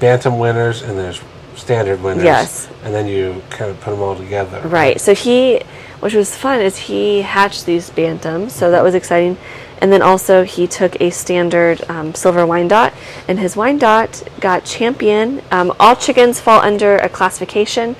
bantam 0.00 0.38
winners 0.38 0.80
and 0.82 0.96
there's 0.96 1.20
standard 1.58 2.00
winners. 2.02 2.24
Yes. 2.24 2.68
And 2.84 2.94
then 2.94 3.06
you 3.06 3.42
kind 3.50 3.70
of 3.70 3.78
put 3.80 3.90
them 3.90 4.00
all 4.00 4.16
together. 4.16 4.60
right 4.68 5.00
so 5.00 5.12
he 5.14 5.60
which 6.00 6.14
was 6.14 6.34
fun 6.34 6.60
is 6.60 6.76
he 6.76 7.22
hatched 7.22 7.66
these 7.66 7.90
bantams 7.90 8.50
so 8.52 8.70
that 8.70 8.82
was 8.82 8.94
exciting 8.94 9.36
And 9.80 9.92
then 9.92 10.02
also 10.02 10.42
he 10.42 10.66
took 10.66 11.00
a 11.00 11.10
standard 11.10 11.78
um, 11.88 12.12
silver 12.14 12.44
Wyandotte, 12.44 12.92
and 13.28 13.38
his 13.38 13.54
Wyandotte 13.54 14.26
got 14.40 14.64
champion. 14.64 15.40
Um, 15.52 15.72
all 15.78 15.94
chickens 15.94 16.40
fall 16.40 16.60
under 16.60 16.96
a 16.98 17.08
classification, 17.08 17.94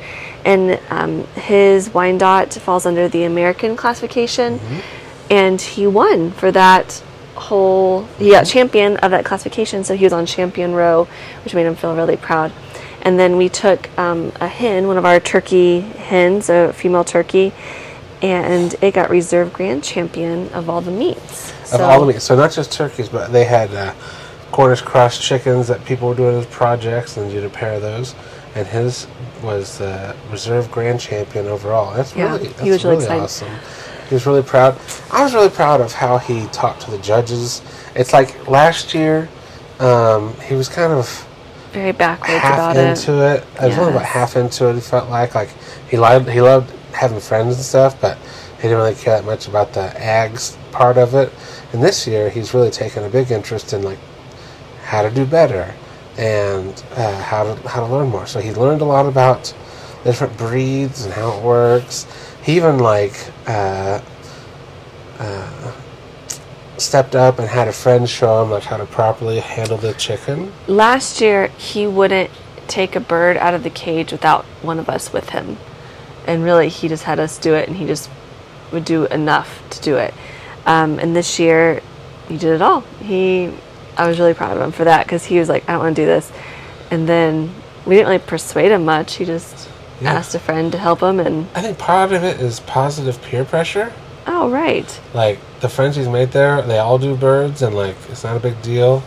and 0.44 0.80
um, 0.90 1.24
his 1.34 1.94
Wyandotte 1.94 2.52
falls 2.54 2.84
under 2.84 3.08
the 3.08 3.22
American 3.24 3.76
classification, 3.76 4.58
and 5.30 5.60
he 5.60 5.86
won 5.86 6.32
for 6.32 6.50
that 6.50 7.00
whole. 7.36 8.06
He 8.18 8.30
got 8.30 8.46
champion 8.46 8.96
of 8.98 9.10
that 9.12 9.24
classification, 9.24 9.84
so 9.84 9.94
he 9.94 10.02
was 10.02 10.12
on 10.12 10.26
champion 10.26 10.74
row, 10.74 11.06
which 11.44 11.54
made 11.54 11.66
him 11.66 11.76
feel 11.76 11.94
really 11.94 12.16
proud. 12.16 12.50
And 13.08 13.18
then 13.18 13.38
we 13.38 13.48
took 13.48 13.88
um, 13.98 14.32
a 14.38 14.46
hen, 14.46 14.86
one 14.86 14.98
of 14.98 15.06
our 15.06 15.18
turkey 15.18 15.80
hens, 15.80 16.50
a 16.50 16.74
female 16.74 17.04
turkey, 17.04 17.54
and 18.20 18.74
it 18.82 18.92
got 18.92 19.08
reserve 19.08 19.50
grand 19.50 19.82
champion 19.82 20.50
of 20.50 20.68
all 20.68 20.82
the 20.82 20.90
meats. 20.90 21.72
Of 21.72 21.80
all 21.80 22.00
the 22.00 22.12
meats. 22.12 22.24
So 22.24 22.36
not 22.36 22.52
just 22.52 22.70
turkeys, 22.70 23.08
but 23.08 23.32
they 23.32 23.44
had 23.44 23.72
uh, 23.72 23.94
Cornish 24.52 24.82
cross 24.82 25.18
chickens 25.18 25.68
that 25.68 25.82
people 25.86 26.06
were 26.10 26.14
doing 26.14 26.36
as 26.36 26.44
projects, 26.48 27.16
and 27.16 27.32
you 27.32 27.40
did 27.40 27.46
a 27.46 27.48
pair 27.48 27.72
of 27.72 27.80
those. 27.80 28.14
And 28.54 28.66
his 28.66 29.06
was 29.42 29.80
uh, 29.80 30.14
reserve 30.30 30.70
grand 30.70 31.00
champion 31.00 31.46
overall. 31.46 31.94
That's 31.94 32.14
Yeah, 32.14 32.32
really, 32.32 32.48
that's 32.48 32.84
really 32.84 32.96
excited. 32.96 33.22
awesome. 33.22 33.48
He 34.10 34.16
was 34.16 34.26
really 34.26 34.42
proud. 34.42 34.78
I 35.10 35.24
was 35.24 35.32
really 35.32 35.48
proud 35.48 35.80
of 35.80 35.94
how 35.94 36.18
he 36.18 36.44
talked 36.48 36.82
to 36.82 36.90
the 36.90 36.98
judges. 36.98 37.62
It's 37.94 38.12
like 38.12 38.46
last 38.46 38.92
year, 38.92 39.30
um, 39.80 40.38
he 40.40 40.54
was 40.54 40.68
kind 40.68 40.92
of 40.92 41.24
very 41.72 41.92
backwards 41.92 42.40
half 42.40 42.74
about 42.74 42.76
into 42.76 43.24
it. 43.24 43.42
it. 43.42 43.60
I 43.60 43.66
was 43.66 43.78
only 43.78 43.92
about 43.92 44.04
half 44.04 44.36
into 44.36 44.68
it. 44.68 44.74
He 44.74 44.80
felt 44.80 45.08
like 45.10 45.34
like 45.34 45.50
he 45.88 45.96
loved 45.96 46.28
he 46.28 46.40
loved 46.40 46.70
having 46.92 47.20
friends 47.20 47.56
and 47.56 47.64
stuff, 47.64 48.00
but 48.00 48.18
he 48.56 48.62
didn't 48.62 48.78
really 48.78 48.94
care 48.94 49.16
that 49.16 49.24
much 49.24 49.46
about 49.48 49.72
the 49.72 49.88
ags 49.96 50.56
part 50.72 50.98
of 50.98 51.14
it. 51.14 51.32
And 51.72 51.82
this 51.82 52.06
year, 52.06 52.30
he's 52.30 52.54
really 52.54 52.70
taken 52.70 53.04
a 53.04 53.08
big 53.08 53.30
interest 53.30 53.72
in 53.72 53.82
like 53.82 53.98
how 54.82 55.02
to 55.02 55.10
do 55.10 55.24
better 55.26 55.74
and 56.16 56.82
uh, 56.96 57.22
how 57.22 57.54
to 57.54 57.68
how 57.68 57.86
to 57.86 57.92
learn 57.92 58.08
more. 58.08 58.26
So 58.26 58.40
he 58.40 58.52
learned 58.52 58.80
a 58.80 58.84
lot 58.84 59.06
about 59.06 59.54
the 60.02 60.10
different 60.10 60.36
breeds 60.36 61.04
and 61.04 61.12
how 61.12 61.36
it 61.36 61.42
works. 61.42 62.06
He 62.42 62.56
even 62.56 62.78
like 62.78 63.14
uh, 63.46 64.00
uh, 65.18 65.72
stepped 66.80 67.14
up 67.14 67.38
and 67.38 67.48
had 67.48 67.68
a 67.68 67.72
friend 67.72 68.08
show 68.08 68.42
him 68.42 68.50
like 68.50 68.64
how 68.64 68.76
to 68.76 68.86
properly 68.86 69.40
handle 69.40 69.76
the 69.76 69.92
chicken. 69.94 70.52
Last 70.66 71.20
year, 71.20 71.48
he 71.58 71.86
wouldn't 71.86 72.30
take 72.66 72.94
a 72.96 73.00
bird 73.00 73.36
out 73.36 73.54
of 73.54 73.62
the 73.62 73.70
cage 73.70 74.12
without 74.12 74.44
one 74.62 74.78
of 74.78 74.88
us 74.88 75.12
with 75.12 75.30
him. 75.30 75.56
And 76.26 76.44
really, 76.44 76.68
he 76.68 76.88
just 76.88 77.04
had 77.04 77.18
us 77.18 77.38
do 77.38 77.54
it, 77.54 77.68
and 77.68 77.76
he 77.76 77.86
just 77.86 78.10
would 78.72 78.84
do 78.84 79.06
enough 79.06 79.62
to 79.70 79.80
do 79.80 79.96
it. 79.96 80.12
Um, 80.66 80.98
and 80.98 81.16
this 81.16 81.38
year, 81.38 81.80
he 82.28 82.36
did 82.36 82.52
it 82.54 82.62
all. 82.62 82.82
He, 83.02 83.50
I 83.96 84.06
was 84.06 84.18
really 84.18 84.34
proud 84.34 84.54
of 84.56 84.62
him 84.62 84.72
for 84.72 84.84
that 84.84 85.06
because 85.06 85.24
he 85.24 85.38
was 85.38 85.48
like, 85.48 85.66
I 85.68 85.72
don't 85.72 85.82
want 85.82 85.96
to 85.96 86.02
do 86.02 86.06
this. 86.06 86.30
And 86.90 87.08
then 87.08 87.50
we 87.86 87.94
didn't 87.96 88.08
really 88.08 88.18
persuade 88.18 88.70
him 88.70 88.84
much. 88.84 89.14
He 89.14 89.24
just 89.24 89.68
Yeah. 90.00 90.12
asked 90.12 90.34
a 90.34 90.38
friend 90.38 90.70
to 90.72 90.78
help 90.78 91.00
him, 91.00 91.18
and 91.18 91.48
I 91.54 91.62
think 91.62 91.78
part 91.78 92.12
of 92.12 92.22
it 92.22 92.40
is 92.40 92.60
positive 92.60 93.20
peer 93.22 93.44
pressure. 93.44 93.92
Oh, 94.28 94.48
right. 94.50 95.00
Like 95.14 95.38
the 95.60 95.68
friends 95.68 95.96
he's 95.96 96.06
made 96.08 96.30
there, 96.30 96.62
they 96.62 96.78
all 96.78 96.98
do 96.98 97.16
birds, 97.16 97.62
and 97.62 97.74
like 97.74 97.96
it's 98.08 98.22
not 98.22 98.36
a 98.36 98.40
big 98.40 98.60
deal. 98.62 99.02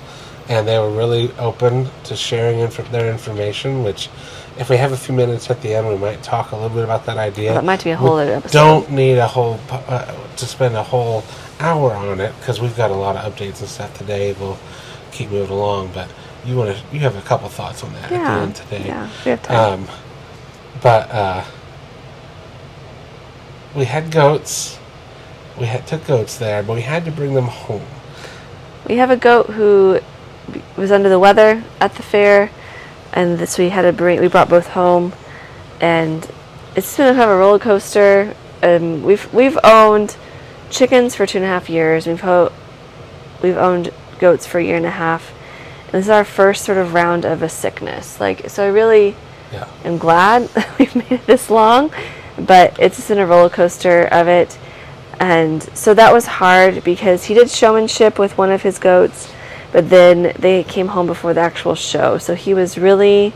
And 0.49 0.67
they 0.67 0.77
were 0.77 0.89
really 0.91 1.31
open 1.39 1.87
to 2.05 2.15
sharing 2.15 2.59
inf- 2.59 2.91
their 2.91 3.09
information. 3.09 3.83
Which, 3.83 4.09
if 4.57 4.69
we 4.69 4.75
have 4.77 4.91
a 4.91 4.97
few 4.97 5.15
minutes 5.15 5.49
at 5.49 5.61
the 5.61 5.73
end, 5.73 5.87
we 5.87 5.95
might 5.97 6.21
talk 6.23 6.51
a 6.51 6.55
little 6.55 6.75
bit 6.75 6.83
about 6.83 7.05
that 7.05 7.17
idea. 7.17 7.53
That 7.53 7.63
might 7.63 7.83
be 7.83 7.91
a 7.91 7.95
whole 7.95 8.17
other 8.17 8.33
episode. 8.33 8.51
Don't 8.57 8.91
need 8.91 9.17
a 9.17 9.27
whole 9.27 9.59
uh, 9.69 10.11
to 10.35 10.45
spend 10.45 10.75
a 10.75 10.83
whole 10.83 11.23
hour 11.59 11.93
on 11.93 12.19
it 12.19 12.33
because 12.39 12.59
we've 12.59 12.75
got 12.75 12.91
a 12.91 12.95
lot 12.95 13.15
of 13.15 13.31
updates 13.33 13.59
and 13.61 13.69
stuff 13.69 13.95
today. 13.97 14.33
We'll 14.33 14.57
keep 15.11 15.29
moving 15.29 15.55
along, 15.55 15.91
but 15.93 16.09
you 16.43 16.57
want 16.57 16.75
to 16.75 16.83
you 16.91 16.99
have 17.01 17.15
a 17.15 17.21
couple 17.21 17.47
thoughts 17.47 17.83
on 17.83 17.93
that 17.93 18.03
at 18.05 18.09
the 18.09 18.15
Yeah. 18.15 18.41
end 18.41 18.55
today. 18.55 18.83
Yeah, 18.87 19.09
we 19.23 19.31
have 19.31 19.43
time. 19.43 19.79
Um, 19.83 19.87
but 20.81 21.11
uh, 21.11 21.43
we 23.75 23.85
had 23.85 24.11
goats. 24.11 24.79
We 25.59 25.65
had 25.65 25.85
took 25.87 26.05
goats 26.07 26.37
there, 26.37 26.63
but 26.63 26.75
we 26.75 26.81
had 26.81 27.05
to 27.05 27.11
bring 27.11 27.33
them 27.33 27.45
home. 27.45 27.85
We 28.87 28.97
have 28.97 29.11
a 29.11 29.17
goat 29.17 29.47
who 29.47 29.99
was 30.75 30.91
under 30.91 31.09
the 31.09 31.19
weather 31.19 31.63
at 31.79 31.93
the 31.95 32.03
fair, 32.03 32.49
and 33.13 33.37
this 33.37 33.57
we 33.57 33.69
had 33.69 33.83
to 33.83 33.93
bring. 33.93 34.19
We 34.19 34.27
brought 34.27 34.49
both 34.49 34.67
home, 34.67 35.13
and 35.79 36.29
it's 36.75 36.95
been 36.97 37.15
kind 37.15 37.21
of 37.21 37.29
a 37.29 37.37
roller 37.37 37.59
coaster. 37.59 38.35
Um, 38.63 39.03
we've 39.03 39.31
we've 39.33 39.57
owned 39.63 40.15
chickens 40.69 41.15
for 41.15 41.25
two 41.25 41.39
and 41.39 41.45
a 41.45 41.49
half 41.49 41.69
years. 41.69 42.07
We've 42.07 42.21
ho- 42.21 42.51
we've 43.43 43.57
owned 43.57 43.91
goats 44.19 44.45
for 44.45 44.59
a 44.59 44.63
year 44.63 44.77
and 44.77 44.85
a 44.85 44.91
half, 44.91 45.31
and 45.85 45.91
this 45.93 46.05
is 46.05 46.09
our 46.09 46.25
first 46.25 46.63
sort 46.65 46.77
of 46.77 46.93
round 46.93 47.25
of 47.25 47.41
a 47.43 47.49
sickness. 47.49 48.19
Like 48.19 48.49
so, 48.49 48.63
I 48.65 48.67
really 48.69 49.15
Yeah. 49.51 49.67
am 49.83 49.97
glad 49.97 50.47
that 50.55 50.79
we've 50.79 50.95
made 50.95 51.11
it 51.11 51.25
this 51.27 51.49
long, 51.49 51.91
but 52.39 52.79
it's 52.79 52.95
just 52.95 53.09
been 53.09 53.19
a 53.19 53.27
roller 53.27 53.49
coaster 53.49 54.03
of 54.11 54.27
it. 54.27 54.57
And 55.21 55.61
so 55.77 55.93
that 55.93 56.11
was 56.11 56.25
hard 56.25 56.83
because 56.83 57.25
he 57.25 57.35
did 57.35 57.47
showmanship 57.51 58.17
with 58.17 58.39
one 58.39 58.51
of 58.51 58.63
his 58.63 58.79
goats, 58.79 59.31
but 59.71 59.87
then 59.91 60.33
they 60.39 60.63
came 60.63 60.87
home 60.87 61.05
before 61.05 61.35
the 61.35 61.41
actual 61.41 61.75
show. 61.75 62.17
So 62.17 62.33
he 62.33 62.55
was 62.55 62.75
really 62.75 63.31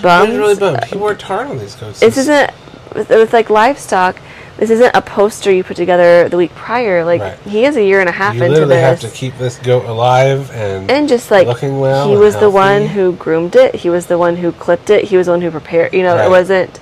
bummed. 0.00 0.30
was 0.30 0.38
really 0.38 0.54
bummed. 0.56 0.84
He 0.84 0.96
worked 0.96 1.20
hard 1.20 1.48
on 1.48 1.58
these 1.58 1.74
goats. 1.74 2.00
This 2.00 2.16
isn't 2.16 2.50
with, 2.94 3.10
with 3.10 3.34
like 3.34 3.50
livestock. 3.50 4.18
This 4.56 4.70
isn't 4.70 4.94
a 4.94 5.02
poster 5.02 5.50
you 5.52 5.62
put 5.64 5.76
together 5.76 6.30
the 6.30 6.38
week 6.38 6.54
prior. 6.54 7.04
Like 7.04 7.20
Right. 7.20 7.38
he 7.40 7.66
is 7.66 7.76
a 7.76 7.84
year 7.84 8.00
and 8.00 8.08
a 8.08 8.12
half 8.12 8.34
You 8.36 8.44
into 8.44 8.52
literally 8.52 8.76
this 8.76 9.02
have 9.02 9.10
to 9.12 9.16
keep 9.16 9.36
this 9.36 9.58
goat 9.58 9.84
alive 9.84 10.50
and 10.52 10.90
and 10.90 11.08
just 11.10 11.30
like 11.30 11.46
looking 11.46 11.78
well 11.80 12.08
he 12.08 12.16
was 12.16 12.36
the 12.38 12.48
one 12.48 12.86
who 12.86 13.12
groomed 13.16 13.54
it 13.56 13.74
he 13.74 13.90
was 13.90 14.06
the 14.06 14.16
one 14.16 14.36
who 14.36 14.52
clipped 14.52 14.88
it 14.90 15.04
he 15.04 15.16
was 15.18 15.26
the 15.26 15.32
one 15.32 15.40
who 15.42 15.50
prepared 15.50 15.92
you 15.92 16.02
know 16.02 16.14
Right. 16.14 16.26
it 16.26 16.30
wasn't 16.30 16.80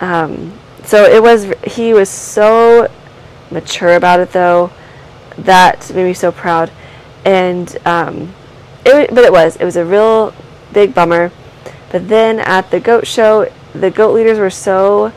um, 0.00 0.52
so 0.84 1.04
it 1.04 1.22
was 1.22 1.52
he 1.64 1.94
was 1.94 2.08
so 2.10 2.90
mature 3.50 3.94
about 3.94 4.20
it 4.20 4.32
though. 4.32 4.70
That 5.38 5.92
made 5.94 6.04
me 6.04 6.14
so 6.14 6.32
proud. 6.32 6.70
And 7.24 7.76
um, 7.86 8.34
it 8.84 9.14
but 9.14 9.24
it 9.24 9.32
was 9.32 9.56
it 9.56 9.64
was 9.64 9.76
a 9.76 9.84
real 9.84 10.34
big 10.72 10.94
bummer. 10.94 11.30
But 11.90 12.08
then 12.08 12.40
at 12.40 12.70
the 12.70 12.80
goat 12.80 13.06
show 13.06 13.50
the 13.72 13.90
goat 13.90 14.14
leaders 14.14 14.38
were 14.38 14.50
so 14.50 15.12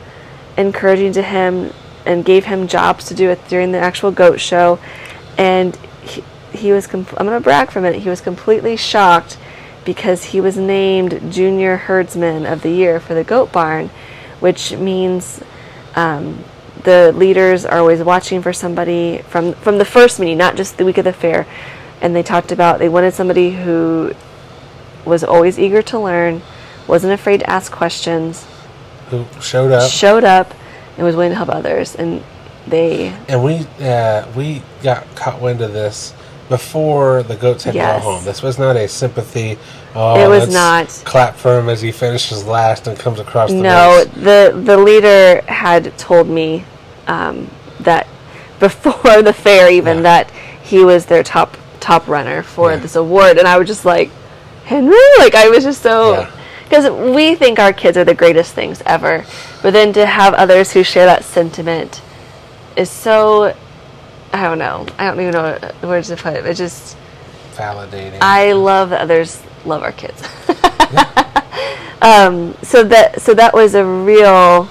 encouraging 0.56 1.12
to 1.12 1.22
him 1.22 1.72
and 2.04 2.24
gave 2.24 2.46
him 2.46 2.66
jobs 2.66 3.04
to 3.06 3.14
do 3.14 3.30
it 3.30 3.46
during 3.48 3.72
the 3.72 3.78
actual 3.78 4.10
goat 4.10 4.40
show. 4.40 4.78
And 5.36 5.76
he, 6.02 6.24
he 6.52 6.72
was 6.72 6.92
i'm 6.92 7.04
going 7.04 7.30
to 7.30 7.40
brag 7.40 7.70
for 7.70 7.78
a 7.78 7.82
minute. 7.82 8.02
He 8.02 8.08
was 8.08 8.20
completely 8.20 8.76
shocked 8.76 9.38
because 9.84 10.24
he 10.24 10.40
was 10.40 10.56
named 10.56 11.32
junior 11.32 11.76
herdsman 11.76 12.46
of 12.46 12.62
the 12.62 12.70
year 12.70 13.00
for 13.00 13.14
the 13.14 13.24
goat 13.24 13.52
barn 13.52 13.90
which 14.40 14.72
means 14.72 15.42
um, 15.96 16.44
the 16.84 17.12
leaders 17.12 17.64
are 17.64 17.78
always 17.78 18.02
watching 18.02 18.42
for 18.42 18.52
somebody 18.52 19.18
from 19.28 19.52
from 19.54 19.78
the 19.78 19.84
first 19.84 20.20
meeting 20.20 20.38
not 20.38 20.56
just 20.56 20.78
the 20.78 20.84
week 20.84 20.98
of 20.98 21.04
the 21.04 21.12
fair 21.12 21.46
and 22.00 22.14
they 22.14 22.22
talked 22.22 22.52
about 22.52 22.78
they 22.78 22.88
wanted 22.88 23.12
somebody 23.12 23.50
who 23.50 24.12
was 25.04 25.24
always 25.24 25.58
eager 25.58 25.82
to 25.82 25.98
learn 25.98 26.42
wasn't 26.86 27.12
afraid 27.12 27.40
to 27.40 27.50
ask 27.50 27.72
questions 27.72 28.46
who 29.10 29.24
showed 29.40 29.72
up. 29.72 29.90
showed 29.90 30.24
up 30.24 30.54
and 30.96 31.04
was 31.04 31.16
willing 31.16 31.30
to 31.30 31.36
help 31.36 31.48
others 31.48 31.94
and 31.94 32.22
they 32.66 33.14
And 33.28 33.42
we 33.42 33.66
uh, 33.80 34.26
we 34.36 34.62
got 34.82 35.06
caught 35.14 35.40
wind 35.40 35.60
of 35.60 35.72
this 35.72 36.12
before 36.48 37.22
the 37.22 37.36
goats 37.36 37.64
had 37.64 37.74
Yes. 37.74 38.02
gone 38.02 38.14
home. 38.14 38.24
This 38.24 38.42
was 38.42 38.58
not 38.58 38.76
a 38.76 38.88
sympathy. 38.88 39.58
Oh, 39.94 40.18
It 40.22 40.28
was 40.28 40.52
not. 40.52 40.88
Clap 41.04 41.36
for 41.36 41.58
him 41.58 41.68
as 41.68 41.80
he 41.82 41.92
finishes 41.92 42.44
last 42.46 42.86
and 42.86 42.98
comes 42.98 43.20
across 43.20 43.50
the 43.50 43.56
no 43.56 43.98
race. 43.98 44.08
the 44.16 44.60
the 44.64 44.76
leader 44.76 45.42
had 45.46 45.96
told 45.98 46.28
me 46.28 46.64
um, 47.06 47.50
that 47.80 48.06
before 48.60 49.22
the 49.22 49.32
fair 49.32 49.70
even 49.70 49.98
Yeah. 49.98 50.02
that 50.02 50.30
he 50.62 50.84
was 50.84 51.06
their 51.06 51.22
top 51.22 51.56
top 51.80 52.08
runner 52.08 52.42
for 52.42 52.72
Yeah. 52.72 52.78
this 52.78 52.96
award 52.96 53.38
and 53.38 53.46
i 53.46 53.56
was 53.56 53.68
just 53.68 53.84
like 53.84 54.10
henry 54.64 54.98
like 55.18 55.34
i 55.36 55.48
was 55.48 55.62
just 55.64 55.80
so 55.80 56.12
Yeah. 56.12 56.30
because 56.64 56.90
we 57.14 57.34
think 57.36 57.58
our 57.60 57.72
kids 57.72 57.96
are 57.96 58.04
the 58.04 58.14
greatest 58.14 58.52
things 58.52 58.82
ever 58.84 59.24
but 59.62 59.72
then 59.72 59.92
to 59.94 60.04
have 60.04 60.34
others 60.34 60.72
who 60.72 60.82
share 60.82 61.06
that 61.06 61.24
sentiment 61.24 62.02
is 62.76 62.90
so 62.90 63.54
i 64.32 64.42
don't 64.42 64.58
know 64.58 64.86
i 64.98 65.06
don't 65.06 65.20
even 65.20 65.32
know 65.32 65.58
words 65.82 66.08
to 66.08 66.16
put 66.16 66.34
it 66.34 66.46
it's 66.46 66.58
just 66.58 66.96
Validating. 67.54 68.18
I 68.20 68.52
love 68.52 68.90
that 68.90 69.00
others 69.00 69.42
love 69.64 69.82
our 69.82 69.90
kids. 69.90 70.22
um, 72.00 72.54
so 72.62 72.84
that 72.84 73.20
so 73.20 73.34
that 73.34 73.52
was 73.52 73.74
a 73.74 73.84
real 73.84 74.64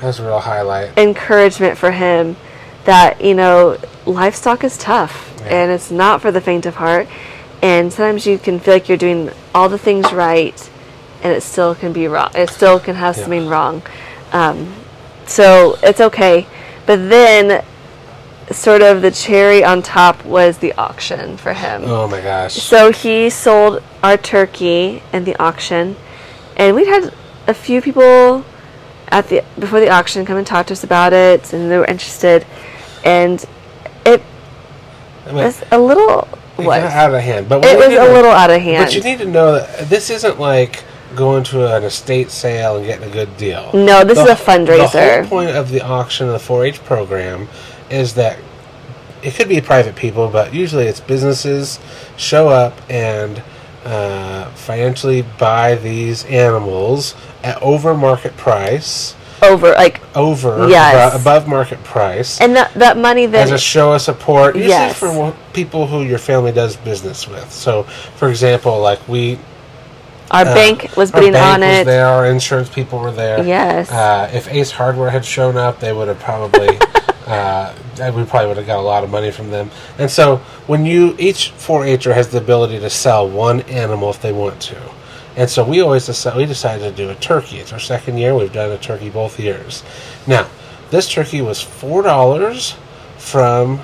That 0.00 0.04
was 0.04 0.20
a 0.20 0.24
real 0.24 0.38
highlight. 0.38 0.96
encouragement 0.96 1.76
for 1.76 1.90
him 1.90 2.36
that 2.84 3.20
you 3.20 3.34
know 3.34 3.78
livestock 4.06 4.62
is 4.62 4.78
tough 4.78 5.34
Yeah. 5.40 5.46
and 5.62 5.72
it's 5.72 5.90
not 5.90 6.22
for 6.22 6.30
the 6.30 6.40
faint 6.40 6.66
of 6.66 6.76
heart. 6.76 7.08
And 7.60 7.92
sometimes 7.92 8.24
you 8.24 8.38
can 8.38 8.60
feel 8.60 8.74
like 8.74 8.88
you're 8.88 8.96
doing 8.96 9.30
all 9.52 9.68
the 9.68 9.78
things 9.78 10.12
right, 10.12 10.70
and 11.24 11.32
it 11.32 11.40
still 11.42 11.74
can 11.74 11.92
be 11.92 12.06
wrong. 12.06 12.30
It 12.36 12.50
still 12.50 12.78
can 12.78 12.94
have 12.94 13.16
Yeah. 13.16 13.22
something 13.24 13.48
wrong. 13.48 13.82
Um, 14.32 14.72
so 15.26 15.76
it's 15.82 16.00
okay. 16.00 16.46
But 16.86 17.08
then 17.08 17.64
sort 18.50 18.82
of 18.82 19.02
the 19.02 19.10
cherry 19.10 19.62
on 19.62 19.82
top 19.82 20.24
was 20.24 20.58
the 20.58 20.72
auction 20.74 21.36
for 21.36 21.52
him. 21.52 21.82
Oh 21.84 22.08
my 22.08 22.20
gosh. 22.20 22.54
So 22.54 22.92
he 22.92 23.30
sold 23.30 23.82
our 24.02 24.16
turkey 24.16 25.02
in 25.12 25.24
the 25.24 25.36
auction, 25.42 25.96
and 26.56 26.74
we'd 26.74 26.86
had 26.86 27.12
a 27.46 27.54
few 27.54 27.80
people 27.80 28.44
at 29.08 29.28
the 29.28 29.44
before 29.58 29.80
the 29.80 29.88
auction 29.88 30.24
come 30.26 30.36
and 30.36 30.46
talk 30.46 30.66
to 30.66 30.72
us 30.72 30.84
about 30.84 31.12
it, 31.12 31.52
and 31.52 31.70
they 31.70 31.78
were 31.78 31.84
interested, 31.84 32.46
and 33.04 33.44
it 34.04 34.22
I 35.24 35.28
mean, 35.28 35.44
was 35.44 35.62
a 35.70 35.78
little 35.78 36.26
what 36.56 36.82
out 36.82 37.14
of 37.14 37.20
hand. 37.20 37.48
But 37.48 37.64
it 37.64 37.76
was 37.76 37.88
a 37.88 38.12
little 38.12 38.30
out 38.30 38.50
of 38.50 38.60
hand. 38.60 38.86
But 38.86 38.94
you 38.94 39.02
need 39.02 39.18
to 39.18 39.26
know 39.26 39.52
that 39.52 39.88
this 39.88 40.10
isn't 40.10 40.40
like 40.40 40.84
going 41.16 41.42
to 41.42 41.74
an 41.74 41.84
estate 41.84 42.30
sale 42.30 42.76
and 42.76 42.84
getting 42.84 43.08
a 43.08 43.12
good 43.12 43.36
deal. 43.36 43.70
No, 43.72 44.04
this 44.04 44.18
is 44.18 44.28
a 44.28 44.34
fundraiser. 44.34 44.92
The 44.92 45.20
whole 45.20 45.28
point 45.28 45.50
of 45.50 45.70
the 45.70 45.80
auction 45.80 46.28
of 46.28 46.32
the 46.32 46.38
4-H 46.38 46.84
program 46.84 47.48
is 47.90 48.14
that 48.14 48.38
it 49.22 49.34
could 49.34 49.48
be 49.48 49.60
private 49.60 49.96
people, 49.96 50.28
but 50.28 50.54
usually 50.54 50.84
it's 50.86 51.00
businesses 51.00 51.80
show 52.16 52.48
up 52.48 52.74
and 52.88 53.42
uh, 53.84 54.48
financially 54.50 55.22
buy 55.38 55.74
these 55.76 56.24
animals 56.26 57.14
at 57.42 57.60
over 57.62 57.94
market 57.94 58.36
price, 58.36 59.14
over 59.42 59.72
like, 59.72 60.00
over 60.16 60.68
Yes. 60.68 61.14
abo- 61.14 61.20
above 61.20 61.48
market 61.48 61.82
price, 61.84 62.40
and 62.40 62.54
that 62.56 62.74
that 62.74 62.96
money 62.96 63.26
that 63.26 63.42
as 63.44 63.50
a 63.52 63.58
show 63.58 63.92
of 63.92 64.02
support, 64.02 64.54
usually 64.56 64.70
Yes. 64.70 64.96
for 64.98 65.34
people 65.52 65.86
who 65.86 66.02
your 66.02 66.18
family 66.18 66.52
does 66.52 66.76
business 66.76 67.26
with. 67.26 67.50
So, 67.52 67.84
for 68.16 68.28
example, 68.28 68.78
like 68.80 69.00
we 69.08 69.38
our 70.30 70.42
uh, 70.42 70.54
bank 70.54 70.96
was 70.96 71.12
our 71.12 71.20
bidding 71.20 71.34
bank 71.34 71.54
on 71.54 71.60
was 71.60 71.78
it. 71.78 71.84
there, 71.86 72.06
our 72.06 72.26
insurance 72.26 72.68
people 72.68 72.98
were 72.98 73.12
there. 73.12 73.44
Yes. 73.44 73.90
Uh, 73.90 74.30
if 74.32 74.48
Ace 74.48 74.70
Hardware 74.70 75.10
had 75.10 75.24
shown 75.24 75.56
up, 75.56 75.80
they 75.80 75.92
would 75.92 76.08
have 76.08 76.18
probably. 76.20 76.78
uh, 77.26 77.74
we 77.98 78.24
probably 78.24 78.46
would 78.46 78.56
have 78.56 78.66
got 78.66 78.78
a 78.78 78.82
lot 78.82 79.02
of 79.02 79.10
money 79.10 79.30
from 79.30 79.50
them. 79.50 79.70
And 79.98 80.10
so, 80.10 80.36
when 80.66 80.86
you 80.86 81.16
each 81.18 81.52
4-H'er 81.56 82.14
has 82.14 82.28
the 82.28 82.38
ability 82.38 82.78
to 82.78 82.88
sell 82.90 83.28
one 83.28 83.62
animal 83.62 84.10
if 84.10 84.22
they 84.22 84.32
want 84.32 84.60
to, 84.62 84.80
and 85.36 85.48
so 85.48 85.64
we 85.64 85.80
always 85.80 86.06
decide, 86.06 86.36
we 86.36 86.46
decided 86.46 86.82
to 86.82 86.90
do 86.90 87.10
a 87.10 87.14
turkey. 87.14 87.58
It's 87.58 87.72
our 87.72 87.78
second 87.78 88.18
year. 88.18 88.34
We've 88.34 88.52
done 88.52 88.72
a 88.72 88.78
turkey 88.78 89.10
both 89.10 89.38
years. 89.38 89.84
Now, 90.26 90.48
this 90.90 91.08
turkey 91.08 91.42
was 91.42 91.60
four 91.60 92.02
dollars 92.02 92.76
from 93.18 93.80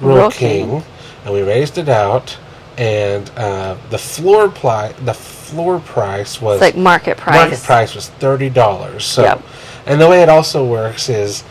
Rural 0.00 0.30
King, 0.30 0.68
King. 0.68 0.82
and 1.24 1.34
we 1.34 1.42
raised 1.42 1.78
it 1.78 1.88
out. 1.88 2.38
And 2.76 3.30
uh, 3.36 3.76
the 3.90 3.98
floor 3.98 4.48
pli- 4.48 4.92
the 5.04 5.14
floor 5.48 5.80
price 5.80 6.40
was 6.40 6.56
It's 6.56 6.62
like 6.62 6.76
market 6.76 7.16
price. 7.16 7.36
Market 7.36 7.62
price 7.62 7.94
was 7.94 8.08
thirty 8.08 8.50
dollars. 8.50 9.04
So, 9.04 9.22
Yep. 9.22 9.42
and 9.86 10.00
the 10.00 10.08
way 10.08 10.22
it 10.22 10.28
also 10.28 10.64
works 10.64 11.08
is, 11.08 11.44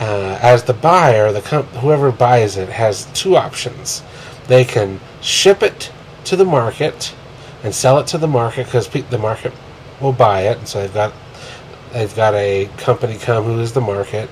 uh, 0.00 0.38
as 0.40 0.62
the 0.64 0.72
buyer, 0.74 1.32
the 1.32 1.40
comp- 1.40 1.74
whoever 1.76 2.10
buys 2.10 2.56
it 2.56 2.68
has 2.68 3.06
two 3.14 3.36
options. 3.36 4.02
They 4.48 4.64
can 4.64 5.00
ship 5.20 5.62
it 5.62 5.90
to 6.24 6.36
the 6.36 6.44
market 6.44 7.12
and 7.64 7.74
sell 7.74 7.98
it 7.98 8.06
to 8.08 8.18
the 8.18 8.28
market 8.28 8.66
because 8.66 8.88
pe- 8.88 9.02
the 9.10 9.18
market 9.18 9.52
will 10.00 10.12
buy 10.12 10.42
it, 10.42 10.58
and 10.58 10.68
so 10.68 10.80
they've 10.80 10.94
got 10.94 11.12
they've 11.92 12.14
got 12.16 12.34
a 12.34 12.68
company 12.78 13.16
come 13.18 13.44
who 13.44 13.60
is 13.60 13.72
the 13.72 13.80
market, 13.80 14.28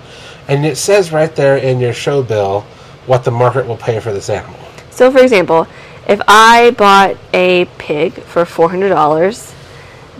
and 0.49 0.65
it 0.65 0.77
says 0.77 1.13
right 1.13 1.35
there 1.37 1.57
in 1.57 1.79
your 1.81 1.93
show 1.93 2.23
bill 2.23 2.65
what 3.07 3.25
the 3.25 3.31
market 3.31 3.67
will 3.67 3.77
pay 3.77 4.01
for 4.01 4.13
this 4.13 4.29
animal. 4.31 4.59
So, 4.91 5.11
for 5.11 5.19
example, 5.21 5.67
if 6.11 6.21
I 6.27 6.73
bought 6.73 7.17
a 7.33 7.67
pig 7.79 8.13
for 8.13 8.45
four 8.45 8.69
hundred 8.69 8.89
dollars, 8.89 9.55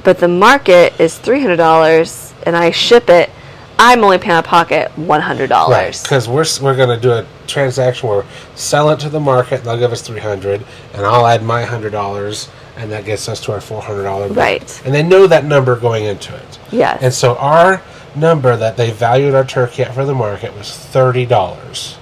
but 0.05 0.19
the 0.19 0.29
market 0.29 0.99
is 1.01 1.19
three 1.19 1.41
hundred 1.41 1.57
dollars, 1.57 2.33
and 2.47 2.57
I 2.57 2.71
ship 2.71 3.11
it, 3.11 3.29
I'm 3.77 4.05
only 4.05 4.19
paying 4.19 4.33
out 4.33 4.45
of 4.45 4.51
pocket 4.51 4.97
one 4.97 5.21
hundred 5.21 5.49
dollars. 5.49 5.75
Right, 5.77 6.03
Because 6.03 6.29
we're 6.29 6.45
we're 6.63 6.77
going 6.77 6.97
to 6.97 7.01
do 7.01 7.11
a 7.13 7.27
transaction 7.49 8.09
where 8.09 8.25
sell 8.55 8.91
it 8.91 9.01
to 9.01 9.09
the 9.09 9.19
market, 9.19 9.65
they'll 9.65 9.79
give 9.79 9.91
us 9.91 10.01
three 10.01 10.21
hundred, 10.21 10.65
and 10.95 11.05
I'll 11.05 11.27
add 11.27 11.43
my 11.43 11.65
hundred 11.65 11.91
dollars, 11.91 12.49
and 12.77 12.93
that 12.93 13.05
gets 13.05 13.29
us 13.29 13.41
to 13.47 13.53
our 13.53 13.61
four 13.61 13.83
hundred 13.83 14.05
dollar. 14.05 14.29
Right. 14.29 14.83
And 14.85 14.95
they 14.95 15.03
know 15.03 15.27
that 15.27 15.45
number 15.45 15.75
going 15.75 16.05
into 16.05 16.35
it. 16.37 16.59
Yes. 16.71 17.03
And 17.03 17.13
so 17.13 17.37
our 17.37 17.83
number 18.15 18.57
that 18.57 18.77
they 18.77 18.93
valued 18.93 19.35
our 19.35 19.45
turkey 19.45 19.83
at 19.83 19.95
for 19.95 20.05
the 20.05 20.15
market 20.15 20.55
was 20.55 20.71
thirty 20.73 21.27
dollars. 21.27 21.97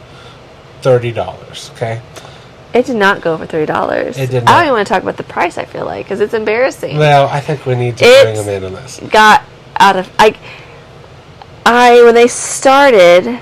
Thirty 0.83 1.11
dollars. 1.11 1.71
Okay. 1.75 2.03
It 2.79 2.87
did 2.87 2.95
not 2.97 3.21
go 3.21 3.37
for 3.37 3.45
three 3.45 3.67
dollars. 3.67 4.17
It 4.17 4.31
did 4.31 4.45
I 4.45 4.53
don't 4.59 4.63
even 4.67 4.73
want 4.75 4.87
to 4.87 4.95
talk 4.95 5.03
about 5.03 5.17
the 5.17 5.25
price. 5.25 5.59
I 5.59 5.65
feel 5.65 5.85
like 5.85 6.07
because 6.07 6.21
it's 6.21 6.33
embarrassing. 6.33 6.97
Well, 6.97 7.27
I 7.27 7.41
think 7.41 7.67
we 7.67 7.75
need 7.75 7.97
to 7.99 8.05
It's- 8.05 8.23
bring 8.25 8.47
them 8.47 8.49
in 8.49 8.65
on 8.65 8.81
this. 8.81 9.01
got 9.11 9.43
out 9.81 9.97
of 9.97 10.09
I. 10.19 10.37
I 11.67 12.03
when 12.05 12.15
they 12.15 12.29
started, 12.29 13.41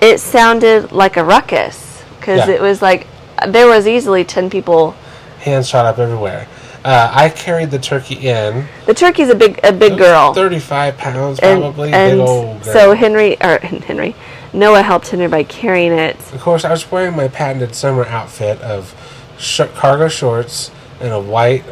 it 0.00 0.18
sounded 0.18 0.92
like 0.92 1.18
a 1.18 1.24
ruckus 1.24 2.02
because 2.18 2.48
Yeah. 2.48 2.54
it 2.54 2.60
was 2.62 2.80
like 2.80 3.06
there 3.46 3.66
was 3.66 3.86
easily 3.86 4.24
ten 4.24 4.48
people. 4.48 4.94
Hands 5.40 5.68
shot 5.68 5.84
up 5.84 5.98
everywhere. 5.98 6.46
Uh, 6.84 7.10
I 7.12 7.28
carried 7.28 7.70
the 7.70 7.78
turkey 7.78 8.14
in. 8.14 8.66
The 8.86 8.94
turkey's 8.94 9.28
a 9.28 9.34
big 9.34 9.60
a 9.62 9.72
big 9.72 9.98
girl. 9.98 10.32
Thirty-five 10.32 10.96
pounds, 10.96 11.38
and, 11.40 11.60
probably. 11.60 11.92
and 11.92 12.18
girl. 12.20 12.60
so 12.62 12.94
Henry 12.94 13.36
or 13.42 13.58
Henry 13.62 14.14
Noah 14.56 14.82
helped 14.82 15.08
Henry 15.08 15.28
by 15.28 15.44
carrying 15.44 15.92
it. 15.92 16.16
Of 16.32 16.40
course, 16.40 16.64
I 16.64 16.70
was 16.70 16.90
wearing 16.90 17.14
my 17.14 17.28
patented 17.28 17.74
summer 17.74 18.06
outfit 18.06 18.60
of 18.62 18.94
sh- 19.38 19.60
cargo 19.74 20.08
shorts 20.08 20.70
and 21.00 21.12
a 21.12 21.20
white, 21.20 21.62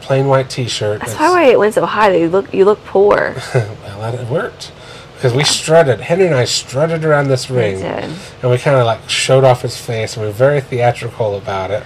plain 0.00 0.26
white 0.26 0.50
T-shirt. 0.50 1.00
That's 1.00 1.14
why 1.14 1.44
it 1.44 1.58
went 1.58 1.74
so 1.74 1.86
high. 1.86 2.10
That 2.10 2.18
you 2.18 2.28
look 2.28 2.52
you 2.52 2.64
look 2.64 2.84
poor. 2.84 3.36
well, 3.54 4.00
that 4.00 4.14
it 4.14 4.28
worked 4.28 4.72
because 5.14 5.32
we 5.32 5.44
strutted. 5.44 6.00
Henry 6.00 6.26
and 6.26 6.34
I 6.34 6.46
strutted 6.46 7.04
around 7.04 7.28
this 7.28 7.48
ring, 7.48 7.76
did. 7.76 7.86
and 8.42 8.50
we 8.50 8.58
kind 8.58 8.76
of 8.76 8.86
like 8.86 9.08
showed 9.08 9.44
off 9.44 9.62
his 9.62 9.76
face, 9.76 10.14
and 10.16 10.22
we 10.22 10.26
were 10.28 10.32
very 10.34 10.60
theatrical 10.60 11.36
about 11.36 11.70
it. 11.70 11.84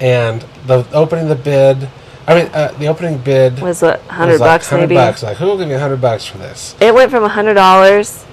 And 0.00 0.44
the 0.66 0.84
opening 0.92 1.28
the 1.28 1.36
bid, 1.36 1.88
I 2.26 2.34
mean, 2.34 2.50
uh, 2.52 2.72
the 2.78 2.88
opening 2.88 3.18
bid 3.18 3.60
Was 3.60 3.84
a 3.84 3.98
hundred 4.08 4.32
was 4.32 4.40
like 4.40 4.48
bucks 4.48 4.72
100 4.72 4.88
maybe. 4.88 4.94
bucks. 4.96 5.22
Like, 5.22 5.36
who 5.36 5.44
will 5.46 5.56
give 5.56 5.68
me 5.68 5.74
a 5.74 5.78
hundred 5.78 6.00
bucks 6.00 6.26
for 6.26 6.38
this? 6.38 6.74
It 6.80 6.92
went 6.92 7.12
from 7.12 7.22
a 7.22 7.28
hundred 7.28 7.54
dollars 7.54 8.24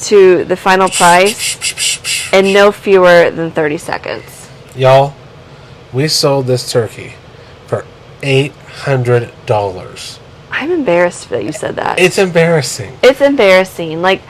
to 0.00 0.44
the 0.44 0.56
final 0.56 0.88
price 0.88 2.32
in 2.32 2.52
no 2.52 2.72
fewer 2.72 3.30
than 3.30 3.50
thirty 3.50 3.78
seconds. 3.78 4.48
Y'all, 4.74 5.14
we 5.92 6.08
sold 6.08 6.46
this 6.46 6.70
turkey 6.70 7.14
for 7.66 7.84
eight 8.22 8.52
hundred 8.52 9.32
dollars. 9.46 10.18
I'm 10.50 10.70
embarrassed 10.70 11.28
that 11.30 11.44
you 11.44 11.52
said 11.52 11.76
that. 11.76 11.98
It's 11.98 12.18
embarrassing. 12.18 12.98
It's 13.02 13.20
embarrassing. 13.20 14.00
Like, 14.00 14.22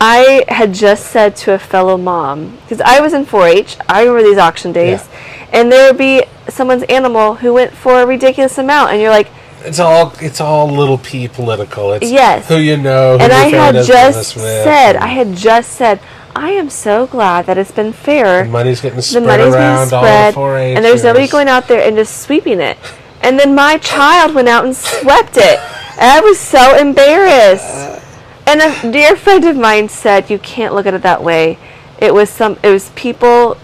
I 0.00 0.44
had 0.48 0.72
just 0.72 1.06
said 1.10 1.36
to 1.36 1.52
a 1.52 1.58
fellow 1.58 1.96
mom, 1.96 2.56
because 2.62 2.80
I 2.80 3.00
was 3.00 3.12
in 3.12 3.24
4 3.24 3.46
H, 3.46 3.76
I 3.88 4.00
remember 4.00 4.22
these 4.22 4.38
auction 4.38 4.72
days, 4.72 5.08
and 5.52 5.70
there 5.70 5.90
would 5.90 5.98
be 5.98 6.24
someone's 6.48 6.82
animal 6.84 7.34
who 7.36 7.52
went 7.52 7.72
for 7.72 8.00
a 8.02 8.06
ridiculous 8.06 8.56
amount, 8.58 8.92
and 8.92 9.00
you're 9.00 9.10
like, 9.10 9.30
It's 9.64 9.80
all 9.80 10.12
it's 10.20 10.40
all 10.40 10.68
little 10.68 10.98
p 10.98 11.28
political. 11.28 11.92
It's 11.94 12.10
Yes. 12.10 12.46
who 12.48 12.56
you 12.56 12.76
know. 12.76 13.16
Who 13.16 13.24
and 13.24 13.32
I 13.32 13.46
had 13.48 13.84
just 13.84 14.34
said, 14.34 14.96
I 14.96 15.06
had 15.08 15.34
just 15.34 15.72
said, 15.72 16.00
I 16.36 16.50
am 16.50 16.68
so 16.68 17.06
glad 17.06 17.46
that 17.46 17.56
it's 17.58 17.70
been 17.70 17.92
fair. 17.92 18.44
the 18.44 18.50
money's 18.50 18.80
getting 18.80 18.96
the 18.96 19.02
spread 19.02 19.24
money's 19.24 19.46
being 19.46 19.54
around 19.54 19.92
all 19.92 20.02
spread, 20.02 20.34
four 20.34 20.58
and 20.58 20.84
there's 20.84 21.04
nobody 21.04 21.28
going 21.28 21.48
out 21.48 21.68
there 21.68 21.86
and 21.86 21.96
just 21.96 22.22
sweeping 22.22 22.60
it. 22.60 22.76
And 23.22 23.38
then 23.38 23.54
my 23.54 23.78
child 23.78 24.34
went 24.34 24.48
out 24.48 24.64
and 24.66 24.76
swept 24.76 25.36
it. 25.36 25.58
And 25.98 26.10
I 26.10 26.20
was 26.20 26.38
so 26.38 26.76
embarrassed. 26.76 28.02
And 28.46 28.60
a 28.60 28.92
dear 28.92 29.16
friend 29.16 29.44
of 29.44 29.56
mine 29.56 29.88
said, 29.88 30.28
"You 30.28 30.38
can't 30.38 30.74
look 30.74 30.84
at 30.86 30.92
it 30.92 31.02
that 31.02 31.22
way. 31.22 31.56
It 31.98 32.12
was 32.12 32.28
some. 32.28 32.58
It 32.62 32.68
was 32.68 32.90
people 32.90 33.56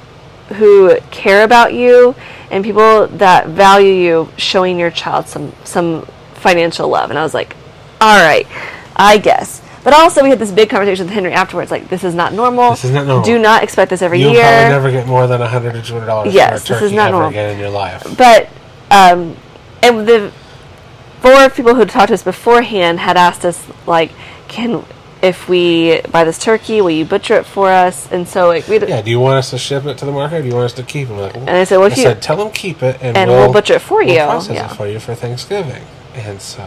who 0.55 0.99
care 1.11 1.45
about 1.45 1.73
you 1.75 2.15
and 2.51 2.65
people 2.65 3.07
that 3.09 3.49
value 3.49 3.93
you 3.93 4.29
showing 4.37 4.79
your 4.79 4.91
child 4.91 5.29
some 5.29 5.53
some 5.65 6.03
financial 6.35 6.89
love." 6.89 7.11
And 7.11 7.19
I 7.19 7.23
was 7.23 7.35
like, 7.35 7.55
"All 8.01 8.19
right, 8.19 8.47
I 8.97 9.19
guess." 9.19 9.63
But 9.83 9.95
also, 9.95 10.23
we 10.23 10.29
had 10.29 10.39
this 10.39 10.51
big 10.53 10.69
conversation 10.69 11.07
with 11.07 11.15
Henry 11.15 11.33
afterwards. 11.33 11.71
Like, 11.71 11.89
this 11.89 12.05
is 12.05 12.15
not 12.15 12.35
normal. 12.35 12.73
This 12.73 12.85
is 12.85 12.91
not 12.91 13.07
normal. 13.07 13.25
Do 13.25 13.39
not 13.39 13.63
expect 13.63 13.89
this 13.89 14.03
every 14.03 14.19
year. 14.19 14.27
You'll 14.29 14.35
year. 14.37 14.43
probably 14.43 14.69
never 14.71 14.91
get 14.91 15.07
more 15.07 15.27
than 15.27 15.41
a 15.41 15.49
hundred 15.49 15.75
or 15.75 15.81
two 15.81 15.95
hundred 15.95 16.07
dollars 16.07 16.35
Yes, 16.35 16.69
this 16.69 16.83
is 16.83 16.93
not 16.93 17.13
normal. 17.13 17.31
again 17.31 17.55
in 17.55 17.59
your 17.59 17.71
life. 17.71 18.05
but 18.19 18.51
um, 18.91 19.37
and 19.83 20.07
the 20.07 20.33
four 21.23 21.49
people 21.49 21.75
who 21.77 21.87
talked 21.87 22.09
to 22.09 22.15
us 22.15 22.23
beforehand 22.23 23.01
had 23.01 23.17
asked 23.17 23.45
us 23.47 23.67
like, 23.87 24.11
can 24.49 24.85
if 25.23 25.49
we 25.49 26.01
buy 26.13 26.25
this 26.25 26.39
turkey, 26.39 26.81
will 26.81 26.91
you 26.91 27.05
butcher 27.05 27.35
it 27.35 27.45
for 27.47 27.71
us? 27.71 28.11
And 28.11 28.27
so 28.27 28.49
like 28.49 28.67
we 28.69 28.79
Yeah. 28.79 29.03
Do 29.03 29.11
you 29.11 29.21
want 29.21 29.39
us 29.39 29.51
to 29.51 29.59
ship 29.59 29.85
it 29.85 29.99
to 29.99 30.05
the 30.07 30.13
market? 30.13 30.37
or 30.37 30.43
Do 30.43 30.49
you 30.49 30.55
want 30.55 30.67
us 30.67 30.73
to 30.75 30.83
keep 30.83 31.11
it? 31.11 31.13
Like, 31.13 31.37
And 31.37 31.51
I 31.51 31.65
said, 31.65 31.77
well, 31.79 31.91
I 31.93 31.95
you- 31.95 32.03
said, 32.03 32.23
tell 32.23 32.37
them 32.37 32.51
keep 32.51 32.83
it, 32.83 32.97
and, 33.03 33.17
and 33.17 33.31
we'll, 33.31 33.41
we'll 33.45 33.53
butcher 33.53 33.75
it 33.75 33.83
for 33.83 33.99
we'll 34.05 34.09
you. 34.15 34.21
process 34.23 34.55
Yeah. 34.57 34.71
it 34.73 34.77
for 34.77 34.87
you 34.87 34.99
for 34.99 35.15
Thanksgiving. 35.15 35.83
And 36.15 36.41
so, 36.41 36.67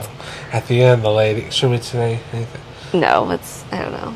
at 0.51 0.67
the 0.67 0.81
end, 0.81 1.03
the 1.03 1.11
lady 1.11 1.49
should 1.49 1.71
we 1.71 1.79
say 1.79 2.19
anything? 2.31 2.61
no, 3.01 3.29
it's 3.31 3.65
I 3.71 3.79
don't 3.81 3.91
know, 3.91 4.13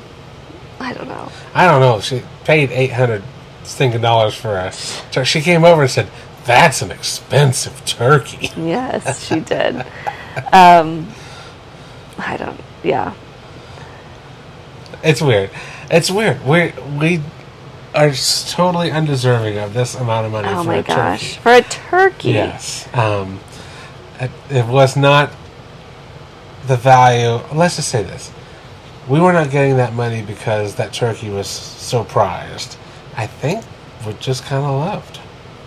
I 0.79 0.93
don't 0.93 1.07
know. 1.07 1.31
I 1.53 1.65
don't 1.65 1.81
know. 1.81 1.99
She 1.99 2.21
paid 2.45 2.71
eight 2.71 2.91
hundred 2.93 3.23
stinking 3.63 4.01
dollars 4.01 4.35
for 4.35 4.57
us. 4.57 5.01
So 5.11 5.23
she 5.25 5.41
came 5.41 5.65
over 5.65 5.81
and 5.81 5.91
said, 5.91 6.07
"That's 6.45 6.81
an 6.81 6.91
expensive 6.91 7.83
turkey." 7.85 8.51
Yes, 8.55 9.25
she 9.27 9.39
did. 9.39 9.85
Um, 10.53 11.07
I 12.19 12.37
don't. 12.37 12.59
Yeah, 12.83 13.13
It's 15.03 15.21
weird. 15.21 15.49
It's 15.89 16.09
weird. 16.11 16.45
We 16.45 16.73
we 16.97 17.21
are 17.95 18.11
totally 18.49 18.91
undeserving 18.91 19.57
of 19.57 19.73
this 19.73 19.95
amount 19.95 20.25
of 20.25 20.31
money 20.31 20.47
Oh 20.49 20.63
for 20.63 20.69
my 20.69 20.75
a 20.77 20.83
gosh. 20.83 21.35
turkey. 21.35 21.41
For 21.41 21.51
a 21.53 21.61
turkey. 21.61 22.29
Yes. 22.31 22.87
Um, 22.93 23.39
it, 24.19 24.31
it 24.49 24.65
was 24.65 24.95
not 24.97 25.31
the 26.67 26.75
value. 26.77 27.39
Let's 27.53 27.75
just 27.77 27.89
say 27.89 28.03
this: 28.03 28.31
we 29.07 29.19
were 29.19 29.33
not 29.33 29.51
getting 29.51 29.77
that 29.77 29.93
money 29.93 30.21
because 30.21 30.75
that 30.75 30.93
turkey 30.93 31.29
was 31.29 31.47
so 31.47 32.03
prized. 32.03 32.77
I 33.15 33.27
think 33.27 33.63
we're 34.05 34.13
just 34.13 34.43
kind 34.45 34.63
of 34.63 34.71
loved 34.71 35.19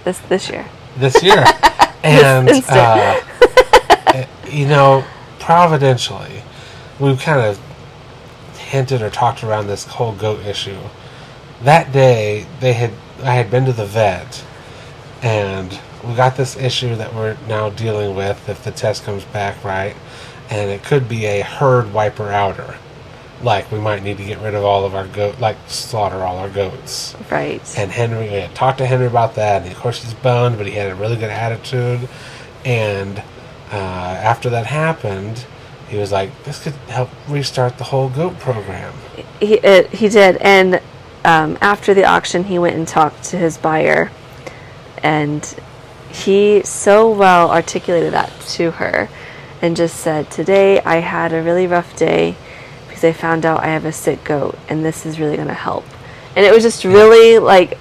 This 0.04 0.18
this 0.28 0.48
year. 0.48 0.66
this 0.98 1.22
year, 1.22 1.44
and 2.02 2.48
instant. 2.48 2.76
uh, 2.78 3.20
you 4.50 4.66
know, 4.66 5.04
providentially, 5.38 6.42
we've 7.00 7.18
kind 7.20 7.40
of 7.40 7.58
hinted 8.70 9.02
or 9.02 9.10
talked 9.10 9.42
around 9.42 9.66
this 9.66 9.84
whole 9.84 10.12
goat 10.12 10.46
issue. 10.46 10.78
That 11.62 11.92
day, 11.92 12.46
they 12.60 12.72
had 12.72 12.92
I 13.22 13.34
had 13.34 13.50
been 13.50 13.66
to 13.66 13.72
the 13.72 13.84
vet, 13.84 14.44
and 15.22 15.78
we 16.06 16.14
got 16.14 16.36
this 16.36 16.56
issue 16.56 16.94
that 16.94 17.14
we're 17.14 17.36
now 17.48 17.68
dealing 17.70 18.14
with 18.14 18.48
if 18.48 18.64
the 18.64 18.70
test 18.70 19.04
comes 19.04 19.24
back 19.24 19.62
right, 19.64 19.96
and 20.48 20.70
it 20.70 20.84
could 20.84 21.08
be 21.08 21.26
a 21.26 21.40
herd 21.40 21.92
wiper 21.92 22.30
outer. 22.30 22.76
Like 23.42 23.72
we 23.72 23.80
might 23.80 24.02
need 24.02 24.18
to 24.18 24.24
get 24.24 24.38
rid 24.38 24.54
of 24.54 24.64
all 24.64 24.84
of 24.84 24.94
our 24.94 25.06
goat, 25.06 25.40
like 25.40 25.56
slaughter 25.66 26.22
all 26.22 26.38
our 26.38 26.48
goats. 26.48 27.16
Right. 27.30 27.62
And 27.76 27.90
Henry, 27.90 28.28
we 28.28 28.34
had 28.34 28.54
talked 28.54 28.78
to 28.78 28.86
Henry 28.86 29.06
about 29.06 29.34
that, 29.34 29.62
and 29.62 29.72
of 29.72 29.78
course 29.78 30.02
he's 30.02 30.14
boned, 30.14 30.58
but 30.58 30.66
he 30.66 30.74
had 30.74 30.90
a 30.90 30.94
really 30.94 31.16
good 31.16 31.30
attitude. 31.30 32.08
And 32.64 33.18
uh, 33.72 33.74
after 33.74 34.48
that 34.50 34.66
happened, 34.66 35.44
he 35.90 35.98
was 35.98 36.10
like, 36.12 36.30
"This 36.44 36.62
could 36.62 36.74
help 36.88 37.10
restart 37.28 37.76
the 37.76 37.84
whole 37.84 38.08
goat 38.08 38.38
program." 38.38 38.94
he 39.40 39.54
it, 39.54 39.90
he 39.90 40.08
did 40.08 40.36
and 40.38 40.80
um, 41.24 41.58
after 41.60 41.94
the 41.94 42.04
auction 42.04 42.44
he 42.44 42.58
went 42.58 42.76
and 42.76 42.86
talked 42.86 43.24
to 43.24 43.36
his 43.36 43.58
buyer 43.58 44.10
and 45.02 45.56
he 46.10 46.62
so 46.62 47.10
well 47.10 47.50
articulated 47.50 48.12
that 48.12 48.30
to 48.40 48.72
her 48.72 49.08
and 49.62 49.76
just 49.76 49.96
said 49.96 50.30
today 50.30 50.80
i 50.82 50.96
had 50.96 51.32
a 51.32 51.42
really 51.42 51.66
rough 51.66 51.96
day 51.96 52.36
because 52.86 53.04
i 53.04 53.12
found 53.12 53.44
out 53.46 53.60
i 53.60 53.66
have 53.66 53.84
a 53.84 53.92
sick 53.92 54.22
goat 54.24 54.58
and 54.68 54.84
this 54.84 55.06
is 55.06 55.18
really 55.18 55.36
going 55.36 55.48
to 55.48 55.54
help 55.54 55.84
and 56.36 56.44
it 56.44 56.52
was 56.52 56.62
just 56.62 56.84
really 56.84 57.38
like 57.38 57.78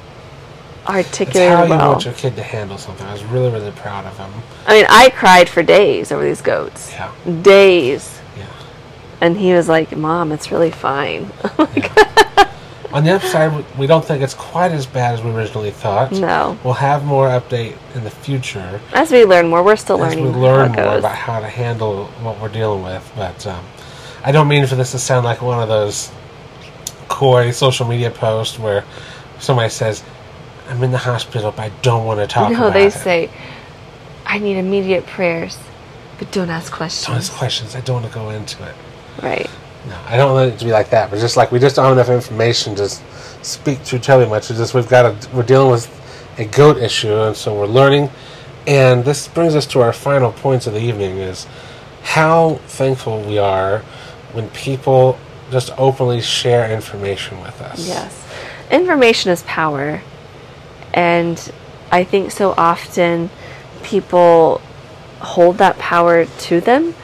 That's 0.95 1.07
articulated 1.07 1.55
how 1.55 1.63
you 1.63 1.69
well 1.69 1.91
want 1.91 2.05
your 2.05 2.13
kid 2.13 2.35
to 2.35 2.43
handle 2.43 2.77
something. 2.77 3.05
I 3.05 3.13
was 3.13 3.23
really, 3.23 3.49
really 3.51 3.71
proud 3.71 4.05
of 4.05 4.17
him. 4.17 4.31
i 4.67 4.73
mean 4.73 4.85
i 4.89 5.09
cried 5.09 5.47
for 5.49 5.61
days 5.63 6.11
over 6.11 6.23
these 6.23 6.41
goats 6.41 6.91
Yeah, 6.91 7.11
days 7.41 8.19
yeah. 8.37 8.45
and 9.21 9.37
he 9.37 9.53
was 9.53 9.67
like 9.69 9.95
mom 9.95 10.31
it's 10.31 10.51
really 10.51 10.71
fine 10.71 11.29
On 12.91 13.03
the 13.03 13.11
upside, 13.11 13.51
we- 13.77 13.85
don't 13.85 14.03
think 14.03 14.23
it's 14.23 14.33
quite 14.33 14.71
as 14.71 14.87
bad 14.87 15.13
as 15.13 15.21
we 15.23 15.29
originally 15.29 15.69
thought. 15.69 16.11
no 16.11 16.57
We'll 16.63 16.73
have 16.73 17.05
more 17.05 17.27
update 17.27 17.75
in 17.93 18.03
the 18.03 18.09
future. 18.09 18.81
as 18.93 19.11
we 19.11 19.25
learn 19.25 19.47
more 19.47 19.61
we're 19.61 19.75
still 19.75 20.03
as 20.03 20.15
learning 20.15 20.33
we 20.33 20.39
learn 20.39 20.71
more 20.71 20.97
about 20.97 21.15
how 21.15 21.39
to 21.39 21.47
handle 21.47 22.05
what 22.23 22.41
we're 22.41 22.47
dealing 22.49 22.81
with. 22.81 23.05
But 23.15 23.45
um, 23.45 23.63
I 24.23 24.31
don't 24.31 24.47
mean 24.47 24.65
for 24.65 24.73
this 24.75 24.89
to 24.93 24.97
sound 24.97 25.23
like 25.23 25.43
one 25.43 25.61
of 25.61 25.69
those 25.69 26.11
coy 27.09 27.51
social 27.51 27.85
media 27.87 28.09
posts 28.09 28.57
where 28.57 28.83
somebody 29.39 29.69
says, 29.69 30.03
"I'm 30.69 30.83
in 30.83 30.91
the 30.91 30.97
hospital, 30.99 31.51
but 31.51 31.63
I 31.63 31.71
don't 31.81 32.05
want 32.05 32.19
to 32.19 32.27
talk 32.27 32.51
No, 32.51 32.69
they 32.69 32.87
it." 32.87 32.93
say, 32.93 33.29
I 34.25 34.39
need 34.39 34.57
immediate 34.57 35.05
prayers, 35.05 35.57
but 36.17 36.31
don't 36.31 36.49
ask 36.49 36.71
questions. 36.71 37.07
Don't 37.07 37.17
ask 37.17 37.33
questions. 37.33 37.75
I 37.75 37.81
don't 37.81 38.01
want 38.01 38.11
to 38.11 38.17
go 38.17 38.29
into 38.29 38.63
it. 38.63 38.75
Right. 39.21 39.49
No, 39.87 39.95
I 40.07 40.17
don't 40.17 40.33
want 40.33 40.53
it 40.53 40.59
to 40.59 40.65
be 40.65 40.71
like 40.71 40.89
that. 40.91 41.09
But 41.09 41.19
just 41.19 41.37
like 41.37 41.51
we 41.51 41.59
just 41.59 41.75
don't 41.75 41.85
have 41.85 41.93
enough 41.93 42.09
information 42.09 42.75
to 42.75 42.87
speak 43.41 43.83
to 43.85 43.99
Toby 43.99 44.29
much. 44.29 44.49
It's 44.49 44.59
just 44.59 44.73
we've 44.73 44.87
got 44.87 45.21
to. 45.21 45.35
We're 45.35 45.43
dealing 45.43 45.71
with 45.71 45.89
a 46.37 46.45
goat 46.45 46.77
issue, 46.77 47.13
and 47.13 47.35
so 47.35 47.57
we're 47.57 47.65
learning. 47.65 48.09
And 48.67 49.03
this 49.03 49.27
brings 49.27 49.55
us 49.55 49.65
to 49.67 49.81
our 49.81 49.93
final 49.93 50.31
points 50.31 50.67
of 50.67 50.73
the 50.73 50.81
evening: 50.81 51.17
is 51.17 51.47
how 52.03 52.59
thankful 52.67 53.21
we 53.21 53.37
are 53.37 53.79
when 54.33 54.49
people 54.51 55.17
just 55.51 55.71
openly 55.77 56.21
share 56.21 56.69
information 56.71 57.41
with 57.41 57.59
us. 57.61 57.87
Yes. 57.87 58.25
Information 58.69 59.31
is 59.31 59.41
power. 59.43 60.01
And 60.93 61.51
I 61.91 62.03
think 62.03 62.31
so 62.31 62.53
often 62.57 63.29
people 63.83 64.61
hold 65.19 65.57
that 65.57 65.77
power 65.77 66.25
to 66.25 66.61
them 66.61 66.95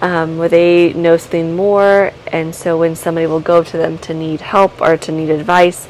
um, 0.00 0.36
where 0.36 0.48
they 0.48 0.92
know 0.92 1.16
something 1.16 1.54
more. 1.54 2.12
And 2.26 2.54
so 2.54 2.76
when 2.78 2.96
somebody 2.96 3.26
will 3.26 3.40
go 3.40 3.62
to 3.62 3.76
them 3.76 3.98
to 3.98 4.14
need 4.14 4.40
help 4.40 4.80
or 4.80 4.96
to 4.96 5.12
need 5.12 5.30
advice, 5.30 5.88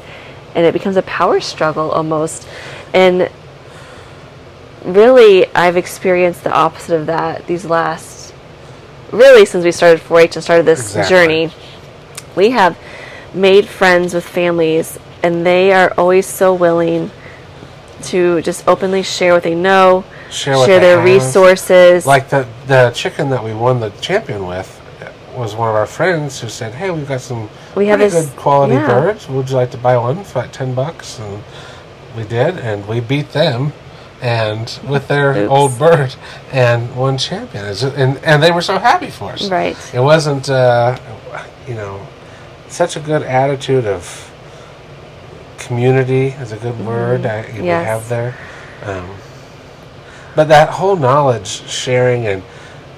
and 0.55 0.65
it 0.65 0.73
becomes 0.73 0.97
a 0.97 1.01
power 1.01 1.39
struggle 1.39 1.91
almost. 1.91 2.47
And 2.93 3.29
really, 4.85 5.47
I've 5.55 5.77
experienced 5.77 6.43
the 6.43 6.53
opposite 6.53 6.95
of 6.95 7.07
that 7.07 7.47
these 7.47 7.65
last, 7.65 8.33
really, 9.11 9.45
since 9.45 9.65
we 9.65 9.71
started 9.71 9.99
4 10.01 10.19
H 10.19 10.35
and 10.35 10.43
started 10.43 10.65
this 10.65 10.95
Exactly. 10.95 11.09
journey. 11.09 11.53
We 12.35 12.51
have 12.51 12.77
made 13.33 13.67
friends 13.67 14.13
with 14.13 14.25
families, 14.25 14.99
and 15.23 15.45
they 15.45 15.71
are 15.73 15.91
always 15.97 16.27
so 16.27 16.53
willing 16.53 17.09
to 18.05 18.41
just 18.41 18.67
openly 18.67 19.03
share 19.03 19.33
what 19.33 19.43
they 19.43 19.55
know, 19.55 20.03
Share 20.29 20.57
they 20.67 20.79
their 20.79 20.97
have. 20.97 21.05
resources. 21.05 22.05
Like 22.05 22.29
the 22.29 22.45
the 22.67 22.91
chicken 22.95 23.29
that 23.29 23.43
we 23.43 23.53
won 23.53 23.79
the 23.79 23.89
champion 24.01 24.45
with 24.47 24.79
was 25.35 25.55
one 25.55 25.67
of 25.69 25.75
our 25.75 25.85
friends 25.87 26.39
who 26.41 26.49
said, 26.49 26.73
"Hey, 26.73 26.89
we've 26.91 27.07
got 27.07 27.21
some 27.21 27.49
We 27.75 27.87
have 27.87 27.99
this- 27.99 28.13
good 28.13 28.35
quality 28.35 28.75
yeah. 28.75 28.87
birds. 28.87 29.27
Would 29.29 29.49
you 29.49 29.55
like 29.55 29.71
to 29.71 29.77
buy 29.77 29.97
one 29.97 30.23
for 30.23 30.39
like 30.39 30.51
ten 30.51 30.73
bucks?" 30.73 31.19
And 31.19 31.43
we 32.15 32.23
did, 32.23 32.57
and 32.59 32.87
we 32.87 32.99
beat 32.99 33.31
them, 33.31 33.73
and 34.21 34.79
with 34.87 35.07
their 35.07 35.35
Oops. 35.35 35.49
old 35.51 35.79
bird, 35.79 36.15
and 36.51 36.95
won 36.95 37.17
champion. 37.17 37.65
And 37.95 38.19
and 38.23 38.43
they 38.43 38.51
were 38.51 38.61
so 38.61 38.77
happy 38.77 39.09
for 39.09 39.31
us. 39.31 39.49
Right. 39.49 39.75
It 39.93 40.01
wasn't, 40.01 40.49
uh, 40.49 40.97
you 41.67 41.73
know, 41.75 41.99
such 42.67 42.95
a 42.95 42.99
good 42.99 43.23
attitude 43.23 43.85
of 43.87 44.29
community 45.67 46.27
is 46.27 46.51
a 46.51 46.57
good 46.57 46.79
word 46.85 47.25
I, 47.25 47.41
we 47.41 47.47
Mm-hmm. 47.47 47.63
Yes. 47.65 47.85
have 47.85 48.09
there. 48.09 48.35
Um, 48.83 49.09
but 50.35 50.47
that 50.47 50.69
whole 50.69 50.95
knowledge 50.95 51.47
sharing 51.69 52.25
and 52.27 52.43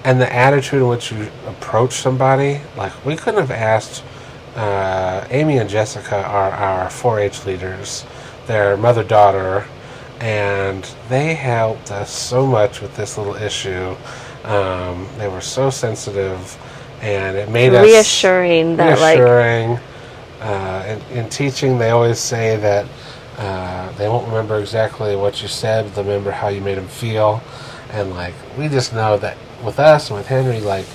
and 0.04 0.22
the 0.22 0.32
attitude 0.32 0.82
in 0.84 0.88
which 0.88 1.12
you 1.12 1.30
approach 1.48 1.94
somebody, 1.94 2.62
like 2.78 2.94
we 3.06 3.16
couldn't 3.16 3.40
have 3.42 3.52
asked. 3.52 4.04
Uh, 4.56 5.26
Amy 5.32 5.58
and 5.58 5.70
Jessica 5.70 6.16
are 6.24 6.52
our 6.52 6.88
4-H 6.90 7.46
leaders. 7.46 8.06
They're 8.48 8.78
mother 8.78 9.04
daughter, 9.04 9.66
and 10.22 10.84
they 11.10 11.34
helped 11.34 11.92
us 11.92 12.10
so 12.12 12.46
much 12.46 12.82
with 12.82 12.96
this 12.96 13.18
little 13.18 13.36
issue. 13.36 13.96
Um, 14.46 15.08
they 15.18 15.28
were 15.28 15.42
so 15.42 15.70
sensitive, 15.72 16.56
and 17.02 17.36
it 17.36 17.50
made 17.50 17.74
us 17.74 17.84
reassuring 17.84 18.78
that, 18.78 19.00
like, 19.00 19.18
reassuring. 19.18 19.72
uh, 19.78 19.80
in, 20.88 21.18
in 21.18 21.30
teaching, 21.30 21.78
they 21.78 21.90
always 21.90 22.20
say 22.20 22.58
that 22.58 22.86
uh, 23.38 23.92
they 23.94 24.08
won't 24.08 24.28
remember 24.28 24.60
exactly 24.60 25.16
what 25.16 25.42
you 25.42 25.48
said, 25.48 25.86
but 25.86 25.96
they'll 25.96 26.06
remember 26.06 26.32
how 26.32 26.48
you 26.48 26.62
made 26.62 26.78
them 26.78 26.88
feel. 26.88 27.42
And 27.92 28.12
like, 28.12 28.34
we 28.58 28.68
just 28.68 28.94
know 28.94 29.18
that 29.18 29.38
with 29.64 29.80
us 29.80 30.10
and 30.10 30.18
with 30.18 30.28
Henry, 30.28 30.60
like, 30.62 30.86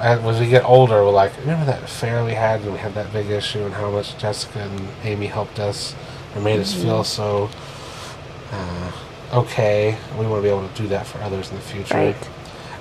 as 0.00 0.40
we 0.40 0.48
get 0.48 0.64
older, 0.64 1.02
we're 1.04 1.10
like, 1.10 1.36
remember 1.38 1.64
that 1.66 1.88
fair 1.88 2.24
we 2.24 2.32
had 2.32 2.60
and 2.60 2.72
we 2.72 2.78
had 2.78 2.94
that 2.94 3.12
big 3.12 3.30
issue, 3.30 3.64
and 3.64 3.74
how 3.74 3.90
much 3.90 4.18
Jessica 4.18 4.60
and 4.60 4.88
Amy 5.02 5.26
helped 5.26 5.58
us 5.58 5.94
and 6.34 6.44
made 6.44 6.60
us 6.60 6.74
feel 6.74 7.04
so 7.04 7.48
uh, 8.52 8.92
okay. 9.32 9.96
We 10.18 10.26
want 10.26 10.38
to 10.38 10.42
be 10.42 10.48
able 10.48 10.68
to 10.68 10.74
do 10.74 10.88
that 10.88 11.06
for 11.06 11.18
others 11.22 11.50
in 11.50 11.56
the 11.56 11.62
future 11.62 11.94
right. 11.94 12.30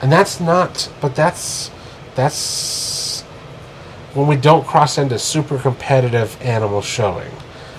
and 0.02 0.12
that's 0.12 0.40
not 0.40 0.92
but 1.02 1.16
that's 1.16 1.72
that's 2.16 2.36
when 4.14 4.28
we 4.28 4.36
don't 4.36 4.66
cross 4.66 4.98
into 4.98 5.18
super 5.18 5.58
competitive 5.58 6.40
animal 6.42 6.82
showing 6.82 7.32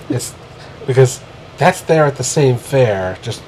it's 0.09 0.33
because 0.85 1.21
that's 1.57 1.81
there 1.81 2.05
at 2.05 2.15
the 2.15 2.23
same 2.23 2.57
fair 2.57 3.17
just 3.21 3.41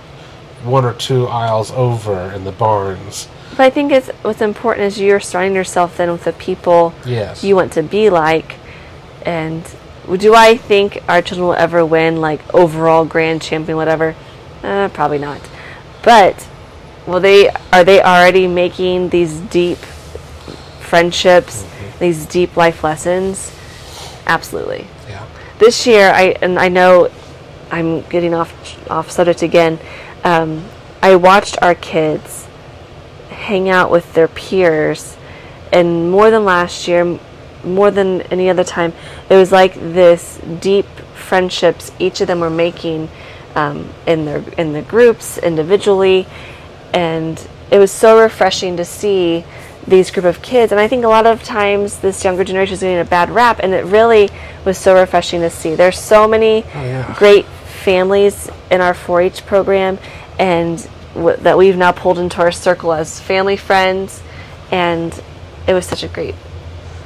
one 0.63 0.85
or 0.85 0.93
two 0.93 1.27
aisles 1.27 1.71
over 1.71 2.31
in 2.31 2.43
the 2.43 2.51
barns 2.51 3.27
But 3.51 3.61
I 3.61 3.69
think 3.69 3.91
it's 3.91 4.09
what's 4.23 4.41
important 4.41 4.88
is 4.88 4.99
you're 4.99 5.19
surrounding 5.19 5.55
yourself 5.55 5.97
then 5.97 6.11
with 6.11 6.23
the 6.23 6.33
people 6.33 6.93
yes 7.05 7.43
you 7.43 7.55
want 7.55 7.73
to 7.73 7.83
be 7.83 8.09
like. 8.09 8.55
And 9.25 9.63
do 10.15 10.33
I 10.33 10.55
think 10.55 11.03
our 11.09 11.21
children 11.21 11.47
will 11.47 11.53
ever 11.55 11.85
win, 11.85 12.21
like 12.21 12.39
overall 12.53 13.03
grand 13.03 13.41
champion, 13.41 13.75
whatever? 13.75 14.15
Uh, 14.63 14.88
probably 14.88 15.17
not. 15.17 15.41
But 16.01 16.47
will 17.05 17.19
they? 17.19 17.49
Are 17.73 17.83
they 17.83 18.01
already 18.01 18.47
making 18.47 19.09
these 19.09 19.38
deep 19.51 19.79
friendships, 20.79 21.65
these 21.99 22.25
deep 22.25 22.55
life 22.57 22.83
lessons? 22.83 23.53
Absolutely. 24.25 24.87
yeah 25.07 25.25
this 25.59 25.87
year 25.87 26.11
I 26.11 26.35
and 26.41 26.59
I 26.59 26.69
know 26.69 27.09
I'm 27.71 28.01
getting 28.03 28.33
off 28.33 28.51
off 28.89 29.11
subject 29.11 29.41
again. 29.41 29.79
Um, 30.23 30.65
I 31.01 31.15
watched 31.15 31.57
our 31.61 31.75
kids 31.75 32.47
hang 33.29 33.69
out 33.69 33.91
with 33.91 34.13
their 34.13 34.27
peers, 34.27 35.17
and 35.71 36.11
more 36.11 36.31
than 36.31 36.45
last 36.45 36.87
year, 36.87 37.19
more 37.63 37.91
than 37.91 38.21
any 38.23 38.49
other 38.49 38.63
time, 38.63 38.93
it 39.29 39.35
was 39.35 39.51
like 39.51 39.73
this 39.75 40.39
deep 40.59 40.85
friendships 41.15 41.91
each 41.99 42.21
of 42.21 42.27
them 42.27 42.39
were 42.39 42.49
making 42.49 43.09
um, 43.55 43.93
in 44.05 44.25
their 44.25 44.43
in 44.57 44.73
the 44.73 44.81
groups 44.81 45.37
individually, 45.37 46.27
and 46.93 47.47
it 47.71 47.79
was 47.79 47.91
so 47.91 48.19
refreshing 48.19 48.77
to 48.77 48.85
see 48.85 49.43
these 49.88 50.11
group 50.11 50.25
of 50.25 50.41
kids. 50.41 50.71
And 50.71 50.81
I 50.81 50.88
think 50.88 51.05
a 51.05 51.07
lot 51.07 51.25
of 51.25 51.43
times 51.43 51.99
this 51.99 52.23
younger 52.23 52.43
generation 52.43 52.73
is 52.73 52.81
getting 52.81 52.99
a 52.99 53.05
bad 53.05 53.29
rap, 53.29 53.59
and 53.63 53.73
it 53.73 53.85
really 53.85 54.29
was 54.65 54.77
so 54.77 54.93
refreshing 54.99 55.41
to 55.41 55.49
see. 55.49 55.75
There's 55.75 55.97
so 55.99 56.27
many 56.27 56.63
Oh, 56.75 56.83
yeah. 56.83 57.15
great 57.17 57.45
families 57.45 58.49
in 58.69 58.81
our 58.81 58.93
4-H 58.93 59.45
program, 59.45 59.97
and 60.38 60.85
w- 61.13 61.38
that 61.38 61.57
we've 61.57 61.77
now 61.77 61.91
pulled 61.93 62.19
into 62.19 62.41
our 62.41 62.51
circle 62.51 62.91
as 62.93 63.19
family 63.19 63.55
friends, 63.57 64.21
and 64.71 65.13
it 65.67 65.73
was 65.73 65.85
such 65.85 66.03
a 66.03 66.07
great. 66.09 66.35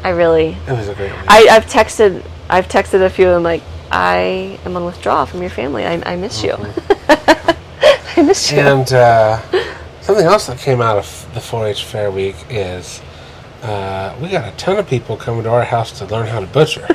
I 0.04 0.10
really, 0.10 0.58
It 0.68 0.72
was 0.72 0.88
a 0.88 0.96
great 0.96 1.12
week. 1.12 1.22
I, 1.28 1.48
I've 1.52 1.68
texted, 1.68 2.26
I've 2.50 2.68
texted 2.68 3.04
a 3.06 3.10
few 3.12 3.28
of 3.28 3.36
them 3.36 3.44
like, 3.44 3.62
I 3.92 4.58
am 4.66 4.76
on 4.76 4.86
withdrawal 4.86 5.28
from 5.28 5.42
your 5.42 5.50
family. 5.52 5.86
I, 5.86 6.02
I 6.14 6.16
miss 6.16 6.42
you. 6.44 6.54
I 7.10 8.24
miss 8.24 8.52
you. 8.52 8.60
And 8.60 8.92
uh, 8.94 9.40
something 10.02 10.26
else 10.26 10.48
that 10.48 10.58
came 10.58 10.82
out 10.82 10.98
of 10.98 11.28
the 11.34 11.40
4-H 11.40 11.86
Fair 11.86 12.12
Week 12.12 12.36
is 12.50 13.02
uh, 13.64 14.16
we 14.22 14.30
got 14.30 14.52
a 14.52 14.58
ton 14.58 14.78
of 14.78 14.88
people 14.88 15.16
coming 15.16 15.44
to 15.44 15.50
our 15.50 15.64
house 15.64 15.98
to 16.00 16.06
learn 16.06 16.28
how 16.28 16.40
to 16.40 16.48
butcher. 16.48 16.86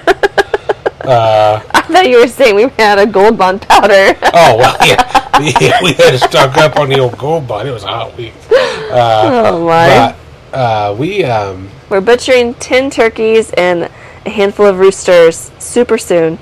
uh, 1.05 1.63
I 1.71 1.83
thought 1.83 2.09
you 2.09 2.21
were 2.21 2.29
saying 2.29 2.57
we 2.57 2.69
had 2.79 2.99
a 2.99 3.07
gold 3.07 3.39
bond 3.39 3.63
powder. 3.63 4.19
oh 4.35 4.57
well, 4.59 4.77
yeah, 4.87 5.39
we, 5.39 5.47
we 5.83 5.93
had 5.95 6.11
to 6.11 6.19
stock 6.19 6.57
up 6.57 6.77
on 6.77 6.89
the 6.89 6.99
old 6.99 7.17
gold 7.17 7.47
bun. 7.47 7.67
It 7.67 7.71
was 7.71 7.85
a 7.85 7.89
hot 7.89 8.17
week, 8.17 8.35
oh 8.51 9.65
my! 9.67 10.15
but 10.53 10.57
uh, 10.57 10.95
we 10.99 11.23
um, 11.25 11.71
We're 11.89 12.01
butchering 12.01 12.55
10 12.55 12.91
turkeys 12.91 13.53
and 13.53 13.91
a 14.25 14.31
handful 14.31 14.67
of 14.67 14.79
roosters 14.79 15.53
super 15.59 15.99
soon. 15.99 16.39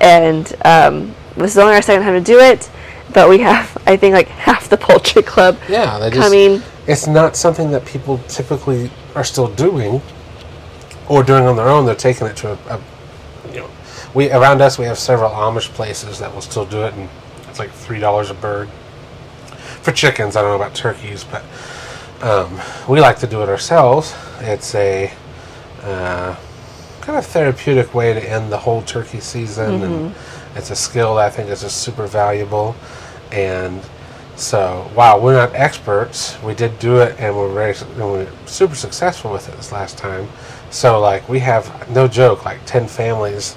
And 0.00 0.52
um, 0.64 1.14
this 1.36 1.52
is 1.52 1.58
only 1.58 1.74
our 1.74 1.82
second 1.82 2.02
time 2.02 2.14
to 2.14 2.20
do 2.24 2.38
it. 2.40 2.70
But 3.12 3.28
we 3.28 3.38
have, 3.38 3.76
I 3.86 3.96
think, 3.96 4.14
like 4.14 4.28
half 4.28 4.68
the 4.68 4.76
poultry 4.76 5.22
club 5.22 5.58
yeah, 5.68 5.98
they 5.98 6.10
just 6.10 6.20
coming. 6.20 6.62
it's 6.86 7.06
not 7.06 7.36
something 7.36 7.70
that 7.72 7.84
people 7.84 8.18
typically 8.28 8.90
are 9.14 9.24
still 9.24 9.48
doing 9.48 10.00
or 11.08 11.22
doing 11.24 11.44
on 11.44 11.56
their 11.56 11.68
own. 11.68 11.86
They're 11.86 11.94
taking 11.94 12.26
it 12.28 12.36
to 12.38 12.52
a, 12.52 12.76
a 12.76 12.80
you 13.52 13.60
know, 13.60 13.70
we 14.14 14.30
around 14.30 14.60
us 14.60 14.78
we 14.78 14.84
have 14.84 14.98
several 14.98 15.30
Amish 15.30 15.68
places 15.70 16.18
that 16.20 16.32
will 16.32 16.40
still 16.40 16.64
do 16.64 16.84
it, 16.84 16.94
and 16.94 17.08
it's 17.48 17.58
like 17.58 17.70
three 17.70 17.98
dollars 17.98 18.30
a 18.30 18.34
bird 18.34 18.68
for 19.82 19.92
chickens. 19.92 20.36
I 20.36 20.42
don't 20.42 20.50
know 20.50 20.56
about 20.56 20.74
turkeys, 20.74 21.24
but 21.24 21.42
um, 22.22 22.60
we 22.88 23.00
like 23.00 23.18
to 23.20 23.26
do 23.26 23.42
it 23.42 23.48
ourselves. 23.48 24.14
It's 24.40 24.74
a 24.74 25.12
uh, 25.82 26.36
kind 27.00 27.18
of 27.18 27.26
therapeutic 27.26 27.94
way 27.94 28.12
to 28.14 28.20
end 28.30 28.52
the 28.52 28.58
whole 28.58 28.82
turkey 28.82 29.20
season, 29.20 29.82
and 29.82 30.14
it's 30.54 30.70
a 30.70 30.76
skill 30.76 31.16
that 31.16 31.26
I 31.26 31.30
think 31.30 31.48
is 31.48 31.62
just 31.62 31.78
super 31.78 32.06
valuable. 32.06 32.76
And 33.32 33.80
so, 34.36 34.90
while 34.94 35.20
we're 35.20 35.34
not 35.34 35.54
experts, 35.54 36.40
we 36.42 36.54
did 36.54 36.78
do 36.78 36.98
it, 36.98 37.16
and 37.18 37.36
we're 37.36 37.52
very 37.52 37.74
and 37.76 38.12
we're 38.12 38.28
super 38.46 38.74
successful 38.74 39.32
with 39.32 39.48
it 39.48 39.56
this 39.56 39.70
last 39.72 39.98
time. 39.98 40.28
So, 40.70 41.00
like, 41.00 41.28
we 41.28 41.40
have 41.40 41.90
no 41.90 42.08
joke, 42.08 42.44
like 42.44 42.64
ten 42.64 42.86
families 42.88 43.56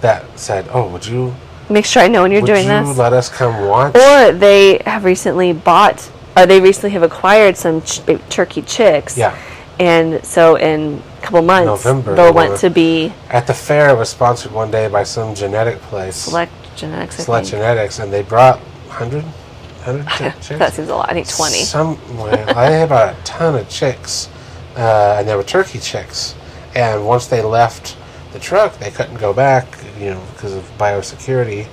that 0.00 0.24
said, 0.38 0.66
"Oh, 0.72 0.88
would 0.88 1.06
you 1.06 1.34
Make 1.68 1.86
sure 1.86 2.02
I 2.02 2.08
know 2.08 2.22
when 2.22 2.32
you're 2.32 2.42
would 2.42 2.46
doing 2.46 2.64
you 2.66 2.84
this. 2.86 2.98
let 2.98 3.12
us 3.12 3.28
come 3.28 3.66
watch?" 3.66 3.94
Or 3.96 4.32
they 4.32 4.82
have 4.86 5.04
recently 5.04 5.52
bought, 5.52 6.10
or 6.36 6.46
they 6.46 6.60
recently 6.60 6.90
have 6.90 7.02
acquired 7.02 7.56
some 7.56 7.82
ch- 7.82 8.00
uh, 8.08 8.18
turkey 8.30 8.62
chicks. 8.62 9.16
Yeah. 9.16 9.36
And 9.78 10.24
so 10.24 10.56
in 10.56 11.02
a 11.18 11.22
couple 11.22 11.42
months, 11.42 11.84
November, 11.84 12.14
they'll 12.14 12.32
want 12.32 12.60
to 12.60 12.70
be 12.70 13.12
At 13.28 13.46
the 13.46 13.54
fair, 13.54 13.90
it 13.90 13.98
was 13.98 14.08
sponsored 14.08 14.52
one 14.52 14.70
day 14.70 14.88
by 14.88 15.02
some 15.02 15.34
genetic 15.34 15.80
place, 15.82 16.16
select 16.16 16.52
genetics. 16.76 17.16
Select. 17.16 17.48
Genetics, 17.48 17.98
and 17.98 18.12
they 18.12 18.22
brought 18.22 18.60
100, 18.98 19.24
100 19.24 20.06
chi- 20.06 20.56
that 20.56 20.72
seems 20.72 20.88
a 20.88 20.94
lot. 20.94 21.10
I 21.10 21.14
think 21.14 21.28
20. 21.28 21.56
Somewhere. 21.56 22.44
I 22.50 22.66
had 22.66 22.86
about 22.86 23.14
a 23.14 23.22
ton 23.24 23.56
of 23.56 23.68
chicks, 23.68 24.28
uh, 24.76 25.16
and 25.18 25.28
they 25.28 25.34
were 25.34 25.42
turkey 25.42 25.78
chicks. 25.78 26.34
And 26.74 27.06
once 27.06 27.26
they 27.26 27.42
left 27.42 27.96
the 28.32 28.38
truck, 28.38 28.78
they 28.78 28.90
couldn't 28.90 29.16
go 29.16 29.32
back, 29.32 29.66
you 29.98 30.10
know, 30.10 30.22
because 30.32 30.54
of 30.54 30.64
biosecurity. 30.78 31.68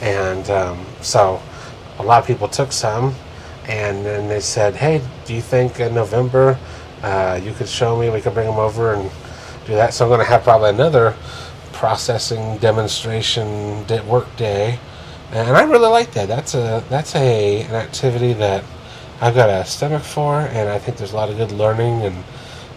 And 0.00 0.48
um, 0.50 0.84
so 1.00 1.40
a 1.98 2.02
lot 2.02 2.20
of 2.20 2.26
people 2.26 2.48
took 2.48 2.72
some, 2.72 3.14
and 3.68 4.04
then 4.04 4.28
they 4.28 4.40
said, 4.40 4.74
"Hey, 4.74 5.00
do 5.24 5.34
you 5.34 5.40
think 5.40 5.80
in 5.80 5.94
November 5.94 6.58
uh, 7.02 7.40
you 7.42 7.52
could 7.52 7.68
show 7.68 7.98
me? 7.98 8.10
We 8.10 8.20
could 8.20 8.34
bring 8.34 8.46
them 8.46 8.58
over 8.58 8.94
and 8.94 9.10
do 9.66 9.74
that." 9.74 9.94
So 9.94 10.04
I'm 10.04 10.08
going 10.08 10.20
to 10.20 10.26
have 10.26 10.42
probably 10.42 10.70
another 10.70 11.14
processing 11.72 12.58
demonstration 12.58 13.86
work 14.06 14.34
day, 14.36 14.78
and 15.34 15.56
I 15.56 15.64
really 15.64 15.88
like 15.88 16.12
that. 16.12 16.28
That's 16.28 16.54
a 16.54 16.84
that's 16.88 17.14
a 17.16 17.62
an 17.62 17.74
activity 17.74 18.32
that 18.34 18.64
I've 19.20 19.34
got 19.34 19.50
a 19.50 19.64
stomach 19.64 20.02
for, 20.02 20.40
and 20.40 20.68
I 20.68 20.78
think 20.78 20.96
there's 20.96 21.12
a 21.12 21.16
lot 21.16 21.28
of 21.30 21.36
good 21.36 21.52
learning 21.52 22.02
and 22.02 22.24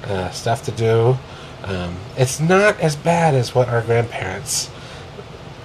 uh, 0.05 0.29
stuff 0.31 0.63
to 0.63 0.71
do. 0.71 1.17
Um, 1.63 1.95
it's 2.17 2.39
not 2.39 2.79
as 2.79 2.95
bad 2.95 3.35
as 3.35 3.53
what 3.53 3.67
our 3.69 3.81
grandparents 3.81 4.69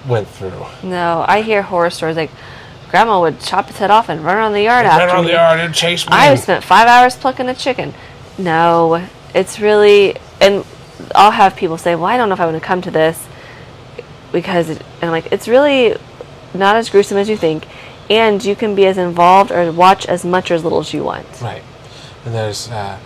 went 0.07 0.27
through. 0.27 0.65
No, 0.83 1.23
I 1.27 1.41
hear 1.41 1.61
horror 1.61 1.89
stories 1.89 2.15
like 2.17 2.31
grandma 2.89 3.21
would 3.21 3.39
chop 3.39 3.69
its 3.69 3.79
head 3.79 3.89
off 3.89 4.09
and 4.09 4.23
run 4.23 4.35
around 4.37 4.53
the 4.53 4.61
yard 4.61 4.85
Run 4.85 5.01
after 5.01 5.15
around 5.15 5.25
me. 5.25 5.31
the 5.31 5.37
yard 5.37 5.59
and 5.59 5.73
chase 5.73 6.05
me. 6.05 6.13
I 6.13 6.35
spent 6.35 6.63
five 6.63 6.87
hours 6.87 7.15
plucking 7.15 7.49
a 7.49 7.55
chicken. 7.55 7.93
No, 8.37 9.07
it's 9.33 9.59
really, 9.59 10.15
and 10.41 10.63
I'll 11.15 11.31
have 11.31 11.55
people 11.55 11.77
say, 11.77 11.95
"Well, 11.95 12.05
I 12.05 12.17
don't 12.17 12.29
know 12.29 12.33
if 12.33 12.41
I 12.41 12.45
want 12.45 12.57
to 12.61 12.65
come 12.67 12.81
to 12.81 12.91
this 12.91 13.25
because," 14.31 14.69
it, 14.69 14.79
and 15.01 15.03
I'm 15.05 15.11
like, 15.11 15.31
"It's 15.31 15.47
really 15.47 15.95
not 16.53 16.75
as 16.75 16.89
gruesome 16.89 17.17
as 17.17 17.29
you 17.29 17.37
think, 17.37 17.65
and 18.09 18.43
you 18.43 18.55
can 18.55 18.75
be 18.75 18.85
as 18.85 18.97
involved 18.97 19.51
or 19.51 19.71
watch 19.71 20.05
as 20.05 20.23
much 20.25 20.51
or 20.51 20.55
as 20.55 20.63
little 20.63 20.79
as 20.79 20.93
you 20.93 21.03
want." 21.03 21.25
Right, 21.41 21.63
and 22.25 22.33
there's 22.33 22.69
uh, 22.69 22.97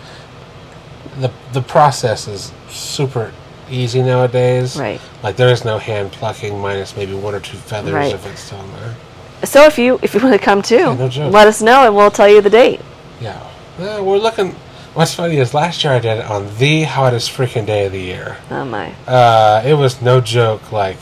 the 1.20 1.30
the 1.52 1.62
process 1.62 2.28
is 2.28 2.52
super 2.68 3.32
easy 3.70 4.02
nowadays. 4.02 4.76
Right. 4.76 5.00
Like 5.22 5.36
there 5.36 5.48
is 5.48 5.64
no 5.64 5.78
hand 5.78 6.12
plucking 6.12 6.58
minus 6.58 6.96
maybe 6.96 7.14
one 7.14 7.34
or 7.34 7.40
two 7.40 7.56
feathers 7.56 7.92
Right. 7.92 8.14
if 8.14 8.26
it's 8.26 8.40
still 8.40 8.60
in 8.60 8.72
there. 8.72 8.96
So 9.44 9.64
if 9.64 9.78
you 9.78 9.98
if 10.02 10.14
you 10.14 10.20
want 10.20 10.32
to 10.34 10.38
come 10.38 10.62
too, 10.62 10.94
no 10.96 11.28
let 11.30 11.46
us 11.46 11.62
know 11.62 11.84
and 11.84 11.94
we'll 11.94 12.10
tell 12.10 12.28
you 12.28 12.40
the 12.40 12.50
date. 12.50 12.80
Yeah. 13.20 13.38
Uh, 13.78 14.02
we're 14.02 14.18
looking. 14.18 14.54
What's 14.94 15.14
funny 15.14 15.36
is 15.36 15.54
last 15.54 15.84
year 15.84 15.92
I 15.92 16.00
did 16.00 16.18
it 16.18 16.24
on 16.24 16.56
the 16.56 16.82
hottest 16.82 17.30
freaking 17.30 17.66
day 17.66 17.86
of 17.86 17.92
the 17.92 18.00
year. 18.00 18.38
Oh 18.50 18.64
my! 18.64 18.92
Uh, 19.06 19.62
it 19.64 19.74
was 19.74 20.02
no 20.02 20.20
joke. 20.20 20.72
Like 20.72 20.96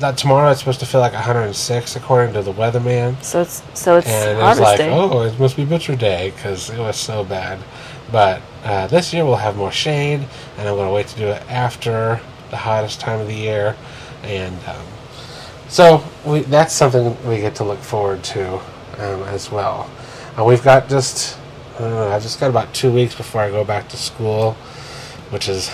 that 0.00 0.16
tomorrow, 0.16 0.50
it's 0.50 0.60
supposed 0.60 0.80
to 0.80 0.86
feel 0.86 1.00
like 1.00 1.12
106 1.12 1.96
according 1.96 2.34
to 2.34 2.42
the 2.42 2.52
weatherman. 2.52 3.22
So 3.22 3.42
it's 3.42 3.62
so 3.74 3.98
it's 3.98 4.08
and 4.08 4.38
it 4.38 4.42
was 4.42 4.60
like, 4.60 4.78
day. 4.78 4.90
oh, 4.90 5.22
it 5.22 5.38
must 5.38 5.56
be 5.56 5.64
butcher 5.64 5.96
day 5.96 6.32
because 6.34 6.70
it 6.70 6.78
was 6.78 6.96
so 6.96 7.24
bad. 7.24 7.58
But 8.10 8.42
uh, 8.64 8.86
this 8.88 9.12
year 9.12 9.24
we'll 9.24 9.36
have 9.36 9.56
more 9.56 9.72
shade, 9.72 10.20
and 10.58 10.68
I'm 10.68 10.74
going 10.74 10.88
to 10.88 10.92
wait 10.92 11.08
to 11.08 11.16
do 11.16 11.26
it 11.28 11.42
after 11.50 12.20
the 12.50 12.56
hottest 12.56 13.00
time 13.00 13.20
of 13.20 13.26
the 13.26 13.34
year, 13.34 13.76
and 14.22 14.54
um, 14.68 14.86
so 15.68 16.04
we, 16.26 16.40
that's 16.40 16.74
something 16.74 17.16
we 17.26 17.38
get 17.38 17.54
to 17.56 17.64
look 17.64 17.78
forward 17.78 18.22
to 18.24 18.56
um, 18.98 19.22
as 19.24 19.50
well. 19.50 19.90
Uh, 20.38 20.44
we've 20.44 20.62
got 20.62 20.88
just 20.88 21.38
I 21.76 21.78
don't 21.78 21.90
know. 21.90 22.08
I've 22.08 22.22
just 22.22 22.38
got 22.38 22.50
about 22.50 22.74
two 22.74 22.92
weeks 22.92 23.14
before 23.14 23.40
I 23.40 23.50
go 23.50 23.64
back 23.64 23.88
to 23.88 23.96
school, 23.96 24.52
which 25.30 25.48
is 25.48 25.70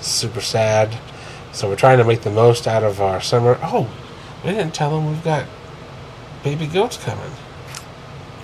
super 0.00 0.40
sad. 0.40 0.96
So 1.52 1.68
we're 1.68 1.76
trying 1.76 1.98
to 1.98 2.04
make 2.04 2.22
the 2.22 2.30
most 2.30 2.66
out 2.66 2.82
of 2.82 3.00
our 3.00 3.20
summer. 3.20 3.58
Oh, 3.62 3.90
we 4.44 4.50
didn't 4.50 4.74
tell 4.74 4.90
them 4.90 5.08
we've 5.08 5.24
got 5.24 5.46
baby 6.42 6.66
goats 6.66 6.96
coming. 6.96 7.30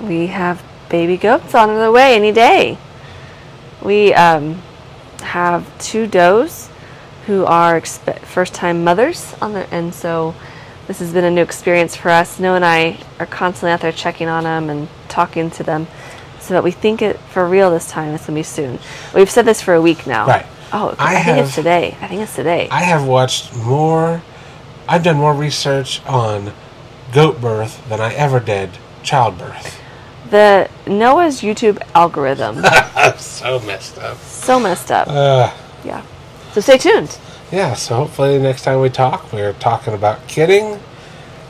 We 0.00 0.26
have 0.26 0.62
baby 0.88 1.16
goats 1.16 1.54
on 1.54 1.78
the 1.78 1.90
way 1.90 2.14
any 2.14 2.32
day. 2.32 2.78
We 3.82 4.12
um, 4.14 4.62
have 5.20 5.66
two 5.78 6.06
does 6.06 6.68
who 7.26 7.44
are 7.44 7.80
expe- 7.80 8.20
first-time 8.20 8.84
mothers 8.84 9.34
on 9.40 9.52
the, 9.52 9.72
and 9.72 9.94
so 9.94 10.34
this 10.86 10.98
has 11.00 11.12
been 11.12 11.24
a 11.24 11.30
new 11.30 11.42
experience 11.42 11.96
for 11.96 12.10
us. 12.10 12.38
Noah 12.38 12.56
and 12.56 12.64
I 12.64 12.98
are 13.18 13.26
constantly 13.26 13.72
out 13.72 13.80
there 13.80 13.92
checking 13.92 14.28
on 14.28 14.44
them 14.44 14.70
and 14.70 14.88
talking 15.08 15.50
to 15.52 15.62
them, 15.62 15.86
so 16.40 16.54
that 16.54 16.62
we 16.62 16.70
think 16.70 17.02
it 17.02 17.18
for 17.18 17.48
real 17.48 17.70
this 17.70 17.90
time. 17.90 18.14
It's 18.14 18.26
gonna 18.26 18.38
be 18.38 18.42
soon. 18.42 18.78
We've 19.14 19.30
said 19.30 19.44
this 19.44 19.60
for 19.60 19.74
a 19.74 19.82
week 19.82 20.06
now. 20.06 20.26
Right. 20.26 20.46
Oh, 20.72 20.94
I 20.98 21.16
I, 21.16 21.22
think 21.22 21.38
it's 21.38 21.48
have- 21.50 21.54
today. 21.54 21.96
I 22.00 22.06
think 22.08 22.22
it's 22.22 22.34
today. 22.34 22.68
I 22.70 22.82
have 22.82 23.06
watched 23.06 23.54
more. 23.56 24.22
I've 24.88 25.02
done 25.02 25.16
more 25.16 25.34
research 25.34 26.04
on 26.06 26.52
goat 27.12 27.40
birth 27.40 27.86
than 27.88 28.00
I 28.00 28.12
ever 28.14 28.40
did 28.40 28.70
childbirth. 29.02 29.80
the 30.30 30.68
Noah's 30.86 31.40
YouTube 31.40 31.80
algorithm 31.94 32.56
so 33.18 33.60
messed 33.60 33.98
up. 33.98 34.16
so 34.18 34.58
messed 34.60 34.90
up. 34.90 35.08
Uh, 35.08 35.52
Yeah. 35.84 36.02
So 36.52 36.60
stay 36.60 36.78
tuned. 36.78 37.16
yeah, 37.52 37.74
so 37.74 37.94
hopefully 37.96 38.38
next 38.38 38.62
time 38.62 38.80
we 38.80 38.88
talk, 38.90 39.32
we're 39.32 39.52
talking 39.54 39.94
about 39.94 40.26
kidding 40.26 40.80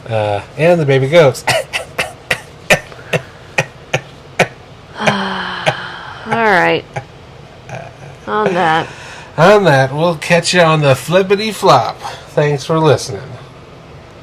uh, 0.08 0.44
and 0.58 0.80
the 0.80 0.86
baby 0.86 1.08
goats. 1.08 1.44
All 4.98 6.32
right. 6.32 6.84
On 8.26 8.52
that. 8.52 8.88
On 9.38 9.64
that, 9.64 9.92
we'll 9.92 10.16
catch 10.16 10.54
you 10.54 10.60
on 10.60 10.80
the 10.80 10.94
flippity 10.94 11.52
flop. 11.52 11.96
thanks 12.30 12.64
for 12.64 12.78
listening. 12.78 13.35